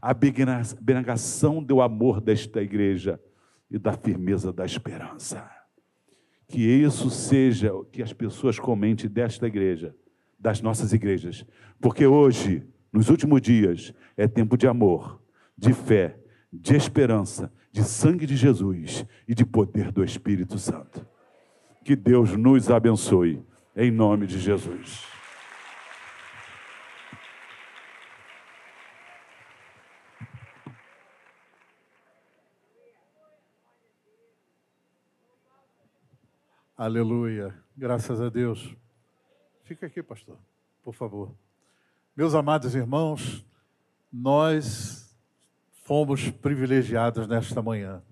a 0.02 0.10
abnegação 0.10 1.62
do 1.62 1.80
amor 1.80 2.20
desta 2.20 2.60
igreja 2.60 3.20
e 3.70 3.78
da 3.78 3.92
firmeza 3.92 4.52
da 4.52 4.64
esperança. 4.64 5.48
Que 6.48 6.60
isso 6.60 7.08
seja 7.08 7.72
o 7.72 7.84
que 7.84 8.02
as 8.02 8.12
pessoas 8.12 8.58
comentem 8.58 9.08
desta 9.08 9.46
igreja, 9.46 9.94
das 10.44 10.60
nossas 10.60 10.92
igrejas, 10.92 11.42
porque 11.80 12.06
hoje, 12.06 12.62
nos 12.92 13.08
últimos 13.08 13.40
dias, 13.40 13.94
é 14.14 14.28
tempo 14.28 14.58
de 14.58 14.66
amor, 14.66 15.18
de 15.56 15.72
fé, 15.72 16.18
de 16.52 16.76
esperança, 16.76 17.50
de 17.72 17.82
sangue 17.82 18.26
de 18.26 18.36
Jesus 18.36 19.06
e 19.26 19.34
de 19.34 19.46
poder 19.46 19.90
do 19.90 20.04
Espírito 20.04 20.58
Santo. 20.58 21.06
Que 21.82 21.96
Deus 21.96 22.36
nos 22.36 22.70
abençoe, 22.70 23.42
em 23.74 23.90
nome 23.90 24.26
de 24.26 24.38
Jesus. 24.38 25.06
Aleluia. 36.76 37.54
Graças 37.74 38.20
a 38.20 38.28
Deus. 38.28 38.83
Fica 39.64 39.86
aqui, 39.86 40.02
pastor, 40.02 40.36
por 40.82 40.92
favor. 40.92 41.34
Meus 42.14 42.34
amados 42.34 42.74
irmãos, 42.74 43.42
nós 44.12 45.16
fomos 45.84 46.30
privilegiados 46.30 47.26
nesta 47.26 47.62
manhã. 47.62 48.02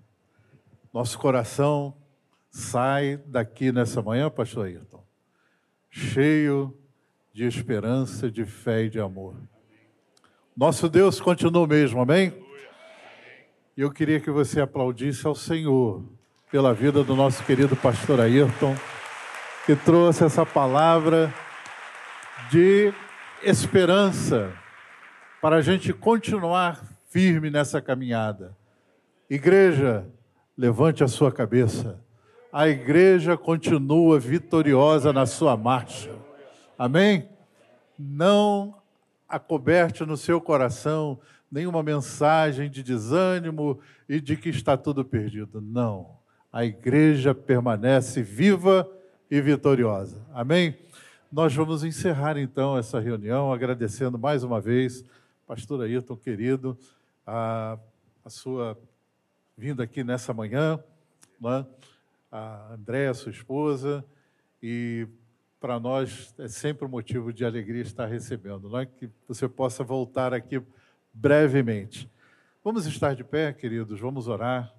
Nosso 0.91 1.17
coração 1.19 1.95
sai 2.49 3.17
daqui 3.17 3.71
nessa 3.71 4.01
manhã, 4.01 4.31
pastor 4.31 4.65
Ayrton, 4.65 5.03
cheio 5.91 6.75
de 7.31 7.45
esperança, 7.45 8.31
de 8.31 8.45
fé 8.45 8.85
e 8.85 8.89
de 8.89 8.99
amor. 8.99 9.35
Nosso 10.57 10.89
Deus 10.89 11.21
continua 11.21 11.65
o 11.65 11.67
mesmo, 11.67 12.01
amém? 12.01 12.33
E 13.77 13.81
eu 13.81 13.91
queria 13.91 14.19
que 14.19 14.31
você 14.31 14.59
aplaudisse 14.59 15.27
ao 15.27 15.35
Senhor 15.35 16.03
pela 16.51 16.73
vida 16.73 17.03
do 17.03 17.15
nosso 17.15 17.43
querido 17.43 17.75
pastor 17.75 18.19
Ayrton, 18.19 18.75
que 19.67 19.75
trouxe 19.75 20.23
essa 20.23 20.43
palavra 20.45 21.33
de 22.53 22.93
esperança 23.41 24.53
para 25.41 25.55
a 25.55 25.61
gente 25.61 25.91
continuar 25.91 26.85
firme 27.09 27.49
nessa 27.49 27.81
caminhada. 27.81 28.55
Igreja, 29.27 30.05
levante 30.55 31.03
a 31.03 31.07
sua 31.07 31.31
cabeça. 31.31 31.99
A 32.51 32.69
igreja 32.69 33.35
continua 33.35 34.19
vitoriosa 34.19 35.11
na 35.11 35.25
sua 35.25 35.57
marcha. 35.57 36.11
Amém? 36.77 37.27
Não 37.97 38.75
acoberte 39.27 40.05
no 40.05 40.15
seu 40.15 40.39
coração 40.39 41.19
nenhuma 41.51 41.81
mensagem 41.81 42.69
de 42.69 42.83
desânimo 42.83 43.79
e 44.07 44.21
de 44.21 44.37
que 44.37 44.49
está 44.49 44.77
tudo 44.77 45.03
perdido. 45.03 45.59
Não. 45.59 46.19
A 46.51 46.63
igreja 46.63 47.33
permanece 47.33 48.21
viva 48.21 48.87
e 49.31 49.41
vitoriosa. 49.41 50.21
Amém? 50.31 50.77
Nós 51.33 51.51
vamos 51.55 51.83
encerrar 51.83 52.37
então 52.37 52.77
essa 52.77 52.99
reunião 52.99 53.51
agradecendo 53.51 54.19
mais 54.19 54.43
uma 54.43 54.61
vez, 54.61 55.03
pastor 55.47 55.81
Ayrton 55.81 56.15
querido 56.15 56.77
a, 57.25 57.79
a 58.23 58.29
sua 58.29 58.77
vinda 59.57 59.81
aqui 59.81 60.03
nessa 60.03 60.31
manhã, 60.31 60.77
né? 61.41 61.65
a 62.31 62.73
Andréa, 62.75 63.15
sua 63.15 63.31
esposa, 63.31 64.05
e 64.61 65.07
para 65.59 65.79
nós 65.79 66.35
é 66.37 66.47
sempre 66.47 66.85
um 66.85 66.89
motivo 66.89 67.33
de 67.33 67.43
alegria 67.43 67.81
estar 67.81 68.05
recebendo, 68.05 68.69
não 68.69 68.77
é? 68.77 68.85
que 68.85 69.09
você 69.27 69.49
possa 69.49 69.83
voltar 69.83 70.35
aqui 70.35 70.61
brevemente. 71.11 72.07
Vamos 72.63 72.85
estar 72.85 73.15
de 73.15 73.23
pé, 73.23 73.51
queridos, 73.51 73.99
vamos 73.99 74.27
orar. 74.27 74.71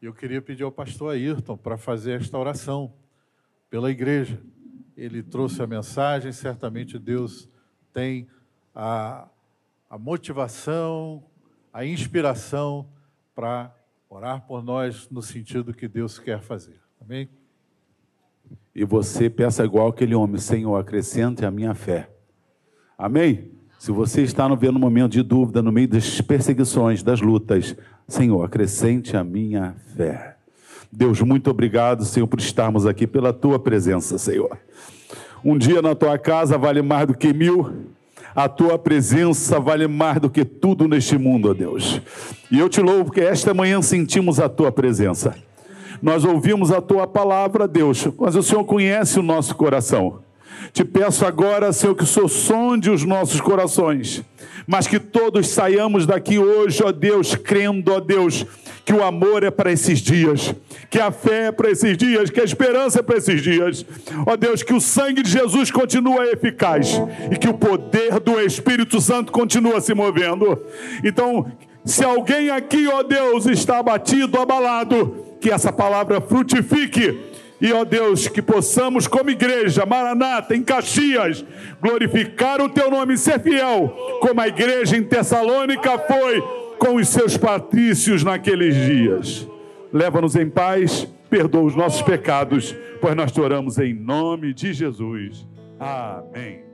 Eu 0.00 0.14
queria 0.14 0.40
pedir 0.40 0.62
ao 0.62 0.72
pastor 0.72 1.12
Ayrton 1.12 1.58
para 1.58 1.76
fazer 1.76 2.18
esta 2.18 2.38
oração 2.38 2.94
pela 3.70 3.90
igreja. 3.90 4.40
Ele 4.96 5.22
trouxe 5.22 5.62
a 5.62 5.66
mensagem, 5.66 6.32
certamente 6.32 6.98
Deus 6.98 7.48
tem 7.92 8.28
a, 8.74 9.28
a 9.88 9.98
motivação, 9.98 11.24
a 11.72 11.84
inspiração 11.84 12.88
para 13.34 13.74
orar 14.08 14.46
por 14.46 14.62
nós 14.62 15.08
no 15.10 15.22
sentido 15.22 15.74
que 15.74 15.86
Deus 15.86 16.18
quer 16.18 16.40
fazer. 16.40 16.80
Amém? 17.00 17.28
E 18.74 18.84
você 18.84 19.28
peça 19.28 19.64
igual 19.64 19.88
aquele 19.88 20.14
homem, 20.14 20.38
Senhor, 20.38 20.76
acrescente 20.76 21.44
a 21.44 21.50
minha 21.50 21.74
fé. 21.74 22.10
Amém? 22.96 23.52
Se 23.78 23.92
você 23.92 24.22
está 24.22 24.48
no 24.48 24.56
vendo 24.56 24.78
momento 24.78 25.12
de 25.12 25.22
dúvida, 25.22 25.62
no 25.62 25.70
meio 25.70 25.88
das 25.88 26.20
perseguições, 26.20 27.02
das 27.02 27.20
lutas, 27.20 27.76
Senhor, 28.08 28.42
acrescente 28.42 29.16
a 29.16 29.22
minha 29.22 29.74
fé. 29.96 30.37
Deus, 30.90 31.20
muito 31.20 31.50
obrigado, 31.50 32.04
Senhor, 32.04 32.26
por 32.26 32.38
estarmos 32.38 32.86
aqui, 32.86 33.06
pela 33.06 33.32
tua 33.32 33.58
presença, 33.58 34.16
Senhor. 34.16 34.58
Um 35.44 35.56
dia 35.56 35.82
na 35.82 35.94
tua 35.94 36.18
casa 36.18 36.56
vale 36.56 36.82
mais 36.82 37.06
do 37.06 37.14
que 37.14 37.32
mil, 37.32 37.86
a 38.34 38.48
tua 38.48 38.78
presença 38.78 39.60
vale 39.60 39.86
mais 39.86 40.20
do 40.20 40.30
que 40.30 40.44
tudo 40.44 40.88
neste 40.88 41.18
mundo, 41.18 41.50
ó 41.50 41.54
Deus. 41.54 42.00
E 42.50 42.58
eu 42.58 42.68
te 42.68 42.80
louvo 42.80 43.06
porque 43.06 43.20
esta 43.20 43.52
manhã 43.52 43.82
sentimos 43.82 44.40
a 44.40 44.48
tua 44.48 44.72
presença. 44.72 45.34
Nós 46.00 46.24
ouvimos 46.24 46.70
a 46.70 46.80
tua 46.80 47.06
palavra, 47.06 47.66
Deus, 47.66 48.06
mas 48.18 48.36
o 48.36 48.42
Senhor 48.42 48.64
conhece 48.64 49.18
o 49.18 49.22
nosso 49.22 49.54
coração. 49.56 50.20
Te 50.72 50.84
peço 50.84 51.24
agora, 51.24 51.72
Senhor, 51.72 51.94
que 51.94 52.04
o 52.04 52.06
Senhor 52.06 52.28
sonde 52.28 52.90
os 52.90 53.04
nossos 53.04 53.40
corações, 53.40 54.22
mas 54.66 54.86
que 54.86 54.98
todos 54.98 55.48
saiamos 55.48 56.06
daqui 56.06 56.38
hoje, 56.38 56.82
ó 56.84 56.92
Deus, 56.92 57.34
crendo, 57.34 57.92
ó 57.92 58.00
Deus, 58.00 58.44
que 58.84 58.92
o 58.92 59.04
amor 59.04 59.42
é 59.42 59.50
para 59.50 59.70
esses 59.70 59.98
dias, 59.98 60.54
que 60.88 60.98
a 60.98 61.10
fé 61.10 61.46
é 61.46 61.52
para 61.52 61.70
esses 61.70 61.96
dias, 61.96 62.30
que 62.30 62.40
a 62.40 62.44
esperança 62.44 63.00
é 63.00 63.02
para 63.02 63.18
esses 63.18 63.42
dias. 63.42 63.84
Ó 64.26 64.34
Deus, 64.34 64.62
que 64.62 64.72
o 64.72 64.80
sangue 64.80 65.22
de 65.22 65.30
Jesus 65.30 65.70
continua 65.70 66.26
eficaz 66.26 67.00
e 67.30 67.36
que 67.36 67.48
o 67.48 67.54
poder 67.54 68.18
do 68.18 68.40
Espírito 68.40 69.00
Santo 69.00 69.30
continua 69.30 69.80
se 69.80 69.92
movendo. 69.92 70.58
Então, 71.04 71.52
se 71.84 72.02
alguém 72.04 72.50
aqui, 72.50 72.86
ó 72.86 73.02
Deus, 73.02 73.46
está 73.46 73.78
abatido, 73.78 74.38
abalado, 74.38 75.24
que 75.40 75.50
essa 75.50 75.72
palavra 75.72 76.20
frutifique 76.20 77.27
e, 77.60 77.72
ó 77.72 77.84
Deus, 77.84 78.28
que 78.28 78.40
possamos, 78.40 79.06
como 79.06 79.30
igreja, 79.30 79.84
Maranata, 79.84 80.54
em 80.54 80.62
Caxias, 80.62 81.44
glorificar 81.82 82.60
o 82.60 82.68
teu 82.68 82.90
nome 82.90 83.14
e 83.14 83.18
ser 83.18 83.40
fiel, 83.40 83.88
como 84.20 84.40
a 84.40 84.48
igreja 84.48 84.96
em 84.96 85.02
Tessalônica 85.02 85.98
foi 85.98 86.40
com 86.78 86.94
os 86.94 87.08
seus 87.08 87.36
patrícios 87.36 88.22
naqueles 88.22 88.74
dias. 88.76 89.48
Leva-nos 89.92 90.36
em 90.36 90.48
paz, 90.48 91.08
perdoa 91.28 91.62
os 91.62 91.74
nossos 91.74 92.02
pecados, 92.02 92.74
pois 93.00 93.16
nós 93.16 93.32
te 93.32 93.40
oramos 93.40 93.78
em 93.78 93.92
nome 93.92 94.54
de 94.54 94.72
Jesus. 94.72 95.46
Amém. 95.80 96.67